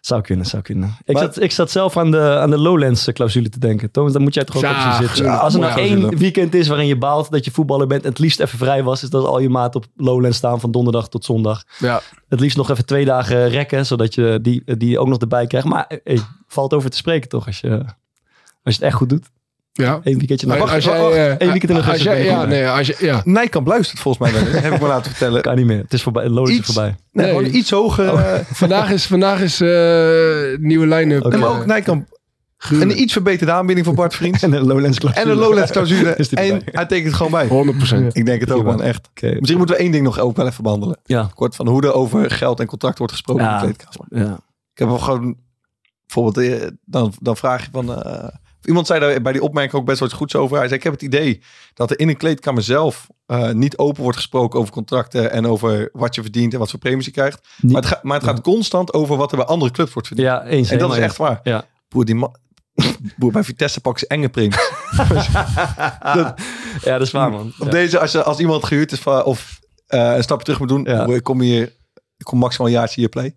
Zou 0.00 0.20
kunnen, 0.22 0.46
zou 0.46 0.62
kunnen. 0.62 0.96
Ik, 1.04 1.14
Maar- 1.14 1.22
zat, 1.22 1.40
ik 1.40 1.52
zat 1.52 1.70
zelf 1.70 1.96
aan 1.96 2.10
de, 2.10 2.20
aan 2.20 2.50
de 2.50 2.58
Lowlands-clausule 2.58 3.48
te 3.48 3.58
denken. 3.58 3.90
Thomas, 3.90 4.12
dan 4.12 4.22
moet 4.22 4.34
jij 4.34 4.44
toch 4.44 4.56
ook 4.56 4.62
Ja, 4.62 4.94
op 4.94 5.00
je 5.00 5.06
zitten. 5.06 5.24
ja, 5.24 5.36
Als 5.36 5.54
er 5.54 5.60
nou 5.60 5.72
mooie 5.74 5.86
één 5.88 6.18
weekend 6.18 6.54
is 6.54 6.68
waarin 6.68 6.86
je 6.86 6.96
baalt 6.98 7.30
dat 7.30 7.44
je 7.44 7.50
voetballer 7.50 7.86
bent 7.86 8.02
en 8.02 8.08
het 8.08 8.18
liefst 8.18 8.40
even 8.40 8.58
vrij 8.58 8.82
was, 8.82 9.02
is 9.02 9.10
dat 9.10 9.24
al 9.24 9.38
je 9.38 9.48
maat 9.48 9.74
op 9.74 9.86
Lowlands 9.96 10.36
staan 10.36 10.60
van 10.60 10.70
donderdag 10.70 11.08
tot 11.08 11.24
zondag. 11.24 11.62
Ja. 11.78 12.00
Het 12.28 12.40
liefst 12.40 12.56
nog 12.56 12.70
even 12.70 12.86
twee 12.86 13.04
dagen 13.04 13.48
rekken, 13.48 13.86
zodat 13.86 14.14
je 14.14 14.38
die, 14.42 14.62
die 14.76 14.98
ook 14.98 15.08
nog 15.08 15.18
erbij 15.18 15.46
krijgt. 15.46 15.66
Maar 15.66 15.84
eh, 15.88 15.98
hey, 16.04 16.18
valt 16.46 16.74
over 16.74 16.90
te 16.90 16.96
spreken 16.96 17.28
toch, 17.28 17.46
als 17.46 17.60
je, 17.60 17.70
als 17.70 17.84
je 18.62 18.70
het 18.72 18.82
echt 18.82 18.94
goed 18.96 19.08
doet. 19.08 19.26
Ja. 19.72 20.00
Eén 20.02 20.18
weekendje 20.18 20.46
Maar 20.46 20.58
nog. 20.58 20.74
als 20.74 20.84
wacht, 20.84 20.96
jij, 20.96 21.04
wacht, 21.04 21.16
eh, 21.16 21.26
één 21.26 21.50
weekend 21.50 21.70
in 21.70 21.76
als 21.76 21.84
augustus 21.86 22.12
jij- 22.12 22.22
ben 22.22 22.32
ik 22.32 22.38
ja, 22.40 22.44
nee, 22.44 22.68
als 22.68 22.86
je, 22.86 22.96
ja. 22.98 23.20
Nijkamp 23.24 23.66
luistert 23.66 24.00
volgens 24.00 24.30
mij 24.32 24.42
wel 24.42 24.52
heb 24.62 24.72
ik 24.74 24.80
me 24.80 24.86
laten 24.86 25.10
vertellen. 25.10 25.42
Kan 25.42 25.56
niet 25.56 25.66
meer. 25.66 25.78
Het 25.78 25.92
is 25.92 26.02
voorbij. 26.02 26.24
Lowlands 26.28 26.50
is 26.50 26.56
Iets- 26.56 26.66
voorbij. 26.66 26.94
Nee, 27.12 27.26
Nee. 27.26 27.34
gewoon 27.36 27.54
iets 27.54 27.70
hoger. 27.70 28.14
eh, 28.14 28.40
Vandaag 28.52 28.90
is, 28.90 29.06
vandaag 29.06 29.40
is 29.40 29.60
eh, 29.60 29.68
nieuwe 30.58 30.86
line-up. 30.86 31.24
En 31.32 31.44
ook 31.44 31.66
Nijkamp. 31.66 32.20
Een 32.70 33.00
iets 33.00 33.12
verbeterde 33.12 33.52
aanbieding 33.52 33.86
voor 33.86 33.94
Bart 33.94 34.14
Vriends. 34.14 34.42
En 34.44 34.52
een 34.52 34.66
Lowlands 34.66 34.98
clausule. 34.98 35.24
En 35.24 35.30
een 35.30 35.36
Lowlands 35.38 35.70
clausule. 35.70 36.10
En 36.30 36.62
hij 36.64 36.86
tekent 36.86 37.14
gewoon 37.14 37.32
bij. 37.32 37.48
100%. 37.48 38.12
Ik 38.12 38.26
denk 38.26 38.40
het 38.40 38.50
ook, 38.50 38.64
man. 38.64 38.82
Echt. 38.82 39.08
Oké. 39.10 39.34
Misschien 39.38 39.56
moeten 39.58 39.76
we 39.76 39.82
één 39.82 39.92
ding 39.92 40.04
nog 40.04 40.18
ook 40.18 40.36
wel 40.36 40.46
even 40.46 40.62
behandelen. 40.62 40.98
Ja. 41.04 41.30
Kort 41.34 41.56
van 41.56 41.68
hoe 41.68 41.82
er 41.82 41.92
over 41.92 42.30
geld 42.30 42.60
en 42.60 42.66
contract 42.66 42.98
wordt 42.98 43.12
gesproken 43.12 43.44
Ja. 43.44 43.62
in 43.62 43.68
de 43.68 43.74
kleedkamer. 43.76 44.26
ja. 44.28 44.34
Ik 44.72 44.78
heb 44.78 44.88
wel 44.88 44.98
gewoon, 44.98 45.36
bijvoorbeeld, 46.06 46.70
dan, 46.84 47.12
dan 47.20 47.36
vraag 47.36 47.62
je 47.64 47.68
van... 47.72 48.02
eh, 48.02 48.28
iemand 48.66 48.86
zei 48.86 49.00
daar 49.00 49.22
bij 49.22 49.32
die 49.32 49.42
opmerking 49.42 49.74
ook 49.80 49.86
best 49.86 49.98
wel 49.98 50.08
iets 50.08 50.16
goeds 50.16 50.34
over. 50.34 50.56
Hij 50.56 50.66
zei, 50.66 50.78
ik 50.78 50.84
heb 50.84 50.92
het 50.92 51.02
idee 51.02 51.42
dat 51.74 51.90
er 51.90 51.98
in 51.98 52.08
een 52.08 52.16
kleedkamer 52.16 52.62
zelf 52.62 53.06
eh, 53.26 53.50
niet 53.50 53.76
open 53.78 54.02
wordt 54.02 54.16
gesproken 54.16 54.58
over 54.60 54.72
contracten 54.72 55.30
en 55.32 55.46
over 55.46 55.88
wat 55.92 56.14
je 56.14 56.22
verdient 56.22 56.52
en 56.52 56.58
wat 56.58 56.70
voor 56.70 56.78
premies 56.78 57.04
je 57.04 57.10
krijgt. 57.10 57.40
Niet- 57.60 57.72
Maar 57.72 57.82
het, 57.82 57.90
gaat 57.90 58.02
maar 58.02 58.16
het 58.16 58.26
gaat 58.28 58.40
constant 58.40 58.92
over 58.92 59.16
wat 59.16 59.30
er 59.30 59.36
bij 59.36 59.46
andere 59.46 59.70
clubs 59.70 59.92
wordt 59.92 60.08
verdiend. 60.08 60.28
Ja, 60.28 60.44
eens. 60.44 60.70
en 60.70 60.78
dat 60.78 60.92
is 60.92 60.98
echt 60.98 61.16
waar. 61.16 61.40
Ja. 61.42 61.64
Boer, 61.88 62.04
die. 62.04 62.28
Boer, 63.16 63.32
bij 63.32 63.44
Vitesse 63.44 63.80
pakken 63.80 64.00
ze 64.00 64.06
enge 64.14 64.28
premies. 64.28 64.70
Ja, 66.84 66.98
dat 66.98 67.00
is 67.00 67.10
waar, 67.10 67.30
man. 67.30 67.52
Op 67.58 67.64
Ja. 67.66 67.70
deze, 67.70 67.98
als, 67.98 68.12
je, 68.12 68.22
als 68.22 68.38
iemand 68.38 68.64
gehuurd 68.64 68.92
is 68.92 69.00
van, 69.00 69.24
of 69.24 69.58
eh, 69.86 70.14
een 70.16 70.22
stapje 70.22 70.44
terug 70.44 70.58
moet 70.58 70.68
doen, 70.68 70.84
Ja. 70.84 71.18
kom 71.22 71.40
hier... 71.40 71.72
Ik 72.22 72.28
kom 72.28 72.38
maximaal 72.38 72.66
een 72.66 72.72
jaartje 72.74 73.00
hier 73.00 73.08
play. 73.08 73.26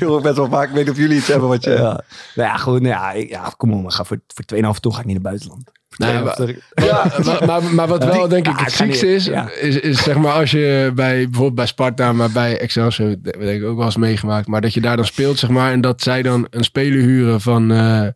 Ik 0.00 0.22
best 0.22 0.36
wel 0.36 0.48
vaak. 0.48 0.68
Ik 0.68 0.74
weet 0.74 0.84
niet 0.84 0.90
of 0.90 0.96
jullie 0.96 1.16
iets 1.16 1.26
hebben 1.26 1.48
wat 1.48 1.64
je... 1.64 1.70
Ja. 1.70 2.00
Nou 2.34 2.48
ja, 2.48 2.56
goed. 2.56 2.80
Nou 2.80 2.94
ja, 2.94 3.12
ik- 3.12 3.28
ja, 3.28 3.52
kom 3.56 3.72
op, 3.72 3.82
maar 3.82 3.92
ga 3.92 4.04
voor, 4.04 4.20
voor 4.34 4.44
2,5 4.74 4.80
ton 4.80 4.94
ga 4.94 5.00
ik 5.00 5.04
niet 5.06 5.14
naar 5.22 5.22
buitenland. 5.22 5.70
Nee, 5.96 6.54
2,5 6.54 6.58
Ja, 6.74 7.12
maar, 7.24 7.44
maar, 7.46 7.62
maar 7.74 7.88
wat 7.88 8.04
wel 8.04 8.28
denk 8.28 8.46
ik 8.48 8.58
Ja, 8.58 8.64
het 8.64 8.72
ziekste 8.72 9.14
is, 9.14 9.24
Ja. 9.24 9.50
is, 9.52 9.78
is 9.80 10.02
zeg 10.02 10.16
maar 10.16 10.32
als 10.32 10.50
je 10.50 10.92
bij 10.94 11.14
bijvoorbeeld 11.24 11.54
bij 11.54 11.66
Sparta, 11.66 12.12
maar 12.12 12.30
bij 12.30 12.60
Excelsior, 12.60 13.08
dat 13.22 13.34
heb 13.34 13.42
ik 13.42 13.64
ook 13.64 13.76
wel 13.76 13.84
eens 13.84 13.96
meegemaakt, 13.96 14.46
maar 14.46 14.60
dat 14.60 14.74
je 14.74 14.80
daar 14.80 14.96
dan 14.96 15.04
speelt 15.04 15.38
zeg 15.38 15.50
maar 15.50 15.72
en 15.72 15.80
dat 15.80 16.02
zij 16.02 16.22
dan 16.22 16.46
een 16.50 16.64
speler 16.64 17.00
huren 17.00 17.40
van 17.40 17.72
eh, 17.72 18.06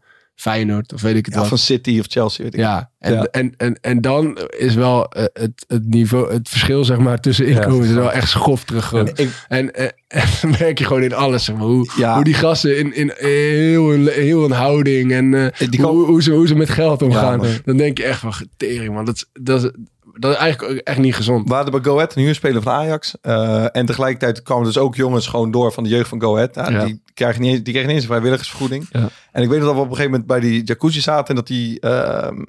Feyenoord 0.40 0.92
of 0.92 1.02
weet 1.02 1.16
ik 1.16 1.26
het 1.26 1.34
Ja, 1.34 1.44
van 1.44 1.58
City 1.58 1.98
of 1.98 2.06
Chelsea, 2.08 2.44
weet 2.44 2.54
ik. 2.54 2.60
Ja, 2.60 2.90
en, 2.98 3.12
Ja. 3.12 3.22
En, 3.24 3.54
en, 3.56 3.78
en 3.80 4.00
dan 4.00 4.38
is 4.58 4.74
wel 4.74 5.08
eh, 5.08 5.24
het, 5.32 5.64
het 5.68 5.86
niveau, 5.88 6.32
het 6.32 6.48
verschil 6.48 6.84
zeg 6.84 6.98
maar 6.98 7.20
tussen 7.20 7.46
Ja. 7.48 7.54
inkomen 7.62 7.86
is 7.88 7.92
wel 7.94 8.12
echt 8.12 8.28
schofterig. 8.28 8.92
Ik, 8.92 9.30
En, 9.48 9.74
en, 9.74 9.92
en 10.08 10.26
dan 10.40 10.50
merk 10.58 10.78
je 10.78 10.84
gewoon 10.84 11.02
in 11.02 11.14
alles, 11.14 11.44
zeg 11.44 11.56
maar, 11.56 11.64
hoe, 11.64 11.90
hoe 12.14 12.24
die 12.24 12.34
gasten 12.34 12.78
in, 12.78 12.94
in 12.94 13.12
heel, 13.16 13.88
hun, 13.90 14.06
heel 14.08 14.40
hun 14.42 14.50
houding 14.50 15.12
en 15.12 15.34
eh, 15.34 15.68
Die 15.70 15.82
hoe, 15.82 16.06
hoe, 16.06 16.22
ze, 16.22 16.30
hoe 16.32 16.46
ze 16.46 16.54
met 16.54 16.70
geld 16.70 17.02
omgaan. 17.02 17.42
dan 17.64 17.76
denk 17.76 17.98
je 17.98 18.04
echt 18.04 18.20
van, 18.20 18.32
tering 18.56 18.94
man, 18.94 19.04
dat, 19.04 19.14
is- 19.14 19.26
dat, 19.42 19.64
is, 19.64 19.70
dat 20.14 20.30
is 20.30 20.36
eigenlijk 20.36 20.80
echt 20.80 20.98
niet 20.98 21.14
gezond. 21.14 21.48
we 21.48 21.54
hadden 21.54 21.72
bij 21.72 21.82
Go 21.82 21.94
Ahead 21.94 22.16
een 22.16 22.22
huurspeler 22.22 22.62
van 22.62 22.72
Ajax. 22.72 23.20
eh, 23.20 23.76
en 23.76 23.86
tegelijkertijd 23.86 24.42
kwamen 24.42 24.64
dus 24.64 24.78
ook 24.78 24.96
jongens 24.96 25.26
gewoon 25.26 25.50
door 25.50 25.72
van 25.72 25.82
de 25.82 25.90
jeugd 25.90 26.08
van 26.08 26.20
Go 26.20 26.34
Ahead. 26.34 26.54
Ja. 26.54 26.84
Die, 26.84 27.02
krijgen 27.14 27.40
niet 27.42 27.64
die 27.64 27.72
kregen 27.72 27.82
niet 27.82 27.90
eens 27.90 28.02
een 28.02 28.10
vrijwilligersvergoeding. 28.10 28.86
Ja. 28.90 29.08
En 29.32 29.42
ik 29.42 29.48
weet 29.48 29.60
dat 29.60 29.74
we 29.74 29.80
op 29.80 29.84
een 29.84 29.96
gegeven 29.96 30.10
moment 30.10 30.28
bij 30.28 30.40
die 30.40 30.64
jacuzzi 30.64 31.00
zaten. 31.00 31.28
En 31.28 31.34
dat 31.34 31.46
die 31.46 31.80
ehm, 31.80 32.42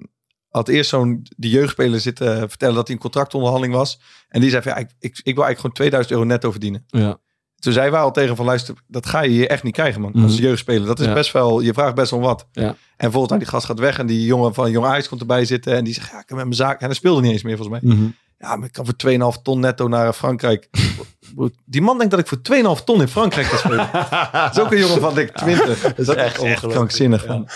had 0.49 0.67
eerst 0.67 0.89
zo'n 0.89 1.25
die 1.37 1.51
jeugdspeler 1.51 1.99
zitten 1.99 2.49
vertellen 2.49 2.75
dat 2.75 2.87
hij 2.87 2.95
een 2.95 3.01
contractonderhandeling 3.01 3.73
was. 3.77 3.99
En 4.29 4.41
die 4.41 4.49
zei 4.49 4.61
van 4.61 4.71
ja, 4.71 4.77
ik, 4.77 4.89
ik, 4.99 5.19
ik 5.23 5.35
wil 5.35 5.43
eigenlijk 5.45 5.59
gewoon 5.59 5.75
2000 5.75 6.13
euro 6.13 6.25
netto 6.25 6.51
verdienen. 6.51 6.83
Ja. 6.87 7.19
Toen 7.61 7.73
zei 7.73 7.89
wij 7.91 7.99
al 7.99 8.11
tegen 8.11 8.35
van 8.35 8.45
luister, 8.45 8.75
dat 8.87 9.05
ga 9.05 9.21
je 9.21 9.29
hier 9.29 9.47
echt 9.47 9.63
niet 9.63 9.73
krijgen 9.73 10.01
man. 10.01 10.11
Mhm. 10.13 10.23
Als 10.23 10.37
jeugdspeler. 10.37 10.87
Dat 10.87 10.99
is 10.99 11.05
Ja. 11.05 11.13
best 11.13 11.31
wel, 11.31 11.59
je 11.59 11.73
vraagt 11.73 11.95
best 11.95 12.11
wel 12.11 12.19
wat. 12.19 12.47
Ja. 12.51 12.75
En 12.97 13.11
volgens 13.11 13.29
mij 13.31 13.39
die 13.39 13.47
gast 13.49 13.65
gaat 13.65 13.79
weg 13.79 13.99
en 13.99 14.05
die 14.07 14.25
jongen 14.25 14.53
van 14.53 14.71
Jong 14.71 14.85
Ajax 14.85 15.07
komt 15.07 15.21
erbij 15.21 15.45
zitten. 15.45 15.75
En 15.75 15.83
die 15.83 15.93
zegt 15.93 16.11
ja, 16.11 16.19
ik 16.19 16.25
heb 16.27 16.37
met 16.37 16.45
mijn 16.45 16.53
zaak. 16.53 16.79
En 16.79 16.85
hij 16.85 16.95
speelde 16.95 17.21
niet 17.21 17.31
eens 17.31 17.43
meer 17.43 17.57
volgens 17.57 17.81
mij. 17.81 17.93
Mhm. 17.95 18.05
Ja, 18.41 18.55
maar 18.55 18.67
ik 18.67 18.73
kan 18.73 18.85
voor 18.85 19.33
2,5 19.37 19.41
ton 19.41 19.59
netto 19.59 19.87
naar 19.87 20.13
Frankrijk. 20.13 20.69
Die 21.65 21.81
man 21.81 21.97
denkt 21.97 22.11
dat 22.11 22.19
ik 22.19 22.27
voor 22.27 22.77
2,5 22.79 22.83
ton 22.83 23.01
in 23.01 23.07
Frankrijk 23.07 23.47
ga 23.47 23.57
spelen. 23.57 23.89
dat 24.31 24.57
is 24.57 24.59
ook 24.63 24.71
een 24.71 24.79
jongen 24.79 25.01
van 25.01 25.13
denk 25.15 25.29
ik 25.29 25.35
20. 25.37 25.81
Dat 25.81 25.97
is 25.97 26.07
echt 26.07 26.41
echt, 26.43 26.67
krankzinnig. 26.67 27.27
man. 27.27 27.47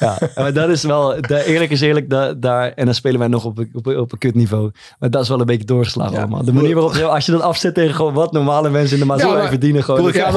Ja, 0.00 0.18
maar 0.34 0.52
dat 0.52 0.68
is 0.68 0.82
wel, 0.82 1.20
de, 1.20 1.44
eerlijk 1.46 1.70
is 1.70 1.80
eerlijk, 1.80 2.10
da- 2.10 2.32
daar, 2.32 2.72
en 2.72 2.84
dan 2.84 2.94
spelen 2.94 3.18
wij 3.18 3.28
nog 3.28 3.44
op, 3.44 3.58
een- 3.58 3.70
op, 3.72 3.86
een- 3.86 3.98
op 3.98 4.12
een 4.12 4.18
kutniveau. 4.18 4.70
Maar 4.98 5.10
dat 5.10 5.22
is 5.22 5.28
wel 5.28 5.40
een 5.40 5.46
beetje 5.46 5.64
doorgeslagen 5.64 6.12
Ja. 6.14 6.18
allemaal. 6.20 6.44
De 6.44 6.52
manier 6.52 6.74
waarop, 6.74 6.94
je- 6.94 7.04
als 7.04 7.26
je 7.26 7.32
dat 7.32 7.40
afzet 7.40 7.74
tegen 7.74 7.94
gewoon 7.94 8.12
wat 8.14 8.32
normale 8.32 8.70
mensen 8.70 8.94
in 8.94 9.00
de 9.02 9.06
maatschappij 9.08 9.48
verdienen. 9.48 9.84
Gewoon, 9.84 10.08
ik 10.08 10.14
Ja, 10.14 10.30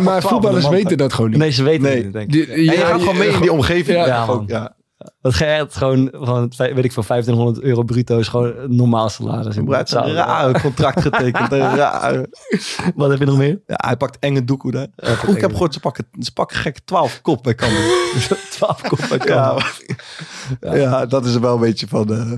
maar, 0.00 0.16
ik 0.16 0.22
voetballers 0.22 0.68
weten 0.68 0.96
dat 0.98 1.12
gewoon 1.12 1.30
niet. 1.30 1.38
nee, 1.38 1.50
ze 1.50 1.62
weten 1.62 1.82
Nee. 1.82 1.94
het 1.94 2.04
niet, 2.04 2.12
denk 2.12 2.26
ik. 2.26 2.32
Die- 2.32 2.46
En 2.52 2.62
je 2.62 2.70
gaat 2.70 2.92
je- 2.94 2.98
gewoon 2.98 3.18
mee 3.18 3.28
in 3.28 3.40
die 3.40 3.52
omgeving. 3.52 4.04
Ja, 4.04 4.74
Ja, 5.06 5.12
ja. 5.12 5.18
Dat 5.20 5.34
ga 5.34 5.44
echt 5.44 5.76
gewoon 5.76 6.08
van, 6.12 6.52
weet 6.56 6.84
ik 6.84 6.92
veel, 6.92 7.02
2500 7.02 7.60
euro 7.60 7.82
bruto 7.82 8.18
is 8.18 8.28
gewoon 8.28 8.56
een 8.56 8.76
normaal 8.76 9.08
salaris. 9.08 9.54
Hij 9.56 9.64
heeft 9.68 9.92
een 9.92 10.12
raar 10.12 10.60
contract 10.60 11.00
getekend. 11.00 11.52
Raar. 11.52 12.26
Wat 12.94 13.10
heb 13.10 13.18
je 13.18 13.24
nog 13.24 13.36
meer? 13.38 13.60
Ja, 13.66 13.74
hij 13.86 13.96
pakt 13.96 14.18
enge 14.18 14.44
doekoe 14.44 14.70
daar. 14.70 14.86
Ik 15.28 15.40
heb 15.40 15.50
gehoord, 15.52 15.74
ze 15.74 15.80
pakken, 15.80 16.06
ze 16.20 16.32
pakken 16.32 16.56
gek 16.56 16.78
12 16.84 17.20
kop 17.22 17.42
bij 17.42 17.54
Cambuur. 17.54 18.14
12 18.50 18.82
kop 18.82 18.98
bij 19.08 19.18
ja, 19.34 19.54
Cambuur. 19.54 20.78
ja. 20.80 21.06
dat 21.06 21.24
is 21.26 21.34
er 21.34 21.40
wel 21.40 21.54
een 21.54 21.60
beetje 21.60 21.88
van. 21.88 22.12
eh, 22.14 22.32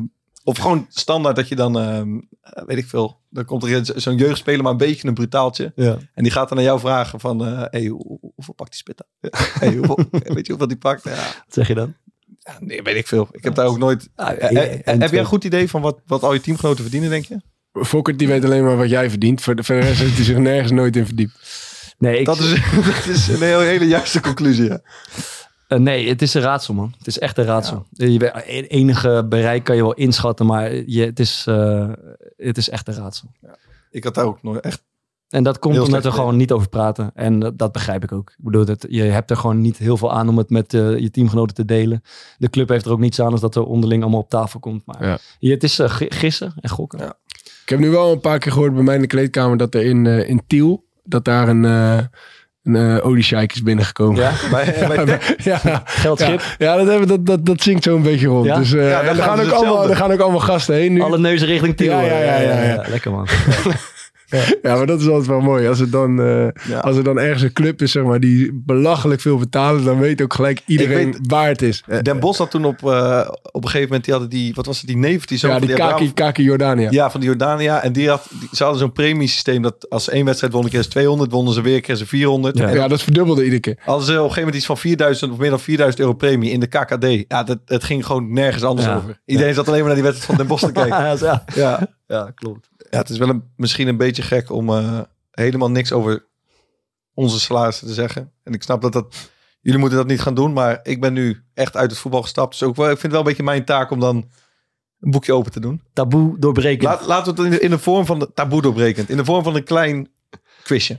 of 0.45 0.59
gewoon 0.59 0.87
standaard 0.89 1.37
dat 1.37 1.49
je 1.49 1.57
dan, 1.57 1.79
ehm, 1.79 2.19
eh, 2.41 2.63
weet 2.67 2.79
ik 2.79 2.87
veel, 2.87 3.21
dan 3.31 3.45
komt 3.45 3.63
er 3.65 3.85
zo- 3.85 3.93
zo'n 3.99 4.17
jeugdspeler, 4.17 4.63
maar 4.63 4.73
een 4.73 4.79
beetje 4.79 5.09
een 5.09 5.15
brutaaltje. 5.15 5.73
Ja. 5.77 5.97
En 6.15 6.23
die 6.23 6.33
gaat 6.33 6.49
dan 6.49 6.59
aan 6.59 6.65
jou 6.65 6.81
vragen 6.81 7.21
van, 7.21 7.47
eh 7.47 7.63
hey, 7.71 7.87
hoe- 7.87 8.05
hoe- 8.21 8.33
hoeveel 8.35 8.55
pakt 8.55 8.71
die 8.71 8.79
spit 8.79 9.03
dan? 9.21 9.31
hey, 9.61 9.75
hoeveel, 9.75 9.99
weet 10.11 10.47
je 10.47 10.53
hoeveel 10.53 10.69
die 10.69 10.77
pakt? 10.79 11.05
Ja, 11.05 11.11
Wat 11.11 11.45
zeg 11.49 11.69
je 11.69 11.75
dan? 11.75 11.95
Ja, 12.49 12.57
nee, 12.61 12.83
weet 12.83 12.97
ik 12.97 13.07
veel. 13.07 13.29
Ik 13.31 13.45
heb 13.45 13.55
daar 13.55 13.67
ook 13.67 13.79
nooit... 13.79 14.09
Ah, 14.15 14.31
Eh, 14.31 14.51
ja, 14.51 14.61
eh, 14.63 14.81
en 14.85 15.01
heb 15.01 15.11
jij 15.11 15.21
een 15.21 15.27
goed 15.27 15.45
idee 15.45 15.69
van 15.69 15.81
wat, 15.83 16.01
wat 16.07 16.23
al 16.23 16.33
je 16.35 16.41
teamgenoten 16.41 16.83
verdienen, 16.83 17.11
denk 17.11 17.25
je? 17.25 17.41
Fokker 17.85 18.17
die 18.17 18.29
weet 18.29 18.45
alleen 18.45 18.65
maar 18.65 18.77
wat 18.77 18.89
jij 18.91 19.11
verdient. 19.11 19.43
Voor 19.43 19.55
de 19.55 19.63
verder 19.63 19.85
heeft 19.85 20.15
hij 20.17 20.25
zich 20.25 20.37
nergens 20.37 20.73
nooit 20.73 20.97
in 20.97 21.07
verdiept. 21.07 21.33
Nee, 21.99 22.19
ik, 22.19 22.27
Dat 22.27 22.39
is, 22.39 22.51
dat 22.95 23.07
is 23.07 23.29
een 23.29 23.43
heel, 23.43 23.61
hele 23.61 23.87
juiste 23.87 24.21
conclusie. 24.21 24.65
Ja. 24.65 24.81
Eh, 25.69 25.79
nee, 25.79 26.09
het 26.09 26.23
is 26.23 26.35
een 26.35 26.43
raadsel, 26.43 26.75
man. 26.75 26.95
Het 26.99 27.07
is 27.07 27.19
echt 27.19 27.39
een 27.39 27.45
raadsel. 27.45 27.87
Je, 27.91 28.19
be- 28.19 28.43
e- 28.47 28.61
enige 28.67 29.27
bereik 29.29 29.65
kan 29.65 29.77
je 29.77 29.83
wel 29.83 29.95
inschatten, 29.95 30.47
maar 30.47 30.75
je, 30.75 31.05
het, 31.05 31.21
is, 31.21 31.45
eh, 31.49 31.89
het 32.37 32.57
is 32.57 32.69
echt 32.69 32.89
een 32.89 32.95
raadsel. 32.95 33.31
Ik 33.91 34.05
had 34.05 34.15
daar 34.15 34.25
ook 34.25 34.43
nooit 34.43 34.61
echt... 34.61 34.83
En 35.29 35.43
dat 35.43 35.59
komt 35.59 35.75
Heel 35.75 35.85
omdat 35.85 36.03
we 36.05 36.13
gewoon 36.13 36.37
niet 36.37 36.53
over 36.53 36.69
praten. 36.69 37.11
En 37.15 37.39
dat, 37.39 37.59
dat 37.59 37.73
begrijp 37.73 38.03
ik 38.03 38.13
ook. 38.13 38.31
Ik 38.31 38.45
bedoel, 38.45 38.65
dat, 38.65 38.87
je 38.89 39.03
hebt 39.03 39.31
er 39.31 39.37
gewoon 39.37 39.61
niet 39.61 39.77
heel 39.79 39.97
veel 39.97 40.13
aan 40.13 40.29
om 40.29 40.39
het 40.39 40.51
met 40.51 40.75
eh, 40.75 40.99
je 40.99 41.11
teamgenoten 41.11 41.55
te 41.55 41.65
delen. 41.65 42.03
De 42.39 42.51
club 42.51 42.69
heeft 42.69 42.85
er 42.85 42.93
ook 42.93 42.99
niets 42.99 43.21
aan 43.21 43.33
als 43.33 43.41
dat 43.41 43.55
er 43.57 43.63
onderling 43.65 44.03
allemaal 44.03 44.21
op 44.21 44.31
tafel 44.31 44.61
komt. 44.61 44.83
Maar 44.87 45.07
Ja. 45.07 45.19
je, 45.39 45.51
het 45.51 45.63
is 45.63 45.79
eh, 45.79 45.91
gi- 45.91 46.07
gissen 46.11 46.53
en 46.61 46.69
gokken. 46.71 46.99
Ja. 46.99 47.15
Ik 47.63 47.69
heb 47.69 47.79
nu 47.79 47.91
wel 47.91 48.13
een 48.13 48.21
paar 48.21 48.39
keer 48.39 48.53
gehoord 48.53 48.75
bij 48.75 48.83
mij 48.83 48.95
in 48.95 49.01
de 49.01 49.07
kleedkamer 49.07 49.57
dat 49.57 49.75
er 49.75 49.83
in, 49.85 50.07
eh, 50.07 50.29
in 50.29 50.43
Tiel, 50.47 50.85
dat 51.05 51.25
daar 51.25 51.49
een, 51.49 51.65
eh 51.65 51.99
een 52.63 52.77
eh 52.77 53.07
oliesjeik 53.07 53.53
is 53.53 53.63
binnengekomen. 53.63 54.21
Ja? 54.21 54.33
Bij, 54.51 54.75
bij 54.89 55.05
Tech- 55.05 55.45
ja. 55.63 55.83
Geldschip. 55.85 56.41
Ja, 56.41 56.55
ja 56.59 56.77
dat, 56.77 56.87
hebben, 56.87 57.09
dat, 57.09 57.27
dat, 57.27 57.47
dat 57.47 57.61
zingt 57.63 57.83
zo'n 57.85 58.03
beetje 58.03 58.27
rond. 58.27 58.45
Ja? 58.47 58.59
Dus, 58.59 58.73
eh, 58.73 58.91
Ja, 58.91 58.99
en 59.01 59.05
daar 59.07 59.17
er, 59.17 59.23
gaan 59.23 59.37
gaan 59.37 59.45
ze 59.47 59.51
ook 59.51 59.57
allemaal, 59.57 59.91
er 59.91 59.97
gaan 59.97 60.13
ook 60.13 60.21
allemaal 60.21 60.41
gasten 60.41 60.75
heen 60.75 60.93
nu. 60.93 61.01
Alle 61.01 61.19
neuzen 61.19 61.47
richting 61.47 61.77
Tiel. 61.77 61.91
Ja, 61.91 62.01
ja, 62.01 62.19
ja, 62.19 62.39
ja, 62.41 62.63
ja. 62.63 62.85
Lekker 62.89 63.11
man. 63.11 63.27
Ja, 64.63 64.77
maar 64.77 64.87
dat 64.87 65.01
is 65.01 65.07
altijd 65.09 65.27
wel 65.27 65.41
mooi. 65.41 65.69
Als, 65.69 65.79
het 65.79 65.93
dan, 65.93 66.21
eh, 66.23 66.49
Ja. 66.69 66.79
als 66.79 66.97
er 66.97 67.05
dan 67.05 67.19
ergens 67.19 67.43
een 67.43 67.53
club 67.53 67.83
is 67.83 67.93
zeg 67.93 68.03
maar, 68.05 68.21
die 68.21 68.51
belachelijk 68.65 69.21
veel 69.21 69.39
betalen, 69.39 69.85
dan 69.85 69.99
weet 69.99 70.23
ook 70.23 70.35
gelijk 70.35 70.61
iedereen 70.67 71.13
weet- 71.13 71.19
waar 71.23 71.49
het 71.49 71.63
is. 71.63 71.83
Eh, 71.87 71.99
Den 72.03 72.21
Bos 72.21 72.39
had 72.39 72.51
toen 72.51 72.65
op, 72.65 72.85
eh, 72.85 73.29
op 73.53 73.63
een 73.65 73.71
gegeven 73.71 73.87
moment, 73.87 74.05
die 74.05 74.13
hadden 74.13 74.31
die, 74.31 74.55
wat 74.55 74.67
was 74.67 74.79
het, 74.79 74.87
die 74.87 74.97
neef, 74.97 75.25
die 75.25 75.39
zo 75.39 75.49
ja, 75.49 75.59
die 75.59 75.75
Kaki, 75.75 76.13
Kaki 76.13 76.43
Jordania. 76.43 76.91
Ja, 76.91 77.11
van 77.11 77.21
de 77.21 77.27
Jordania. 77.27 77.83
En 77.83 77.93
die 77.93 78.09
had, 78.09 78.27
die, 78.41 78.49
ze 78.53 78.63
hadden 78.63 78.81
zo'n 78.81 78.93
premiesysteem 78.93 79.63
dat 79.63 79.87
als 79.91 80.09
één 80.09 80.25
wedstrijd 80.25 80.53
wonnen, 80.53 80.71
kregen 80.71 80.89
ze 80.91 80.97
200, 80.97 81.31
wonnen 81.33 81.55
ze 81.55 81.61
weer, 81.61 81.81
kregen 81.81 81.97
ze 81.97 82.07
400. 82.07 82.59
Ja. 82.59 82.89
Dat 82.89 83.03
verdubbelde 83.03 83.43
iedere 83.45 83.61
keer. 83.61 83.79
hadden 83.85 84.05
ze 84.07 84.11
op 84.13 84.17
een 84.17 84.23
gegeven 84.23 84.39
moment 84.41 84.57
iets 84.57 84.67
van 84.67 84.79
4000 84.79 85.33
of 85.33 85.39
meer 85.39 85.51
dan 85.51 85.61
4000 85.61 86.03
euro 86.03 86.15
premie 86.15 86.51
in 86.51 86.61
de 86.61 86.67
KKD. 86.67 87.25
Ja, 87.29 87.43
dat, 87.43 87.59
het 87.67 87.85
ging 87.85 88.07
gewoon 88.07 88.33
nergens 88.33 88.63
anders 88.65 88.89
over. 88.89 89.21
Iedereen 89.25 89.55
zat 89.55 89.67
alleen 89.69 89.79
maar 89.85 89.87
naar 89.95 90.03
die 90.03 90.05
wedstrijd 90.05 90.27
van 90.31 90.37
Den 90.37 90.47
Bosch 90.47 90.65
te 90.65 90.73
kijken. 90.89 91.45
Ja, 91.55 91.89
ja, 92.07 92.31
klopt. 92.35 92.69
Ja 92.91 92.99
het 92.99 93.09
is 93.09 93.19
wel 93.19 93.29
een, 93.29 93.53
misschien 93.57 93.89
een 93.89 93.97
beetje 93.97 94.23
gek 94.23 94.51
om 94.51 94.69
eh, 94.69 95.01
helemaal 95.31 95.71
niks 95.71 95.93
over 95.93 96.27
onze 97.15 97.41
salarissen 97.41 97.87
te 97.87 97.95
zeggen. 97.95 98.33
En 98.43 98.53
ik 98.53 98.63
snap 98.63 98.83
dat 98.83 98.93
dat... 98.93 99.31
Jullie 99.61 99.81
moeten 99.81 99.99
dat 99.99 100.07
niet 100.07 100.21
gaan 100.21 100.35
doen, 100.35 100.53
maar 100.53 100.81
ik 100.83 101.01
ben 101.01 101.13
nu 101.13 101.43
echt 101.55 101.77
uit 101.77 101.91
het 101.91 102.01
voetbal 102.01 102.23
gestapt. 102.23 102.59
Dus 102.59 102.69
ook 102.69 102.77
wel, 102.77 102.85
ik 102.85 102.91
vind 102.91 103.03
het 103.03 103.11
wel 103.11 103.21
een 103.21 103.27
beetje 103.27 103.43
mijn 103.43 103.65
taak 103.65 103.91
om 103.91 104.01
dan 104.01 104.17
een 105.01 105.11
boekje 105.11 105.33
open 105.33 105.53
te 105.53 105.61
doen. 105.61 105.83
Taboe 105.93 106.39
doorbreken. 106.39 106.89
Laat, 106.89 107.07
laten 107.07 107.35
we 107.35 107.43
het 107.43 107.53
in 107.53 107.59
de, 107.59 107.65
in 107.65 107.71
de 107.71 107.79
vorm 107.79 108.07
van 108.07 108.19
de 108.19 108.33
taboe 108.35 108.63
doorbrekend. 108.63 109.11
In 109.11 109.17
de 109.17 109.25
vorm 109.25 109.45
van 109.45 109.55
een 109.55 109.65
klein 109.65 110.09
quizje. 110.63 110.99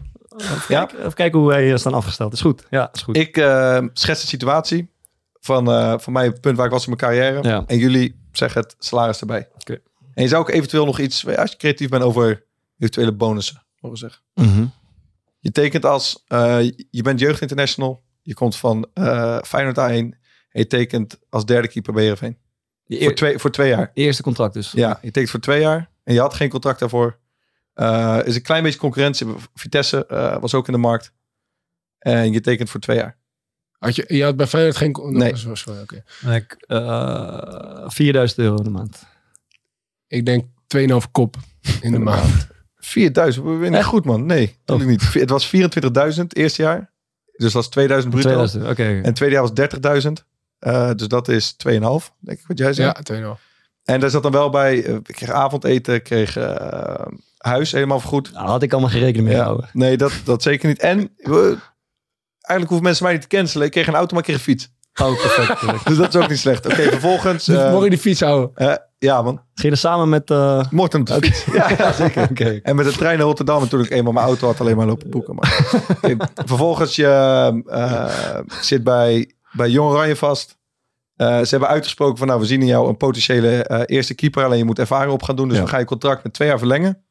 Ja, 0.68 0.86
Kijk, 0.86 1.00
even 1.00 1.14
kijken 1.14 1.40
hoe 1.40 1.48
wij 1.48 1.72
eh, 1.72 1.78
staan 1.78 1.94
afgesteld. 1.94 2.34
Is 2.34 2.42
goed. 2.42 2.66
Ja, 2.70 2.90
is 2.94 3.02
goed. 3.02 3.18
ik 3.18 3.38
eh, 3.38 3.84
schets 3.94 4.22
de 4.22 4.28
situatie 4.28 4.92
van, 5.40 5.72
eh, 5.72 5.94
van 5.98 6.14
mij 6.14 6.26
het 6.26 6.42
punt 6.42 6.58
waar 6.58 6.66
ik 6.66 6.72
was 6.72 6.88
in 6.88 6.96
mijn 6.98 7.12
carrière. 7.12 7.48
Ja. 7.48 7.64
En 7.68 7.78
jullie 7.78 8.20
zeggen 8.32 8.62
het 8.62 8.76
salaris 8.80 9.20
erbij. 9.20 9.48
Oké. 9.56 9.80
En 10.14 10.24
je 10.24 10.30
zou 10.30 10.42
ook 10.42 10.50
eventueel 10.50 10.86
nog 10.86 11.00
iets, 11.00 11.28
als 11.28 11.52
je 11.52 11.58
creatief 11.58 11.90
bent, 11.90 12.04
over 12.04 12.46
eventuele 12.78 13.12
bonussen 13.12 13.64
mogen 13.80 13.98
zeggen. 13.98 14.22
Mhm. 14.34 14.66
Je 15.40 15.52
tekent 15.52 15.86
als, 15.86 16.24
eh, 16.28 16.60
je 16.90 17.02
bent 17.02 17.20
jeugd 17.20 17.42
international. 17.42 18.04
Je 18.22 18.34
komt 18.34 18.56
van 18.56 18.88
eh 18.94 19.38
Feyenoord 19.42 19.78
A1. 19.78 20.18
En 20.50 20.60
je 20.60 20.68
tekent 20.68 21.20
als 21.30 21.46
derde 21.46 21.68
keeper 21.68 21.94
bij 21.94 22.02
Heerenveen. 22.02 22.38
Je 22.86 23.04
Voor 23.04 23.14
twee, 23.14 23.38
voor 23.38 23.52
twee 23.52 23.70
jaar. 23.70 23.92
eerste 23.94 24.24
contract 24.24 24.54
dus. 24.54 24.72
Ja, 24.72 25.00
je 25.02 25.12
tekent 25.12 25.30
voor 25.32 25.40
twee 25.40 25.60
jaar. 25.62 25.90
En 26.04 26.14
je 26.14 26.20
had 26.20 26.34
geen 26.34 26.50
contract 26.50 26.80
daarvoor. 26.80 27.20
Eh 27.74 28.20
is 28.24 28.36
een 28.36 28.42
klein 28.42 28.64
beetje 28.64 28.80
concurrentie. 28.80 29.28
Vitesse 29.54 30.06
eh, 30.06 30.40
was 30.40 30.54
ook 30.54 30.68
in 30.68 30.74
de 30.74 30.80
markt. 30.80 31.12
En 32.00 32.32
je 32.32 32.42
tekent 32.42 32.70
voor 32.70 32.80
twee 32.80 32.98
jaar. 32.98 33.18
Had 33.78 33.96
je, 33.96 34.06
je 34.08 34.24
had 34.24 34.36
bij 34.36 34.48
Feyenoord 34.48 34.78
geen... 34.78 34.96
Nee. 35.10 35.36
Sorry, 35.36 35.56
sorry, 35.56 35.82
oké. 35.82 36.04
Ik, 36.36 36.54
eh, 36.68 37.84
4000 37.90 38.40
euro 38.40 38.56
de 38.56 38.70
maand. 38.70 39.06
Ik 40.10 40.26
denk 40.26 40.46
2,5 40.78 41.12
kop 41.12 41.36
in 41.82 41.92
de 41.92 42.00
maand. 42.00 42.48
4000, 42.76 43.46
we 43.46 43.52
winnen 43.52 43.80
Echt? 43.80 43.88
goed 43.90 44.06
man. 44.06 44.26
Nee, 44.26 44.56
natuurlijk 44.66 44.90
niet. 44.90 45.14
Het 45.14 45.30
was 45.30 45.52
24.000 46.20 46.26
eerste 46.28 46.62
jaar. 46.62 46.92
Dus 47.32 47.54
dat 47.54 47.64
is 47.64 47.70
2000 47.70 48.14
bruto. 48.14 48.28
2000, 48.30 48.64
oké. 48.70 48.84
En 48.84 49.04
het 49.04 49.16
tweede 49.16 49.36
jaar 49.36 49.50
was 49.54 50.02
30.000. 50.06 50.12
Eh, 50.60 50.92
dus 50.96 51.08
dat 51.08 51.28
is 51.28 51.56
2,5, 51.68 51.70
denk 52.20 52.40
ik 52.40 52.48
wat 52.48 52.58
jij 52.58 52.74
zei. 52.74 52.88
Ja, 52.88 53.36
2,5. 53.36 53.42
En 53.84 54.00
daar 54.00 54.10
zat 54.10 54.24
dan 54.24 54.32
wel 54.32 54.50
bij, 54.50 54.84
eh, 54.86 54.94
ik 54.96 55.04
kreeg 55.04 55.30
avondeten, 55.30 55.94
ik 55.94 56.04
kreeg 56.04 56.38
eh, 56.38 57.06
huis 57.38 57.72
helemaal 57.72 58.00
vergoed. 58.00 58.32
Nou, 58.32 58.48
had 58.48 58.64
ik 58.64 58.72
allemaal 58.72 58.90
geen 58.90 59.00
rekening 59.02 59.28
mee 59.28 59.36
Ja, 59.36 59.42
gehouden. 59.42 59.70
nee, 59.74 59.98
dat, 59.98 60.12
dat 60.24 60.44
zeker 60.44 60.68
niet. 60.68 60.80
En 60.80 60.98
we, 61.18 61.58
eigenlijk 62.32 62.70
hoeven 62.70 62.84
mensen 62.84 63.04
mij 63.04 63.14
niet 63.14 63.22
te 63.22 63.28
cancelen. 63.28 63.66
Ik 63.66 63.72
kreeg 63.72 63.88
een 63.88 63.96
auto, 63.96 64.10
maar 64.16 64.20
ik 64.20 64.26
kreeg 64.26 64.38
een 64.38 64.54
fiets. 64.54 64.72
Oh, 65.02 65.22
perfect. 65.22 65.88
Dus 65.88 65.98
dat 65.98 66.16
is 66.16 66.22
ook 66.22 66.30
niet 66.30 66.40
slecht. 66.40 66.66
Oké, 66.66 66.82
vervolgens... 66.82 67.46
Dus 67.46 67.58
eh, 67.58 67.72
mocht 67.72 67.84
je 67.84 67.90
die 67.90 68.00
fiets 68.00 68.22
houden? 68.22 68.52
eh, 68.56 68.76
ja 68.98 69.22
man, 69.22 69.34
Ging 69.36 69.44
je 69.56 69.70
er 69.70 69.78
samen 69.78 70.10
met... 70.10 70.30
eh, 70.32 70.64
Morten 70.72 71.00
op 71.00 71.06
de 71.06 71.14
fiets. 71.14 71.46
Ja, 71.54 71.70
ja, 71.78 71.92
zeker. 71.94 72.24
Oké. 72.32 72.60
En 72.64 72.76
met 72.76 72.86
de 72.86 72.92
trein 72.92 73.18
naar 73.18 73.26
Rotterdam 73.28 73.62
natuurlijk 73.62 73.92
eenmaal. 73.92 74.14
Mijn 74.14 74.26
auto 74.26 74.48
had 74.48 74.60
alleen 74.60 74.78
maar 74.78 74.86
lopen 74.86 75.10
boeken. 75.10 75.36
Maar. 75.36 75.52
Vervolgens 76.46 76.96
je 76.96 77.08
eh, 77.66 78.36
zit 78.62 78.84
bij, 78.84 79.32
bij 79.52 79.70
Jong 79.70 79.92
Oranje 79.92 80.16
vast. 80.16 80.58
Eh, 81.16 81.28
ze 81.40 81.48
hebben 81.50 81.70
uitgesproken 81.70 82.18
van 82.18 82.28
nou, 82.28 82.40
we 82.40 82.46
zien 82.46 82.62
in 82.62 82.68
jou 82.68 82.88
een 82.90 82.98
potentiële 82.98 83.64
eh, 83.64 83.82
eerste 83.86 84.14
keeper. 84.16 84.44
Alleen 84.44 84.58
je 84.58 84.66
moet 84.66 84.80
ervaring 84.80 85.12
op 85.12 85.24
gaan 85.24 85.36
doen. 85.36 85.48
Dus 85.48 85.58
Ja. 85.58 85.64
we 85.64 85.70
gaan 85.70 85.80
je 85.80 85.86
contract 85.86 86.24
met 86.24 86.34
twee 86.34 86.48
jaar 86.48 86.58
verlengen. 86.58 87.04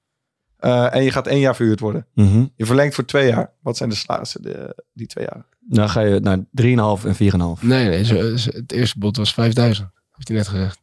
Eh, 0.57 0.95
en 0.95 1.03
je 1.03 1.11
gaat 1.11 1.27
één 1.27 1.39
jaar 1.41 1.57
verhuurd 1.57 1.81
worden. 1.81 2.07
mhm. 2.15 2.45
Je 2.57 2.67
verlengt 2.67 2.95
voor 2.95 3.05
twee 3.05 3.27
jaar. 3.29 3.53
Wat 3.63 3.77
zijn 3.77 3.89
de 3.89 3.95
salarissen 3.95 4.43
de, 4.43 4.83
die 4.93 5.07
twee 5.07 5.25
jaar? 5.33 5.45
Dan 5.71 5.89
ga 5.91 6.01
je 6.01 6.21
naar 6.21 6.39
3,5 6.39 7.05
en 7.07 7.15
4,5. 7.59 7.63
Nee, 7.63 7.89
nee. 7.89 8.05
zo- 8.05 8.37
zo- 8.37 8.51
het 8.53 8.73
eerste 8.73 8.99
bod 8.99 9.17
was 9.17 9.33
5000. 9.35 9.89
Heeft 10.13 10.29
hij 10.29 10.37
net 10.37 10.49
gezegd. 10.49 10.81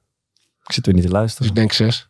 Ik 0.65 0.71
zit 0.73 0.85
weer 0.85 0.93
niet 0.95 1.03
te 1.03 1.09
Dus 1.09 1.17
luisteren. 1.19 1.49
ik 1.49 1.55
denk 1.55 1.71
6. 1.71 2.09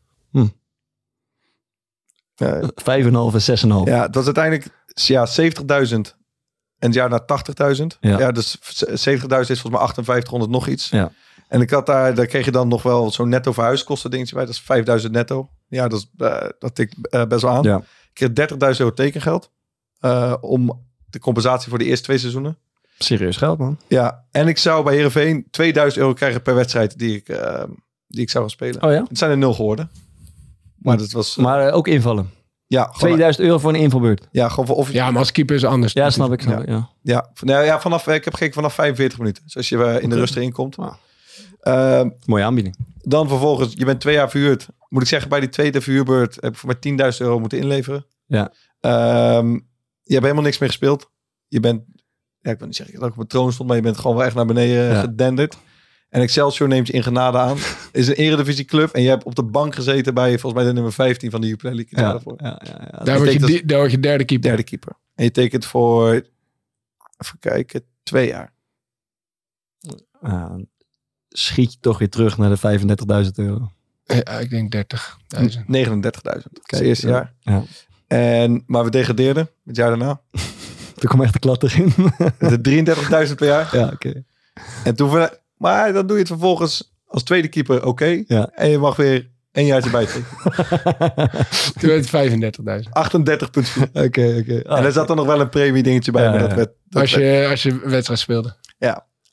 Eh, 2.35 2.63
5,5 2.75 3.33
en 3.33 3.41
6,5. 3.41 3.83
ja, 3.89 4.07
dat 4.07 4.15
is 4.27 4.35
uiteindelijk 4.35 4.67
ja, 4.85 5.25
70.000. 5.25 6.15
En 6.77 6.87
het 6.87 6.93
jaar 6.93 7.09
naar 7.09 7.25
80.000. 7.25 7.97
Ja. 7.99 8.19
Ja. 8.19 8.31
dus 8.31 8.57
70.000 8.93 9.53
is 9.53 9.61
volgens 9.61 9.61
mij 9.61 9.79
5800 9.79 10.51
nog 10.51 10.67
iets. 10.67 10.89
Ja. 10.89 11.11
En 11.47 11.61
ik 11.61 11.69
had 11.69 11.85
daar, 11.85 12.15
daar 12.15 12.25
kreeg 12.25 12.45
je 12.45 12.51
dan 12.51 12.67
nog 12.67 12.81
wel 12.83 13.11
zo'n 13.11 13.29
netto 13.29 13.51
verhuiskosten 13.51 14.11
dingetje 14.11 14.35
bij. 14.35 14.45
Dat 14.45 14.53
is 14.53 14.61
5000 14.61 15.13
netto. 15.13 15.49
Ja, 15.67 15.87
dat, 15.87 15.99
is, 15.99 16.09
eh, 16.27 16.47
dat 16.59 16.75
tikt 16.75 17.07
eh, 17.09 17.25
best 17.25 17.41
wel 17.41 17.51
aan. 17.51 17.63
Ja. 17.63 17.77
Ik 17.77 18.13
kreeg 18.13 18.29
30.000 18.33 18.79
euro 18.79 18.93
tekengeld. 18.93 19.51
eh, 19.99 20.35
om 20.41 20.85
de 21.15 21.21
compensatie 21.21 21.69
voor 21.69 21.77
de 21.77 21.85
eerste 21.85 22.03
twee 22.03 22.17
seizoenen. 22.17 22.57
Serieus 22.99 23.37
geld, 23.37 23.57
man. 23.57 23.77
Ja, 23.87 24.23
en 24.31 24.47
ik 24.47 24.57
zou 24.57 24.83
bij 24.83 24.93
Heerenveen 24.95 25.47
2000 25.51 26.01
euro 26.01 26.13
krijgen 26.13 26.41
per 26.41 26.55
wedstrijd 26.55 26.97
die 26.99 27.15
ik, 27.15 27.29
eh, 27.29 27.63
die 28.07 28.21
ik 28.21 28.29
zou 28.29 28.43
gaan 28.43 28.53
spelen. 28.53 28.83
Oh 28.83 28.91
ja? 28.91 29.05
Het 29.07 29.17
zijn 29.17 29.31
er 29.31 29.37
nul 29.37 29.53
geworden. 29.53 29.89
Maar 30.77 30.97
dat 30.97 31.11
was... 31.11 31.35
Maar 31.35 31.67
eh, 31.67 31.75
ook 31.75 31.87
invallen. 31.87 32.29
ja, 32.67 32.83
gewoon, 32.83 32.99
2000 32.99 33.45
euro 33.45 33.57
voor 33.59 33.73
een 33.73 33.79
invalbeurt. 33.79 34.27
ja, 34.31 34.49
gewoon 34.49 34.65
voor 34.65 34.75
of, 34.75 34.91
Ja, 34.91 35.09
maar 35.11 35.19
als 35.19 35.31
keeper 35.31 35.55
is 35.55 35.61
het 35.61 35.71
anders. 35.71 35.93
Ja, 35.93 36.09
snap 36.09 36.31
ik. 36.33 36.41
Snap 36.41 36.67
Ja. 36.67 36.77
ik 36.77 36.85
ja. 37.01 37.29
Nou 37.41 37.65
ja, 37.65 37.79
vanaf, 37.79 38.07
ik 38.07 38.23
heb 38.23 38.33
gekeken 38.33 38.53
vanaf 38.53 38.73
45 38.73 39.19
minuten. 39.19 39.43
Dus 39.43 39.57
als 39.57 39.69
je 39.69 39.83
eh, 39.83 40.03
in 40.03 40.09
de 40.09 40.15
rust 40.15 40.35
erin 40.35 40.51
komt. 40.51 40.77
Ah. 40.77 40.93
Ehm, 41.61 42.09
Mooie 42.25 42.43
aanbieding. 42.43 42.75
dan 43.01 43.27
vervolgens, 43.27 43.73
je 43.75 43.85
bent 43.85 43.99
twee 43.99 44.13
jaar 44.15 44.29
verhuurd. 44.29 44.67
Moet 44.89 45.01
ik 45.01 45.07
zeggen, 45.07 45.29
bij 45.29 45.39
die 45.39 45.49
tweede 45.49 45.81
verhuurbeurt 45.81 46.35
heb 46.39 46.51
ik 46.53 46.57
voor 46.57 46.75
mij 46.81 47.11
10.000 47.11 47.17
euro 47.17 47.39
moeten 47.39 47.57
inleveren. 47.59 48.05
Ja. 48.25 48.51
Ehm, 48.79 49.59
je 50.05 50.11
hebt 50.13 50.23
helemaal 50.23 50.43
niks 50.43 50.57
meer 50.57 50.69
gespeeld. 50.69 51.11
Je 51.47 51.59
bent, 51.59 51.83
ja, 52.39 52.51
ik 52.51 52.57
wil 52.57 52.67
niet 52.67 52.75
zeggen 52.75 52.95
dat 52.95 53.03
ik 53.03 53.09
op 53.11 53.15
mijn 53.17 53.27
troon 53.27 53.51
stond, 53.53 53.67
maar 53.67 53.77
je 53.77 53.83
bent 53.83 53.97
gewoon 53.97 54.15
wel 54.15 54.25
echt 54.25 54.35
naar 54.35 54.45
beneden 54.45 54.83
Ja. 54.93 55.01
gedenderd. 55.01 55.57
En 56.09 56.21
Excelsior 56.21 56.67
neemt 56.67 56.87
je 56.87 56.93
in 56.93 57.03
genade 57.03 57.37
aan. 57.37 57.57
Is 57.91 58.07
een 58.07 58.13
eredivisieclub 58.13 58.89
en 58.91 59.01
je 59.01 59.09
hebt 59.09 59.23
op 59.23 59.35
de 59.35 59.43
bank 59.43 59.75
gezeten 59.75 60.13
bij 60.13 60.29
volgens 60.39 60.53
mij 60.53 60.63
de 60.63 60.73
nummer 60.73 60.93
15 60.93 61.31
van 61.31 61.41
de 61.41 61.47
Jupiler 61.47 61.75
League. 61.75 61.99
Ja. 61.99 62.05
Ja, 62.05 62.11
Daarvoor. 62.11 62.35
ja, 62.37 62.61
ja, 62.65 62.89
ja. 62.91 63.03
Daar 63.03 63.17
word, 63.17 63.31
je, 63.33 63.39
die- 63.39 63.65
daar 63.65 63.79
word 63.79 63.91
je 63.91 63.99
derde 63.99 64.25
keeper. 64.25 64.47
Derde 64.49 64.63
keeper. 64.63 64.93
En 65.15 65.23
je 65.23 65.31
tekent 65.31 65.65
voor, 65.65 66.11
even 67.17 67.39
kijken, 67.39 67.83
twee 68.03 68.27
jaar. 68.27 68.53
Ja, 70.21 70.57
schiet 71.29 71.71
je 71.73 71.79
toch 71.79 71.97
weer 71.97 72.09
terug 72.09 72.37
naar 72.37 72.49
de 72.49 72.79
35.000 73.25 73.31
euro. 73.35 73.71
Ja, 74.03 74.39
ik 74.39 74.49
denk 74.49 74.71
30.000. 74.71 75.55
39.000. 75.67 76.51
Het 76.63 76.79
eerste 76.79 77.07
ja. 77.07 77.13
jaar. 77.13 77.33
Ja. 77.39 77.63
En, 78.07 78.63
maar 78.67 78.83
we 78.83 78.89
degradeerden 78.89 79.49
het 79.65 79.75
jaar 79.75 79.89
daarna. 79.89 80.21
Toen 80.99 81.09
kwam 81.09 81.21
echt 81.21 81.33
de 81.33 81.39
klad 81.39 81.63
erin. 81.63 81.93
De 82.39 82.83
33.000 83.29 83.35
per 83.35 83.47
jaar. 83.47 83.69
ja, 83.77 83.89
oké. 83.93 84.23
En 84.83 84.95
toen, 84.95 85.27
maar 85.57 85.93
dan 85.93 86.05
doe 86.07 86.15
je 86.15 86.21
het 86.21 86.31
vervolgens 86.31 86.93
als 87.07 87.23
tweede 87.23 87.47
keeper 87.47 87.85
oké. 87.85 88.23
Ja. 88.27 88.49
En 88.53 88.69
je 88.69 88.77
mag 88.77 88.95
weer 88.95 89.29
een 89.51 89.65
jaartje 89.65 89.89
bijtekenen. 89.89 90.25
Toen 91.79 91.89
werd 91.89 92.11
het 92.11 92.31
35.000. 92.31 93.83
38,4. 93.83 93.91
Oké, 93.93 94.35
oké. 94.39 94.59
en 94.59 94.83
er 94.83 94.91
zat 94.91 95.07
dan 95.07 95.17
nog 95.17 95.25
wel 95.25 95.39
een 95.41 95.49
premie 95.49 95.83
dingetje 95.83 96.11
bij. 96.11 96.23
Ja, 96.23 96.29
maar 96.29 96.39
dat 96.39 96.49
ja. 96.49 96.55
werd, 96.55 96.71
dat 96.85 97.01
Als 97.01 97.13
werd 97.15 97.43
je, 97.43 97.49
als 97.49 97.63
je 97.63 97.79
wedstrijd 97.89 98.19
speelde. 98.19 98.55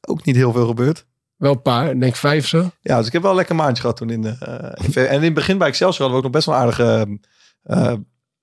ook 0.00 0.24
niet 0.24 0.36
heel 0.36 0.52
veel 0.52 0.66
gebeurd. 0.66 1.06
Wel 1.36 1.52
een 1.52 1.62
paar, 1.62 1.90
ik 1.90 2.00
denk 2.00 2.16
vijf 2.16 2.46
zo. 2.48 2.70
Ja, 2.80 2.98
dus 2.98 3.06
ik 3.06 3.12
heb 3.12 3.22
wel 3.22 3.30
een 3.30 3.36
lekker 3.36 3.54
maandje 3.54 3.80
gehad 3.80 3.96
toen 3.96 4.10
in 4.10 4.22
de... 4.22 4.36
eh, 4.38 4.86
in- 4.86 5.06
en 5.06 5.16
in 5.16 5.22
het 5.22 5.34
begin 5.34 5.58
bij 5.58 5.68
Excelsior 5.68 6.08
hadden 6.10 6.20
we 6.20 6.26
ook 6.26 6.32
nog 6.32 6.32
best 6.32 6.46
wel 6.46 6.54
een 6.54 6.60
aardige 6.60 7.18
eh, 7.62 7.92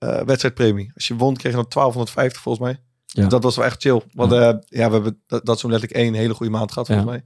eh, 0.00 0.20
wedstrijdpremie. 0.22 0.90
Als 0.94 1.08
je 1.08 1.16
won 1.16 1.36
kreeg 1.36 1.52
je 1.52 1.58
dan 1.58 1.68
1250 1.68 2.42
volgens 2.42 2.64
mij. 2.64 2.78
Ja. 3.06 3.20
Dus 3.22 3.30
dat 3.30 3.42
was 3.42 3.56
wel 3.56 3.64
echt 3.64 3.80
chill. 3.82 4.02
Want 4.14 4.32
eh, 4.32 4.38
ja, 4.38 4.86
we 4.86 4.92
hebben 4.92 5.20
dat, 5.26 5.46
dat 5.46 5.58
zo'n 5.58 5.70
letterlijk 5.70 6.00
één 6.00 6.14
hele 6.14 6.34
goede 6.34 6.52
maand 6.52 6.72
gehad 6.72 6.86
volgens 6.86 7.06
Ja. 7.08 7.12
mij. 7.12 7.22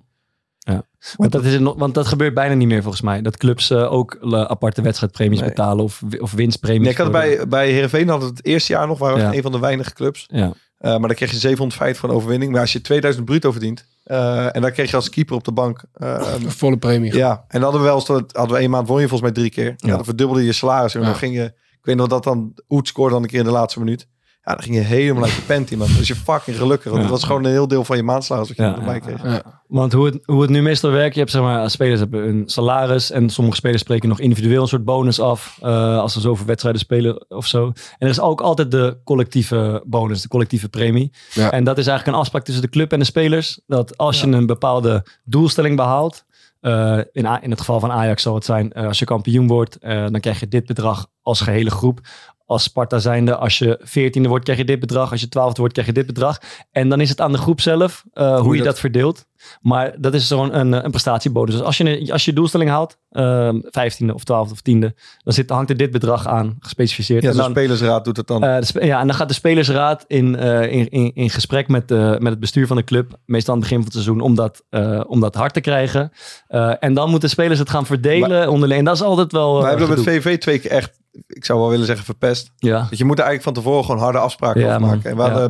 Want 1.16 1.32
dat, 1.32 1.44
is 1.44 1.58
want 1.58 1.94
dat 1.94 2.06
gebeurt 2.06 2.34
bijna 2.34 2.54
niet 2.54 2.68
meer 2.68 2.82
volgens 2.82 3.02
mij. 3.02 3.22
Dat 3.22 3.36
clubs 3.36 3.70
eh, 3.70 3.92
ook 3.92 4.18
aparte 4.30 4.82
wedstrijdpremies 4.82 5.40
Nee. 5.40 5.48
betalen 5.48 5.84
of, 5.84 6.02
of 6.18 6.32
winstpremies. 6.32 6.82
Nee, 6.82 6.90
ik 6.90 6.96
had 6.96 7.06
de- 7.06 7.12
bij, 7.12 7.48
bij 7.48 7.70
Heerenveen 7.70 8.08
hadden 8.08 8.28
we 8.28 8.34
het 8.36 8.46
eerste 8.46 8.72
jaar 8.72 8.86
nog, 8.86 8.98
waren 8.98 9.16
we 9.16 9.22
Ja. 9.22 9.32
een 9.34 9.42
van 9.42 9.52
de 9.52 9.58
weinige 9.58 9.92
clubs. 9.94 10.24
Ja, 10.30 10.52
Eh, 10.78 10.90
maar 10.90 11.08
dan 11.08 11.14
kreeg 11.14 11.30
je 11.30 11.36
750 11.38 12.00
van 12.00 12.10
overwinning. 12.16 12.52
Maar 12.52 12.60
als 12.60 12.72
je 12.72 12.80
2000 12.80 13.24
bruto 13.24 13.50
verdient, 13.52 13.86
eh, 14.04 14.56
en 14.56 14.60
dan 14.62 14.72
kreeg 14.72 14.90
je 14.90 14.96
als 14.96 15.08
keeper 15.08 15.34
op 15.36 15.44
de 15.44 15.52
bank. 15.52 15.82
eh, 15.92 16.32
Een 16.42 16.50
volle 16.50 16.76
premie. 16.76 17.16
ja, 17.16 17.30
en 17.30 17.44
dan 17.48 17.62
hadden 17.62 17.80
we 17.80 17.86
wel 17.86 17.96
eens, 17.96 18.06
dat 18.06 18.32
hadden 18.32 18.54
we 18.54 18.60
één 18.60 18.70
maand 18.70 18.88
won 18.88 19.00
je 19.00 19.08
volgens 19.08 19.30
mij 19.32 19.40
drie 19.40 19.50
keer. 19.50 19.64
Ja. 19.76 19.88
Ja. 19.88 19.94
dan 19.94 20.04
verdubbelde 20.04 20.44
je 20.44 20.52
salaris. 20.52 20.94
En 20.94 21.00
Ja. 21.00 21.06
dan 21.06 21.14
ging 21.16 21.34
je, 21.34 21.52
ik 21.84 21.90
weet 21.90 21.96
nog 21.96 22.08
dat 22.08 22.24
dan 22.24 22.52
Oet 22.68 22.88
scoorde 22.88 23.12
dan 23.14 23.22
een 23.22 23.28
keer 23.28 23.38
in 23.38 23.44
de 23.44 23.50
laatste 23.50 23.78
minuut. 23.78 24.08
Ja, 24.42 24.52
dan 24.52 24.62
ging 24.62 24.74
je 24.74 24.80
helemaal 24.80 25.22
uit 25.22 25.32
je 25.32 25.40
panty, 25.42 25.74
man. 25.74 25.86
Dus 25.86 26.08
je 26.08 26.14
fucking 26.14 26.56
gelukkig. 26.56 26.84
Want 26.90 26.96
Ja. 26.96 27.00
het 27.02 27.10
was 27.10 27.24
gewoon 27.24 27.44
een 27.44 27.50
heel 27.50 27.68
deel 27.68 27.84
van 27.84 27.96
je 27.96 28.02
maandslagen 28.02 28.46
wat 28.46 28.56
je 28.56 28.62
Ja, 28.62 28.76
erbij 28.76 29.00
kreeg. 29.00 29.22
Ja. 29.22 29.62
Want 29.66 29.92
hoe 29.92 30.04
het, 30.04 30.18
hoe 30.24 30.40
het 30.40 30.50
nu 30.50 30.62
meestal 30.62 30.90
werkt, 30.90 31.14
je 31.14 31.20
hebt 31.20 31.32
zeg 31.32 31.42
maar, 31.42 31.70
spelers 31.70 32.00
hebben 32.00 32.28
een 32.28 32.42
salaris 32.46 33.10
en 33.10 33.30
sommige 33.30 33.56
spelers 33.56 33.82
spreken 33.82 34.08
nog 34.08 34.20
individueel 34.20 34.62
een 34.62 34.68
soort 34.68 34.84
bonus 34.84 35.20
af 35.20 35.58
eh, 35.62 35.98
als 35.98 36.12
ze 36.12 36.20
zoveel 36.20 36.46
wedstrijden 36.46 36.80
spelen 36.80 37.30
of 37.30 37.46
zo. 37.46 37.66
En 37.66 37.72
er 37.98 38.08
is 38.08 38.20
ook 38.20 38.40
altijd 38.40 38.70
de 38.70 38.98
collectieve 39.04 39.82
bonus, 39.86 40.22
de 40.22 40.28
collectieve 40.28 40.68
premie. 40.68 41.12
Ja. 41.32 41.50
En 41.50 41.64
dat 41.64 41.78
is 41.78 41.86
eigenlijk 41.86 42.16
een 42.16 42.22
afspraak 42.22 42.44
tussen 42.44 42.62
de 42.62 42.70
club 42.70 42.92
en 42.92 42.98
de 42.98 43.04
spelers, 43.04 43.60
dat 43.66 43.96
als 43.96 44.20
je 44.20 44.26
een 44.26 44.46
bepaalde 44.46 45.06
doelstelling 45.24 45.76
behaalt, 45.76 46.24
eh, 46.64 46.98
in, 47.12 47.26
in 47.42 47.50
het 47.50 47.58
geval 47.58 47.80
van 47.80 47.90
Ajax 47.90 48.22
zal 48.22 48.34
het 48.34 48.44
zijn, 48.44 48.72
eh, 48.72 48.86
als 48.86 48.98
je 48.98 49.04
kampioen 49.04 49.46
wordt, 49.46 49.78
eh, 49.78 50.06
dan 50.08 50.20
krijg 50.20 50.40
je 50.40 50.48
dit 50.48 50.66
bedrag 50.66 51.06
als 51.22 51.40
gehele 51.40 51.70
groep. 51.70 52.00
Als 52.46 52.62
Sparta 52.62 52.98
zijnde, 52.98 53.36
als 53.36 53.58
je 53.58 53.78
veertiende 53.82 54.28
wordt, 54.28 54.44
krijg 54.44 54.58
je 54.58 54.64
dit 54.64 54.80
bedrag. 54.80 55.10
Als 55.10 55.20
je 55.20 55.28
twaalfde 55.28 55.58
wordt, 55.58 55.72
krijg 55.72 55.88
je 55.88 55.94
dit 55.94 56.06
bedrag. 56.06 56.38
En 56.70 56.88
dan 56.88 57.00
is 57.00 57.08
het 57.08 57.20
aan 57.20 57.32
de 57.32 57.38
groep 57.38 57.60
zelf 57.60 58.04
eh, 58.12 58.40
hoe, 58.40 58.56
je 58.56 58.62
dat, 58.62 58.78
verdeelt. 58.78 59.24
Maar 59.60 59.94
dat 59.98 60.14
is 60.14 60.26
gewoon 60.28 60.54
een, 60.54 60.72
een 60.84 60.90
prestatiebonus. 60.90 61.54
Dus 61.54 61.64
als 61.64 61.76
je, 61.76 62.12
als 62.12 62.24
je 62.24 62.32
doelstelling 62.32 62.70
haalt, 62.70 62.98
ehm, 63.10 63.60
vijftiende 63.62 64.14
of 64.14 64.24
twaalfde 64.24 64.54
of 64.54 64.60
tiende, 64.60 64.94
dan 65.22 65.32
zit, 65.32 65.50
hangt 65.50 65.70
er 65.70 65.76
dit 65.76 65.90
bedrag 65.90 66.26
aan, 66.26 66.56
gespecificeerd. 66.60 67.22
Ja, 67.22 67.28
En 67.28 67.34
zo'n 67.34 67.42
dan, 67.42 67.52
spelersraad 67.52 68.04
doet 68.04 68.16
het 68.16 68.26
dan. 68.26 68.42
eh, 68.42 68.60
de 68.60 68.86
ja, 68.86 69.00
en 69.00 69.06
dan 69.06 69.16
gaat 69.16 69.28
de 69.28 69.34
spelersraad 69.34 70.04
in, 70.06 70.36
eh, 70.36 70.72
in, 70.72 70.88
in, 70.88 71.10
in 71.14 71.30
gesprek 71.30 71.68
met, 71.68 71.90
met 71.90 72.24
het 72.24 72.40
bestuur 72.40 72.66
van 72.66 72.76
de 72.76 72.84
club. 72.84 73.18
Meestal 73.26 73.54
aan 73.54 73.60
het 73.60 73.68
begin 73.68 73.84
van 73.84 73.92
het 73.92 74.02
seizoen 74.04 74.20
om 74.20 74.34
dat, 74.34 74.64
om 75.06 75.20
dat 75.20 75.34
hard 75.34 75.52
te 75.54 75.60
krijgen. 75.60 76.12
En 76.78 76.94
dan 76.94 77.10
moeten 77.10 77.28
spelers 77.28 77.58
het 77.58 77.70
gaan 77.70 77.86
verdelen 77.86 78.48
onderling. 78.48 78.78
En 78.78 78.84
dat 78.84 78.94
is 78.94 79.02
altijd 79.02 79.32
wel. 79.32 79.60
Wij 79.60 79.70
hebben 79.70 79.88
met. 79.88 80.02
VV 80.02 80.38
twee 80.38 80.58
keer 80.58 80.70
echt, 80.70 81.02
ik 81.26 81.44
zou 81.44 81.58
wel 81.60 81.68
willen 81.70 81.86
zeggen, 81.86 82.04
verpest. 82.04 82.50
Ja, 82.56 82.78
Want 82.78 82.98
je 82.98 83.04
moet 83.04 83.18
er 83.18 83.24
eigenlijk 83.24 83.56
van 83.56 83.64
tevoren 83.64 83.84
gewoon 83.84 84.00
harde 84.00 84.18
afspraken 84.18 84.60
Ja, 84.60 84.66
over 84.68 84.80
maken. 84.80 85.10
En 85.10 85.16
we 85.16 85.22
Ja. 85.22 85.48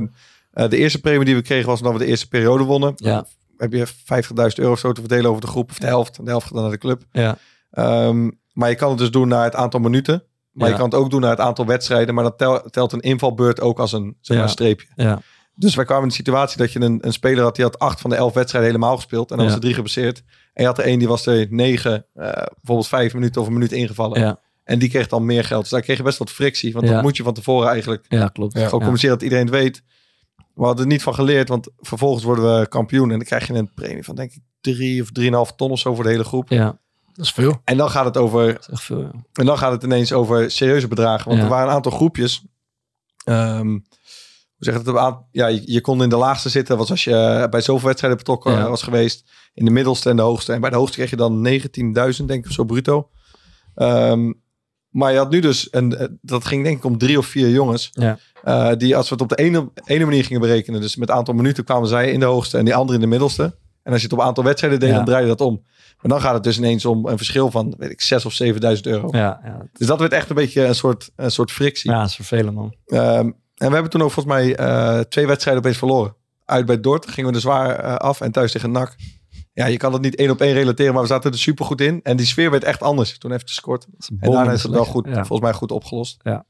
eh, 0.64 0.68
de 0.70 0.76
eerste 0.76 1.00
premie 1.00 1.24
die 1.24 1.34
we 1.34 1.42
kregen 1.42 1.66
was 1.68 1.78
omdat 1.78 1.92
we 1.92 1.98
de 1.98 2.06
eerste 2.06 2.28
periode 2.28 2.64
wonnen. 2.64 2.92
Ja. 2.96 3.26
Heb 3.56 3.72
je 3.72 3.86
50.000 3.86 4.58
euro 4.58 4.72
of 4.72 4.78
zo 4.78 4.92
te 4.92 5.00
verdelen 5.00 5.30
over 5.30 5.40
de 5.42 5.46
groep. 5.46 5.70
Of 5.70 5.78
de 5.78 5.86
helft. 5.86 6.18
En 6.18 6.24
de 6.24 6.30
helft 6.30 6.46
gaat 6.46 6.54
naar 6.60 6.70
de 6.70 6.78
club. 6.78 7.02
ja, 7.12 7.38
Ehm, 7.70 8.30
maar 8.52 8.68
je 8.68 8.74
kan 8.76 8.88
het 8.88 8.98
dus 8.98 9.10
doen 9.10 9.28
naar 9.28 9.44
het 9.44 9.54
aantal 9.54 9.80
minuten. 9.80 10.24
Maar 10.52 10.68
je 10.68 10.74
kan 10.74 10.84
het 10.84 10.94
ook 10.94 11.10
doen 11.10 11.20
naar 11.20 11.30
het 11.30 11.40
aantal 11.40 11.66
wedstrijden. 11.66 12.14
Maar 12.14 12.24
dat 12.24 12.38
tel- 12.38 12.62
telt 12.70 12.92
een 12.92 13.00
invalbeurt 13.00 13.60
ook 13.60 13.78
als 13.78 13.92
een, 13.92 14.16
zeg 14.20 14.36
maar, 14.38 14.48
streepje. 14.48 14.86
ja, 14.94 15.20
Dus 15.54 15.74
wij 15.74 15.84
kwamen 15.84 16.02
in 16.02 16.08
de 16.08 16.14
situatie 16.14 16.58
dat 16.58 16.72
je 16.72 16.80
een, 16.80 16.98
een 17.06 17.12
speler 17.12 17.42
had... 17.44 17.54
die 17.56 17.64
had 17.64 17.78
acht 17.78 18.00
van 18.00 18.10
de 18.10 18.16
elf 18.16 18.32
wedstrijden 18.32 18.70
helemaal 18.70 18.96
gespeeld. 18.96 19.30
En 19.30 19.36
dan 19.36 19.46
was 19.46 19.54
er 19.54 19.60
drie 19.60 19.74
geblesseerd. 19.74 20.18
En 20.52 20.62
je 20.62 20.66
had 20.68 20.78
er 20.78 20.84
één 20.84 20.98
die 20.98 21.08
was 21.08 21.26
er 21.26 21.46
negen, 21.50 22.06
eh, 22.14 22.30
bijvoorbeeld 22.32 22.88
vijf 22.88 23.14
minuten 23.14 23.40
of 23.40 23.46
een 23.46 23.52
minuut 23.52 23.72
ingevallen. 23.72 24.20
ja, 24.20 24.40
En 24.64 24.78
die 24.78 24.88
kreeg 24.88 25.06
dan 25.08 25.24
meer 25.24 25.44
geld. 25.44 25.60
Dus 25.62 25.70
daar 25.70 25.80
kreeg 25.80 25.96
je 25.96 26.02
best 26.02 26.18
wat 26.18 26.30
frictie. 26.30 26.72
Want 26.72 26.86
Ja. 26.86 26.92
dat 26.92 27.02
moet 27.02 27.16
je 27.16 27.22
van 27.22 27.34
tevoren 27.34 27.68
eigenlijk 27.68 28.04
ja, 28.08 28.28
klopt. 28.28 28.52
Ja. 28.52 28.58
gewoon 28.58 28.70
Ja. 28.72 28.78
communiceren 28.78 29.14
dat 29.14 29.22
iedereen 29.24 29.44
het 29.46 29.54
weet. 29.54 29.82
We 30.54 30.64
hadden 30.64 30.84
er 30.84 30.90
niet 30.90 31.02
van 31.02 31.14
geleerd, 31.14 31.48
want 31.48 31.68
vervolgens 31.76 32.24
worden 32.24 32.60
we 32.60 32.68
kampioen. 32.68 33.10
En 33.10 33.16
dan 33.16 33.26
krijg 33.26 33.46
je 33.46 33.54
een 33.54 33.74
premie 33.74 34.04
van 34.04 34.14
denk 34.14 34.32
ik 34.32 34.40
drie 34.60 35.02
of 35.02 35.10
drieënhalf 35.12 35.52
ton 35.54 35.70
of 35.70 35.78
zo 35.78 35.94
voor 35.94 36.04
de 36.04 36.10
hele 36.10 36.24
groep. 36.24 36.48
Ja, 36.48 36.78
Dat 37.12 37.24
is 37.24 37.32
veel. 37.32 37.60
En 37.64 37.76
dan 37.76 37.90
gaat 37.90 38.04
het 38.04 38.16
over 38.16 38.46
dat 38.52 38.60
is 38.60 38.68
echt 38.68 38.82
veel. 38.82 39.00
Ja. 39.00 39.10
En 39.32 39.46
dan 39.46 39.58
gaat 39.58 39.72
het 39.72 39.82
ineens 39.82 40.12
over 40.12 40.50
serieuze 40.50 40.88
bedragen. 40.88 41.24
Want 41.28 41.38
Ja. 41.38 41.44
er 41.44 41.50
waren 41.50 41.68
een 41.68 41.74
aantal 41.74 41.92
groepjes. 41.92 42.44
Ehm, 43.24 43.66
hoe 43.68 43.82
zeg 44.58 44.76
je 44.76 44.82
dat? 44.82 44.94
Een 44.94 45.00
aantal- 45.00 45.28
Ja, 45.30 45.46
je, 45.46 45.62
je 45.64 45.80
kon 45.80 46.02
in 46.02 46.08
de 46.08 46.16
laagste 46.16 46.48
zitten. 46.48 46.76
Was 46.76 46.90
als 46.90 47.04
je 47.04 47.46
bij 47.50 47.60
zoveel 47.60 47.86
wedstrijden 47.86 48.18
betrokken 48.18 48.52
Ja. 48.52 48.68
was 48.68 48.82
geweest. 48.82 49.30
In 49.54 49.64
de 49.64 49.70
middelste 49.70 50.10
en 50.10 50.16
de 50.16 50.22
hoogste. 50.22 50.52
En 50.52 50.60
bij 50.60 50.70
de 50.70 50.76
hoogste 50.76 50.96
kreeg 50.96 51.10
je 51.10 51.16
dan 51.16 51.40
19.000, 51.40 52.28
denk 52.28 52.44
ik, 52.44 52.46
of 52.46 52.52
zo 52.52 52.64
bruto. 52.64 53.08
Ehm, 53.74 54.32
maar 54.94 55.12
je 55.12 55.18
had 55.18 55.30
nu 55.30 55.40
dus, 55.40 55.70
en 55.70 55.98
eh, 55.98 56.06
dat 56.20 56.44
ging 56.44 56.64
denk 56.64 56.76
ik 56.76 56.84
om 56.84 56.98
drie 56.98 57.18
of 57.18 57.26
vier 57.26 57.48
jongens. 57.50 57.90
Ja. 57.92 58.18
eh, 58.44 58.70
die 58.76 58.96
als 58.96 59.08
we 59.08 59.14
het 59.14 59.22
op 59.22 59.28
de 59.28 59.36
ene, 59.44 59.70
ene 59.84 60.04
manier 60.04 60.24
gingen 60.24 60.40
berekenen. 60.40 60.80
Dus 60.80 60.96
met 60.96 61.10
aantal 61.10 61.34
minuten 61.34 61.64
kwamen 61.64 61.88
zij 61.88 62.10
in 62.12 62.20
de 62.20 62.26
hoogste 62.26 62.58
en 62.58 62.64
die 62.64 62.74
andere 62.74 62.94
in 62.94 63.00
de 63.00 63.06
middelste. 63.10 63.42
En 63.82 63.92
als 63.92 64.00
je 64.00 64.06
het 64.08 64.16
op 64.18 64.24
aantal 64.24 64.44
wedstrijden 64.44 64.80
deed, 64.80 64.88
Ja. 64.88 64.94
dan 64.96 65.04
draai 65.04 65.22
je 65.22 65.28
dat 65.28 65.40
om. 65.40 65.62
Maar 66.00 66.10
dan 66.12 66.20
gaat 66.20 66.34
het 66.34 66.42
dus 66.42 66.58
ineens 66.58 66.84
om 66.84 67.06
een 67.06 67.16
verschil 67.16 67.50
van, 67.50 67.74
weet 67.78 67.90
ik, 67.90 68.00
6 68.00 68.24
of 68.24 68.32
7.000 68.42 68.80
euro. 68.86 69.08
Ja, 69.10 69.40
ja. 69.44 69.66
Dus 69.72 69.86
dat 69.86 69.98
werd 69.98 70.12
echt 70.12 70.28
een 70.28 70.36
beetje 70.36 70.64
een 70.64 70.74
soort, 70.74 71.10
een 71.16 71.30
soort 71.30 71.50
frictie. 71.52 71.90
ja, 71.90 71.98
dat 72.00 72.08
is 72.08 72.14
vervelend 72.14 72.54
man. 72.54 72.74
Ehm, 72.86 73.30
en 73.54 73.68
we 73.68 73.72
hebben 73.72 73.90
toen 73.90 74.02
ook 74.02 74.10
volgens 74.10 74.34
mij 74.34 74.56
eh, 74.56 75.00
twee 75.00 75.26
wedstrijden 75.26 75.62
opeens 75.62 75.78
verloren. 75.78 76.14
Uit 76.44 76.66
bij 76.66 76.80
Dort 76.80 77.08
gingen 77.10 77.30
we 77.30 77.36
er 77.36 77.42
zwaar 77.42 77.98
af 77.98 78.20
en 78.20 78.32
thuis 78.32 78.52
tegen 78.52 78.70
NAC. 78.70 78.94
Ja, 79.54 79.66
je 79.66 79.76
kan 79.76 79.92
het 79.92 80.02
niet 80.02 80.14
één 80.16 80.30
op 80.30 80.40
één 80.40 80.52
relateren, 80.52 80.92
maar 80.92 81.02
we 81.02 81.08
zaten 81.08 81.30
er 81.32 81.38
super 81.38 81.64
goed 81.64 81.80
in. 81.80 82.00
En 82.02 82.16
die 82.16 82.26
sfeer 82.26 82.50
werd 82.50 82.64
echt 82.64 82.80
anders 82.82 83.18
toen 83.18 83.32
even 83.32 83.48
gescoord. 83.48 83.80
Dat 83.90 84.00
is 84.00 84.08
een 84.10 84.16
En 84.20 84.30
daarna 84.30 84.52
is 84.52 84.62
het 84.62 84.72
wel 84.72 84.84
goed, 84.84 85.06
Ja. 85.06 85.14
volgens 85.14 85.40
mij 85.40 85.52
goed 85.52 85.70
opgelost. 85.72 86.16
Ja, 86.22 86.44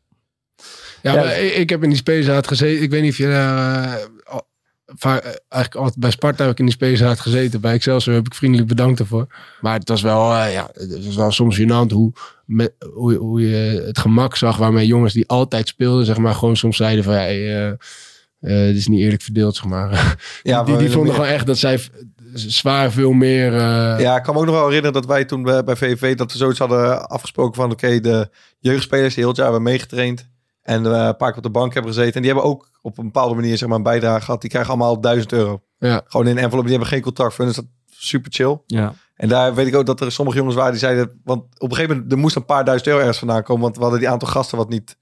Ja, 1.03 1.15
maar 1.15 1.39
ik, 1.39 1.55
ik 1.55 1.71
heb 1.71 1.83
in 1.83 1.89
die 1.89 1.99
spelersraad 1.99 2.47
gezeten. 2.47 2.83
Ik 2.83 2.91
weet 2.91 3.03
niet 3.03 3.11
of 3.11 3.17
je 3.17 3.27
daar... 3.27 3.85
eh, 3.85 4.37
eh, 5.01 5.13
eigenlijk 5.49 5.75
altijd 5.75 5.99
bij 5.99 6.11
Sparta 6.11 6.43
heb 6.43 6.53
ik 6.53 6.59
in 6.59 6.65
die 6.65 6.75
spelersraad 6.75 7.21
gezeten. 7.21 7.61
Bij 7.61 7.73
Excelsior 7.75 8.15
heb 8.15 8.27
ik 8.27 8.35
vriendelijk 8.35 8.69
bedankt 8.69 9.01
ervoor. 9.01 9.27
Maar 9.61 9.79
het 9.79 9.89
was 9.89 10.03
wel, 10.03 10.35
eh, 10.35 10.53
ja, 10.53 10.71
het 10.73 11.05
was 11.05 11.17
wel 11.17 11.31
soms 11.31 11.61
gênant 11.61 11.93
hoe, 11.93 12.13
met, 12.47 12.73
hoe, 12.95 13.15
hoe 13.15 13.49
je 13.49 13.83
het 13.87 13.99
gemak 13.99 14.37
zag 14.37 14.57
waarmee 14.57 14.87
jongens 14.87 15.13
die 15.13 15.29
altijd 15.29 15.69
speelden, 15.69 16.07
zeg 16.07 16.19
maar, 16.19 16.35
gewoon 16.35 16.57
soms 16.57 16.77
zeiden 16.77 17.05
van, 17.05 17.13
ja, 17.13 17.19
hey, 17.21 17.55
eh, 17.57 17.69
eh, 18.41 18.67
dit 18.67 18.77
is 18.77 18.87
niet 18.89 19.01
eerlijk 19.01 19.23
verdeeld, 19.23 19.57
zeg 19.57 19.65
maar. 19.65 20.17
Ja, 20.43 20.63
die, 20.65 20.77
die 20.77 20.87
vonden 20.91 21.03
meer. 21.07 21.15
gewoon 21.15 21.35
echt 21.35 21.47
dat 21.47 21.59
zij 21.59 21.81
zwaar 22.39 22.91
veel 22.93 23.13
meer... 23.13 23.53
eh, 23.55 24.01
Ja, 24.01 24.17
ik 24.17 24.23
kan 24.23 24.35
me 24.35 24.41
ook 24.41 24.47
nog 24.47 24.55
wel 24.55 24.65
herinneren 24.67 24.93
dat 24.93 25.07
wij 25.07 25.25
toen 25.25 25.43
bij, 25.43 25.65
bij 25.65 25.77
VVV 25.77 26.17
dat 26.17 26.33
we 26.33 26.39
zoiets 26.39 26.59
hadden 26.59 27.09
afgesproken 27.09 27.55
van 27.55 27.71
oké, 27.71 28.01
de 28.01 28.29
jeugdspelers 28.59 29.09
die 29.15 29.19
heel 29.19 29.29
het 29.29 29.37
jaar 29.37 29.51
hebben 29.53 29.65
meegetraind 29.73 30.29
en 30.63 30.87
eh, 30.87 30.93
een 31.07 31.17
paar 31.17 31.29
keer 31.29 31.37
op 31.37 31.43
de 31.43 31.51
bank 31.51 31.75
hebben 31.75 31.93
gezeten. 31.93 32.15
En 32.15 32.23
die 32.23 32.31
hebben 32.33 32.51
ook 32.51 32.71
op 32.83 32.99
een 32.99 33.05
bepaalde 33.05 33.35
manier 33.35 33.59
zeg 33.59 33.69
maar 33.69 33.77
een 33.77 33.83
bijdrage 33.83 34.25
gehad. 34.25 34.41
Die 34.41 34.51
krijgen 34.51 34.71
allemaal 34.71 35.01
1000 35.01 35.33
euro. 35.33 35.63
Ja. 35.79 36.03
Gewoon 36.07 36.27
in 36.27 36.37
een 36.37 36.43
envelop. 36.43 36.63
Die 36.65 36.71
hebben 36.73 36.89
geen 36.93 37.03
contact 37.03 37.35
voor. 37.35 37.45
Dus 37.45 37.55
dat 37.57 37.65
is 37.91 38.09
super 38.09 38.33
chill. 38.33 38.59
Ja. 38.67 38.95
En 39.15 39.29
daar 39.29 39.55
weet 39.55 39.67
ik 39.67 39.75
ook 39.75 39.87
dat 39.87 40.01
er 40.01 40.13
sommige 40.13 40.37
jongens 40.39 40.57
waren 40.57 40.71
die 40.71 40.81
zeiden... 40.81 41.21
Want 41.25 41.43
op 41.43 41.71
een 41.71 41.75
gegeven 41.77 41.95
moment, 41.95 42.13
er 42.13 42.19
moest 42.19 42.37
een 42.37 42.45
paar 42.45 42.65
duizend 42.65 42.89
euro 42.89 43.01
ergens 43.01 43.19
vandaan 43.19 43.43
komen. 43.43 43.63
Want 43.63 43.77
we 43.77 43.83
hadden 43.83 44.01
die 44.01 44.09
aantal 44.09 44.29
gasten 44.29 44.59
wat 44.59 44.69
niet 44.69 44.97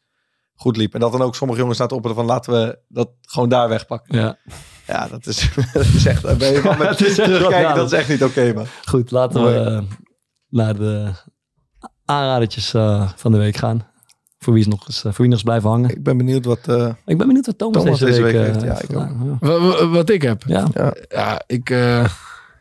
goed 0.55 0.77
liep. 0.77 0.95
En 0.95 1.01
dat 1.01 1.13
dan 1.13 1.23
ook 1.23 1.35
sommige 1.35 1.61
jongens 1.61 1.79
zaten 1.79 1.97
op 1.97 2.11
van 2.15 2.25
laten 2.25 2.53
we 2.53 2.79
dat 2.89 3.11
gewoon 3.21 3.49
daar 3.49 3.69
wegpakken. 3.69 4.19
ja. 4.19 4.37
Ja, 4.87 5.09
dat 5.09 5.27
is, 5.27 5.49
dat 5.73 5.85
is 5.85 6.07
echt... 6.07 6.23
daar 6.23 6.37
Ben 6.37 6.53
je 6.53 6.61
van 6.61 6.79
met 6.79 6.97
terugkijken, 6.97 7.63
wat 7.67 7.77
dat 7.77 7.93
is 7.93 7.99
echt 7.99 8.09
niet 8.09 8.25
oké, 8.25 8.53
man. 8.55 8.67
Goed, 8.85 9.11
laten 9.11 9.41
Mooi. 9.41 9.55
we 9.55 9.83
naar 10.49 10.75
de 10.77 11.11
aanradertjes 12.05 12.75
eh, 12.75 13.09
van 13.17 13.33
de 13.33 13.39
week 13.39 13.57
gaan. 13.57 13.87
Voor 14.39 14.53
wie 14.53 14.63
is 14.63 14.69
nog 14.69 14.87
eens, 14.87 14.97
eh, 14.97 15.03
voor 15.03 15.13
wie 15.17 15.25
nog 15.25 15.33
eens 15.35 15.43
blijven 15.43 15.69
hangen. 15.71 15.91
Ik 15.91 16.03
ben 16.03 16.17
benieuwd 16.17 16.45
wat... 16.45 16.69
eh, 16.69 16.89
Ik 17.07 17.19
ben 17.19 17.27
benieuwd 17.27 17.47
wat 17.47 17.59
Thomas, 17.59 17.83
Thomas 17.83 17.99
deze, 17.99 18.11
deze 18.11 18.23
week, 18.23 18.33
week 18.33 18.45
heeft. 18.45 18.91
Ja, 18.91 19.01
ik 19.81 19.89
Wat 19.91 20.11
ik 20.11 20.23
heb. 20.23 20.43
Ja. 20.47 20.67
Ja, 21.09 21.43
ik, 21.47 21.71
eh, 21.71 22.05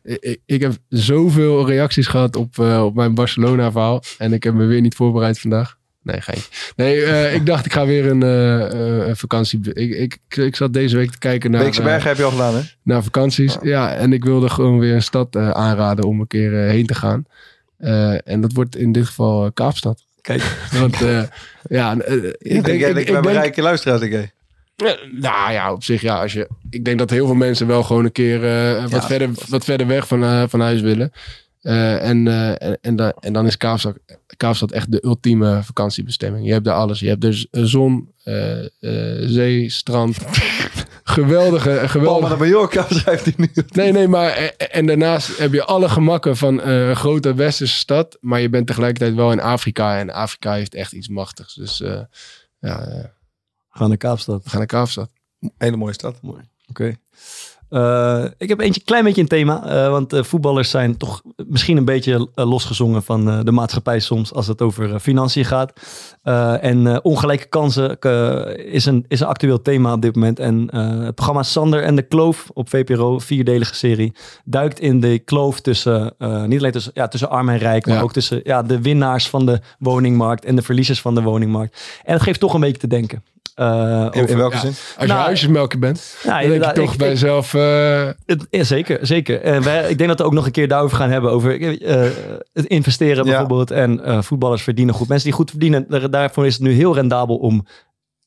ik, 0.04 0.42
ik 0.46 0.62
heb 0.62 0.74
zoveel 0.90 1.68
reacties 1.68 2.08
gehad 2.08 2.36
op, 2.36 2.60
eh, 2.60 2.84
op 2.86 2.96
mijn 2.96 3.14
Barcelona 3.14 3.72
verhaal. 3.72 4.02
En 4.18 4.34
ik 4.34 4.44
heb 4.44 4.54
me 4.54 4.66
weer 4.66 4.82
niet 4.82 4.96
voorbereid 4.96 5.40
vandaag. 5.40 5.78
Nee, 6.04 6.22
geen. 6.22 6.42
Nee, 6.76 7.04
eh, 7.04 7.34
ik 7.38 7.46
dacht 7.46 7.66
ik 7.66 7.74
ga 7.74 7.86
weer 7.86 8.06
een, 8.06 8.24
eh, 8.24 9.10
eh, 9.10 9.16
vakantie. 9.16 9.60
Ik, 9.74 9.92
ik, 9.96 10.38
ik 10.38 10.56
zat 10.56 10.74
deze 10.74 10.98
week 10.98 11.12
te 11.12 11.18
kijken 11.18 11.52
naar, 11.52 11.64
Beekse 11.64 11.82
Bergen 11.82 12.08
heb 12.08 12.18
je 12.18 12.24
al 12.24 12.32
gedaan, 12.32 12.56
hè? 12.56 12.62
naar 12.84 13.04
vakanties. 13.04 13.58
Ja, 13.62 13.94
en 13.94 14.14
ik 14.14 14.24
wilde 14.24 14.50
gewoon 14.50 14.80
weer 14.80 14.94
een 14.94 15.02
stad 15.02 15.36
aanraden 15.36 16.06
om 16.06 16.20
een 16.20 16.28
keer 16.28 16.52
heen 16.52 16.86
te 16.86 16.96
gaan. 16.96 17.26
En 18.24 18.42
dat 18.42 18.54
wordt 18.54 18.76
in 18.76 18.92
dit 18.92 19.06
geval 19.06 19.52
Kaapstad. 19.52 20.04
Kijk, 20.22 20.58
Want 20.80 20.98
ja, 21.70 21.94
ik 22.38 22.64
denk, 22.64 22.80
jij 22.80 22.90
ik, 22.90 22.98
ik 22.98 23.06
denk, 23.08 23.26
rijke 23.26 23.62
luisteraars, 23.62 24.02
ik. 24.02 24.34
Nou 25.12 25.52
ja, 25.52 25.74
op 25.74 25.84
zich 25.84 26.02
ja. 26.02 26.22
Als 26.22 26.34
je, 26.34 26.48
ik 26.70 26.86
denk 26.86 26.98
dat 26.98 27.10
heel 27.10 27.26
veel 27.26 27.36
mensen 27.36 27.68
wel 27.68 27.84
gewoon 27.84 28.06
een 28.06 28.12
keer 28.12 28.40
wat, 28.82 28.92
Ja, 28.92 29.02
verder, 29.02 29.30
wat 29.50 29.64
verder 29.64 29.88
weg 29.88 30.08
van, 30.08 30.50
van 30.50 30.60
huis 30.60 30.82
willen. 30.82 31.12
Eh, 31.62 32.10
en, 32.10 32.28
eh, 32.28 32.68
en, 32.68 32.78
en, 32.82 32.96
da- 32.96 33.14
en 33.20 33.34
dan 33.34 33.46
is 33.46 33.58
Kaapstad, 33.58 33.98
Kaapstad 34.38 34.72
echt 34.72 34.92
de 34.92 35.06
ultieme 35.06 35.64
vakantiebestemming. 35.64 36.46
Je 36.46 36.52
hebt 36.52 36.66
daar 36.66 36.76
alles. 36.76 37.00
Je 37.00 37.08
hebt 37.08 37.22
dus 37.22 37.48
zon, 37.52 38.12
eh, 38.24 38.60
zee, 39.26 39.70
strand. 39.70 40.18
geweldige, 41.04 41.70
Palma 41.70 41.88
geweldige. 41.88 42.34
de 42.38 42.40
Mallorca 42.40 42.86
schrijft 42.90 43.26
hij 43.26 43.34
nu. 43.38 43.52
Nee, 43.68 43.92
nee, 43.92 44.08
maar 44.08 44.32
en 44.58 44.86
daarnaast 44.86 45.38
heb 45.38 45.54
je 45.54 45.64
alle 45.64 45.90
gemakken 45.90 46.38
van 46.38 46.62
eh, 46.62 46.88
een 46.90 46.96
grote 46.96 47.34
westerse 47.34 47.76
stad. 47.78 48.18
Maar 48.22 48.42
je 48.42 48.50
bent 48.50 48.68
tegelijkertijd 48.68 49.16
wel 49.16 49.32
in 49.32 49.40
Afrika. 49.42 49.98
En 50.00 50.10
Afrika 50.10 50.54
heeft 50.54 50.74
echt 50.74 50.92
iets 50.92 51.08
machtigs. 51.08 51.54
Dus 51.54 51.82
eh, 51.82 52.02
ja, 52.60 52.80
We 52.86 53.78
gaan 53.78 53.88
naar 53.88 53.98
Kaapstad. 53.98 54.44
we 54.44 54.50
gaan 54.50 54.58
naar 54.60 54.68
Kaapstad. 54.68 55.10
Hele 55.58 55.78
mooie 55.78 55.94
stad. 55.94 56.22
Mooi. 56.22 56.42
Oké. 56.70 56.96
Eh, 57.72 58.24
ik 58.38 58.50
heb 58.50 58.60
eentje 58.60 58.82
klein 58.82 59.04
beetje 59.04 59.22
een 59.22 59.28
thema, 59.28 59.66
eh, 59.66 59.90
want 59.90 60.14
eh, 60.14 60.24
voetballers 60.24 60.70
zijn 60.70 60.98
toch 60.98 61.22
misschien 61.36 61.78
een 61.78 61.86
beetje 61.86 62.28
losgezongen 62.36 63.04
van 63.04 63.46
de 63.46 63.52
maatschappij 63.52 64.00
soms 64.00 64.34
als 64.34 64.48
het 64.48 64.62
over 64.62 65.00
financiën 65.00 65.46
gaat. 65.46 65.74
En 66.62 67.04
ongelijke 67.04 67.46
kansen 67.46 68.00
is, 68.72 68.86
een, 68.86 69.06
is 69.08 69.20
een 69.20 69.28
actueel 69.28 69.62
thema 69.62 69.94
op 69.94 70.02
dit 70.02 70.16
moment. 70.16 70.40
En 70.40 70.76
het 70.76 71.16
programma 71.16 71.44
Sander 71.44 71.84
en 71.84 71.96
de 71.96 72.02
Kloof 72.02 72.50
op 72.54 72.70
VPRO, 72.70 73.20
vierdelige 73.20 73.76
serie, 73.76 74.14
duikt 74.46 74.80
in 74.80 75.00
de 75.00 75.20
kloof 75.20 75.60
tussen, 75.60 76.14
niet 76.46 76.60
alleen 76.60 76.72
tussen, 76.72 76.92
ja, 76.94 77.08
tussen 77.08 77.30
arm 77.30 77.50
en 77.50 77.58
rijk, 77.58 77.86
maar 77.86 77.96
Ja. 77.96 78.02
ook 78.02 78.14
tussen 78.14 78.42
ja, 78.44 78.62
de 78.62 78.82
winnaars 78.82 79.30
van 79.30 79.46
de 79.46 79.60
woningmarkt 79.80 80.46
en 80.46 80.56
de 80.56 80.62
verliezers 80.62 81.02
van 81.02 81.16
de 81.16 81.22
woningmarkt. 81.22 82.02
En 82.04 82.14
het 82.14 82.22
geeft 82.22 82.40
toch 82.40 82.54
een 82.54 82.60
beetje 82.60 82.82
te 82.82 82.88
denken. 82.88 83.24
Eh, 83.56 84.08
In, 84.12 84.38
welke 84.38 84.56
ja. 84.56 84.60
zin? 84.62 84.70
Als 84.70 84.96
je 85.00 85.06
Nou, 85.08 85.20
huisjesmelker 85.20 85.80
bent, 85.80 86.16
Ja, 86.24 86.40
dan 86.42 86.50
denk 86.50 86.64
je 86.66 86.72
toch 86.72 86.92
ik- 86.92 86.98
bij 86.98 87.08
jezelf... 87.08 87.54
eh, 87.54 88.08
Het- 88.26 88.48
ja, 88.50 88.64
zeker, 88.64 88.98
zeker. 89.02 89.42
En 89.42 89.64
wij, 89.64 89.90
ik 89.90 89.98
denk 89.98 90.10
dat 90.10 90.20
we 90.20 90.26
ook 90.26 90.34
nog 90.34 90.46
een 90.46 90.52
keer 90.52 90.68
daarover 90.68 90.98
gaan 90.98 91.10
hebben. 91.10 91.32
Over 91.32 91.82
eh, 91.82 92.10
het 92.54 92.66
investeren 92.66 93.18
Ja. 93.18 93.24
bijvoorbeeld. 93.24 93.72
En 93.72 94.04
eh, 94.04 94.22
voetballers 94.22 94.64
verdienen 94.64 94.96
goed. 94.96 95.08
Mensen 95.08 95.28
die 95.28 95.38
goed 95.38 95.50
verdienen, 95.50 95.86
daar- 95.90 96.10
daarvoor 96.10 96.46
is 96.46 96.54
het 96.54 96.64
nu 96.64 96.72
heel 96.72 96.94
rendabel 96.96 97.36
om 97.38 97.66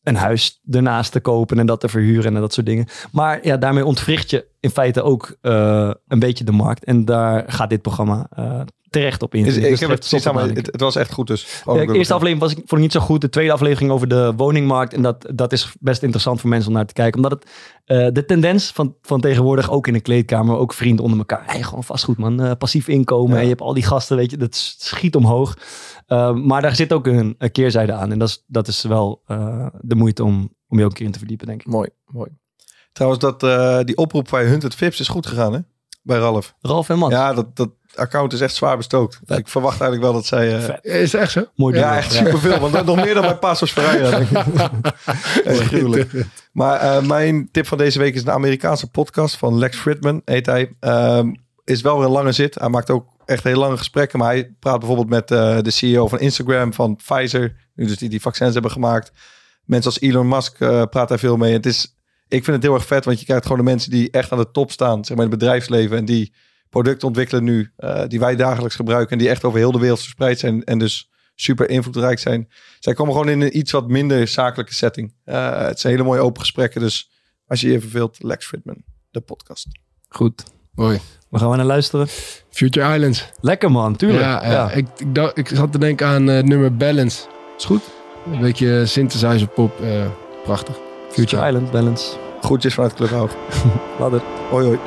een 0.04 0.16
huis 0.16 0.60
ernaast 0.70 1.12
te 1.12 1.20
kopen 1.20 1.58
en 1.58 1.66
dat 1.66 1.80
te 1.80 1.88
verhuren 1.88 2.34
en 2.34 2.40
dat 2.40 2.52
soort 2.52 2.66
dingen. 2.66 2.86
Maar 3.12 3.46
ja, 3.46 3.56
daarmee 3.56 3.84
ontwricht 3.84 4.30
je 4.30 4.46
in 4.60 4.70
feite 4.70 5.02
ook 5.02 5.36
eh, 5.40 5.90
een 6.08 6.18
beetje 6.18 6.44
de 6.44 6.52
markt. 6.52 6.84
En 6.84 7.04
daar 7.04 7.44
gaat 7.46 7.70
dit 7.70 7.82
programma 7.82 8.26
eh, 8.30 8.60
terecht 8.90 9.22
op 9.22 9.34
in. 9.34 9.44
Dus 9.44 9.56
ik 9.56 9.62
het 9.62 9.80
heb 9.80 9.90
het 9.90 10.24
het, 10.56 10.66
het 10.66 10.80
was 10.80 10.96
echt 10.96 11.12
goed 11.12 11.26
dus. 11.26 11.62
ja, 11.66 11.86
de 11.86 11.92
eerste 11.92 12.14
aflevering 12.14 12.40
was 12.40 12.50
ik, 12.50 12.56
vond 12.56 12.72
ik 12.72 12.78
niet 12.78 12.92
zo 12.92 13.00
goed. 13.00 13.20
De 13.20 13.28
tweede 13.28 13.52
aflevering 13.52 13.90
over 13.90 14.08
de 14.08 14.32
woningmarkt. 14.36 14.94
En 14.94 15.02
dat, 15.02 15.26
dat 15.34 15.52
is 15.52 15.72
best 15.80 16.02
interessant 16.02 16.40
voor 16.40 16.50
mensen 16.50 16.68
om 16.68 16.76
naar 16.76 16.86
te 16.86 16.92
kijken. 16.92 17.22
Omdat 17.22 17.32
het 17.40 17.50
eh, 17.84 18.08
de 18.12 18.24
tendens 18.24 18.70
van, 18.70 18.94
van 19.02 19.20
tegenwoordig, 19.20 19.70
ook 19.70 19.86
in 19.86 19.92
de 19.92 20.00
kleedkamer, 20.00 20.56
ook 20.56 20.72
vrienden 20.72 21.04
onder 21.04 21.18
elkaar. 21.18 21.42
Hey, 21.46 21.62
gewoon 21.62 21.84
vastgoed 21.84 22.18
man, 22.18 22.56
passief 22.58 22.88
inkomen. 22.88 23.30
Ja. 23.30 23.36
En 23.36 23.42
je 23.42 23.48
hebt 23.48 23.60
al 23.60 23.74
die 23.74 23.82
gasten, 23.82 24.16
weet 24.16 24.30
je, 24.30 24.36
dat 24.36 24.54
schiet 24.78 25.16
omhoog. 25.16 25.56
Eh, 26.06 26.32
maar 26.34 26.62
daar 26.62 26.76
zit 26.76 26.92
ook 26.92 27.06
een, 27.06 27.34
een 27.38 27.52
keerzijde 27.52 27.92
aan. 27.92 28.12
En 28.12 28.18
dat 28.18 28.28
is, 28.28 28.44
dat 28.46 28.68
is 28.68 28.82
wel 28.82 29.22
eh, 29.26 29.66
de 29.80 29.94
moeite 29.94 30.24
om, 30.24 30.54
om 30.68 30.78
je 30.78 30.84
ook 30.84 30.90
een 30.90 30.96
keer 30.96 31.06
in 31.06 31.12
te 31.12 31.18
verdiepen, 31.18 31.46
denk 31.46 31.60
ik. 31.60 31.66
Mooi, 31.66 31.88
mooi. 32.06 32.30
Trouwens, 32.92 33.22
dat, 33.22 33.42
eh, 33.42 33.80
die 33.84 33.96
oproep 33.96 34.28
bij 34.30 34.44
Hunted 34.44 34.74
Vips 34.74 35.00
is 35.00 35.08
goed 35.08 35.26
gegaan, 35.26 35.52
hè? 35.52 35.58
Bij 36.02 36.18
Ralf. 36.18 36.54
Ralf 36.60 36.88
en 36.88 36.98
Mats. 36.98 37.12
Ja, 37.14 37.32
dat, 37.32 37.56
dat 37.56 37.70
account 37.94 38.32
is 38.32 38.40
echt 38.40 38.54
zwaar 38.54 38.76
bestookt. 38.76 39.20
Vet. 39.24 39.38
Ik 39.38 39.48
verwacht 39.48 39.80
eigenlijk 39.80 40.02
wel 40.02 40.12
dat 40.20 40.26
zij... 40.26 40.56
eh, 40.56 40.62
Vet. 40.62 40.84
is 40.84 41.12
het 41.12 41.20
echt 41.20 41.30
zo? 41.32 41.44
Mooi 41.54 41.76
ja, 41.76 41.96
echt 41.96 42.12
superveel. 42.12 42.58
Want 42.58 42.84
nog 42.84 42.96
meer 42.96 43.14
dan 43.14 43.22
bij 43.22 43.36
Passos 43.36 43.72
Ferreira. 43.72 44.18
echt 45.44 45.60
gruwelijk. 45.68 46.26
Maar 46.52 46.80
eh, 46.80 47.02
mijn 47.02 47.48
tip 47.50 47.66
van 47.66 47.78
deze 47.78 47.98
week 47.98 48.14
is 48.14 48.22
een 48.22 48.30
Amerikaanse 48.30 48.90
podcast 48.90 49.36
van 49.36 49.58
Lex 49.58 49.76
Fridman, 49.76 50.22
heet 50.24 50.46
hij. 50.46 50.76
Ehm, 50.80 51.32
is 51.64 51.80
wel 51.80 51.96
weer 51.96 52.06
een 52.06 52.12
lange 52.12 52.32
zit. 52.32 52.54
Hij 52.54 52.68
maakt 52.68 52.90
ook 52.90 53.06
echt 53.26 53.44
heel 53.44 53.58
lange 53.58 53.76
gesprekken. 53.76 54.18
Maar 54.18 54.28
hij 54.28 54.54
praat 54.58 54.78
bijvoorbeeld 54.78 55.08
met 55.08 55.30
eh, 55.30 55.58
de 55.60 55.70
CEO 55.70 56.08
van 56.08 56.20
Instagram, 56.20 56.72
van 56.72 56.96
Pfizer. 56.96 57.56
Nu 57.74 57.86
dus 57.86 57.98
die 57.98 58.08
die 58.08 58.20
vaccins 58.20 58.52
hebben 58.52 58.70
gemaakt. 58.70 59.12
Mensen 59.64 59.90
als 59.90 60.00
Elon 60.00 60.28
Musk 60.28 60.60
eh, 60.60 60.82
praat 60.82 61.08
daar 61.08 61.18
veel 61.18 61.36
mee. 61.36 61.52
Het 61.52 61.66
is, 61.66 61.96
ik 62.28 62.44
vind 62.44 62.56
het 62.56 62.62
heel 62.62 62.74
erg 62.74 62.86
vet, 62.86 63.04
want 63.04 63.18
je 63.18 63.24
krijgt 63.24 63.42
gewoon 63.42 63.58
de 63.58 63.70
mensen 63.70 63.90
die 63.90 64.10
echt 64.10 64.32
aan 64.32 64.38
de 64.38 64.50
top 64.50 64.70
staan, 64.70 65.04
zeg 65.04 65.16
maar 65.16 65.24
in 65.24 65.30
het 65.30 65.40
bedrijfsleven. 65.40 65.96
En 65.96 66.04
die 66.04 66.34
producten 66.68 67.08
ontwikkelen 67.08 67.44
nu, 67.44 67.72
eh, 67.76 68.02
die 68.08 68.20
wij 68.20 68.36
dagelijks 68.36 68.76
gebruiken. 68.76 69.12
En 69.12 69.18
die 69.18 69.28
echt 69.28 69.44
over 69.44 69.58
heel 69.58 69.72
de 69.72 69.78
wereld 69.78 70.00
verspreid 70.00 70.38
zijn. 70.38 70.64
En 70.64 70.78
dus 70.78 71.10
super 71.34 71.70
invloedrijk 71.70 72.18
zijn. 72.18 72.48
Zij 72.78 72.94
komen 72.94 73.12
gewoon 73.12 73.28
in 73.28 73.40
een 73.40 73.58
iets 73.58 73.72
wat 73.72 73.88
minder 73.88 74.28
zakelijke 74.28 74.74
setting. 74.74 75.14
Het 75.24 75.80
zijn 75.80 75.92
hele 75.92 76.04
mooie 76.04 76.20
open 76.20 76.40
gesprekken. 76.40 76.80
Dus 76.80 77.10
als 77.46 77.60
je 77.60 77.70
je 77.70 77.80
verveelt, 77.80 78.22
Lex 78.22 78.46
Fridman, 78.46 78.82
de 79.10 79.20
podcast. 79.20 79.66
Goed. 80.08 80.44
Mooi. 80.74 81.00
Waar 81.28 81.40
gaan 81.40 81.50
we 81.50 81.56
naar 81.56 81.66
luisteren? 81.66 82.06
Future 82.50 82.94
Islands. 82.94 83.28
Lekker 83.40 83.70
man, 83.70 83.96
tuurlijk. 83.96 84.22
Ja, 84.22 84.46
ja. 84.50 84.70
Ik, 84.70 84.86
ik, 84.96 85.14
dacht, 85.14 85.38
ik 85.38 85.48
zat 85.48 85.72
te 85.72 85.78
denken 85.78 86.06
aan 86.06 86.28
eh, 86.28 86.36
het 86.36 86.46
nummer 86.46 86.76
Balance. 86.76 87.22
Is 87.58 87.64
goed. 87.64 87.82
Een 88.32 88.40
beetje 88.40 88.86
synthesizer 88.86 89.46
pop. 89.48 89.80
eh, 89.80 90.06
prachtig. 90.44 90.74
Future 91.10 91.46
Island, 91.46 91.70
Balance. 91.70 92.12
Groetjes 92.40 92.74
vanuit 92.74 92.94
Clubhouse. 92.94 93.34
Laat 94.00 94.12
het. 94.12 94.22
Hoi 94.50 94.66
hoi. 94.66 94.78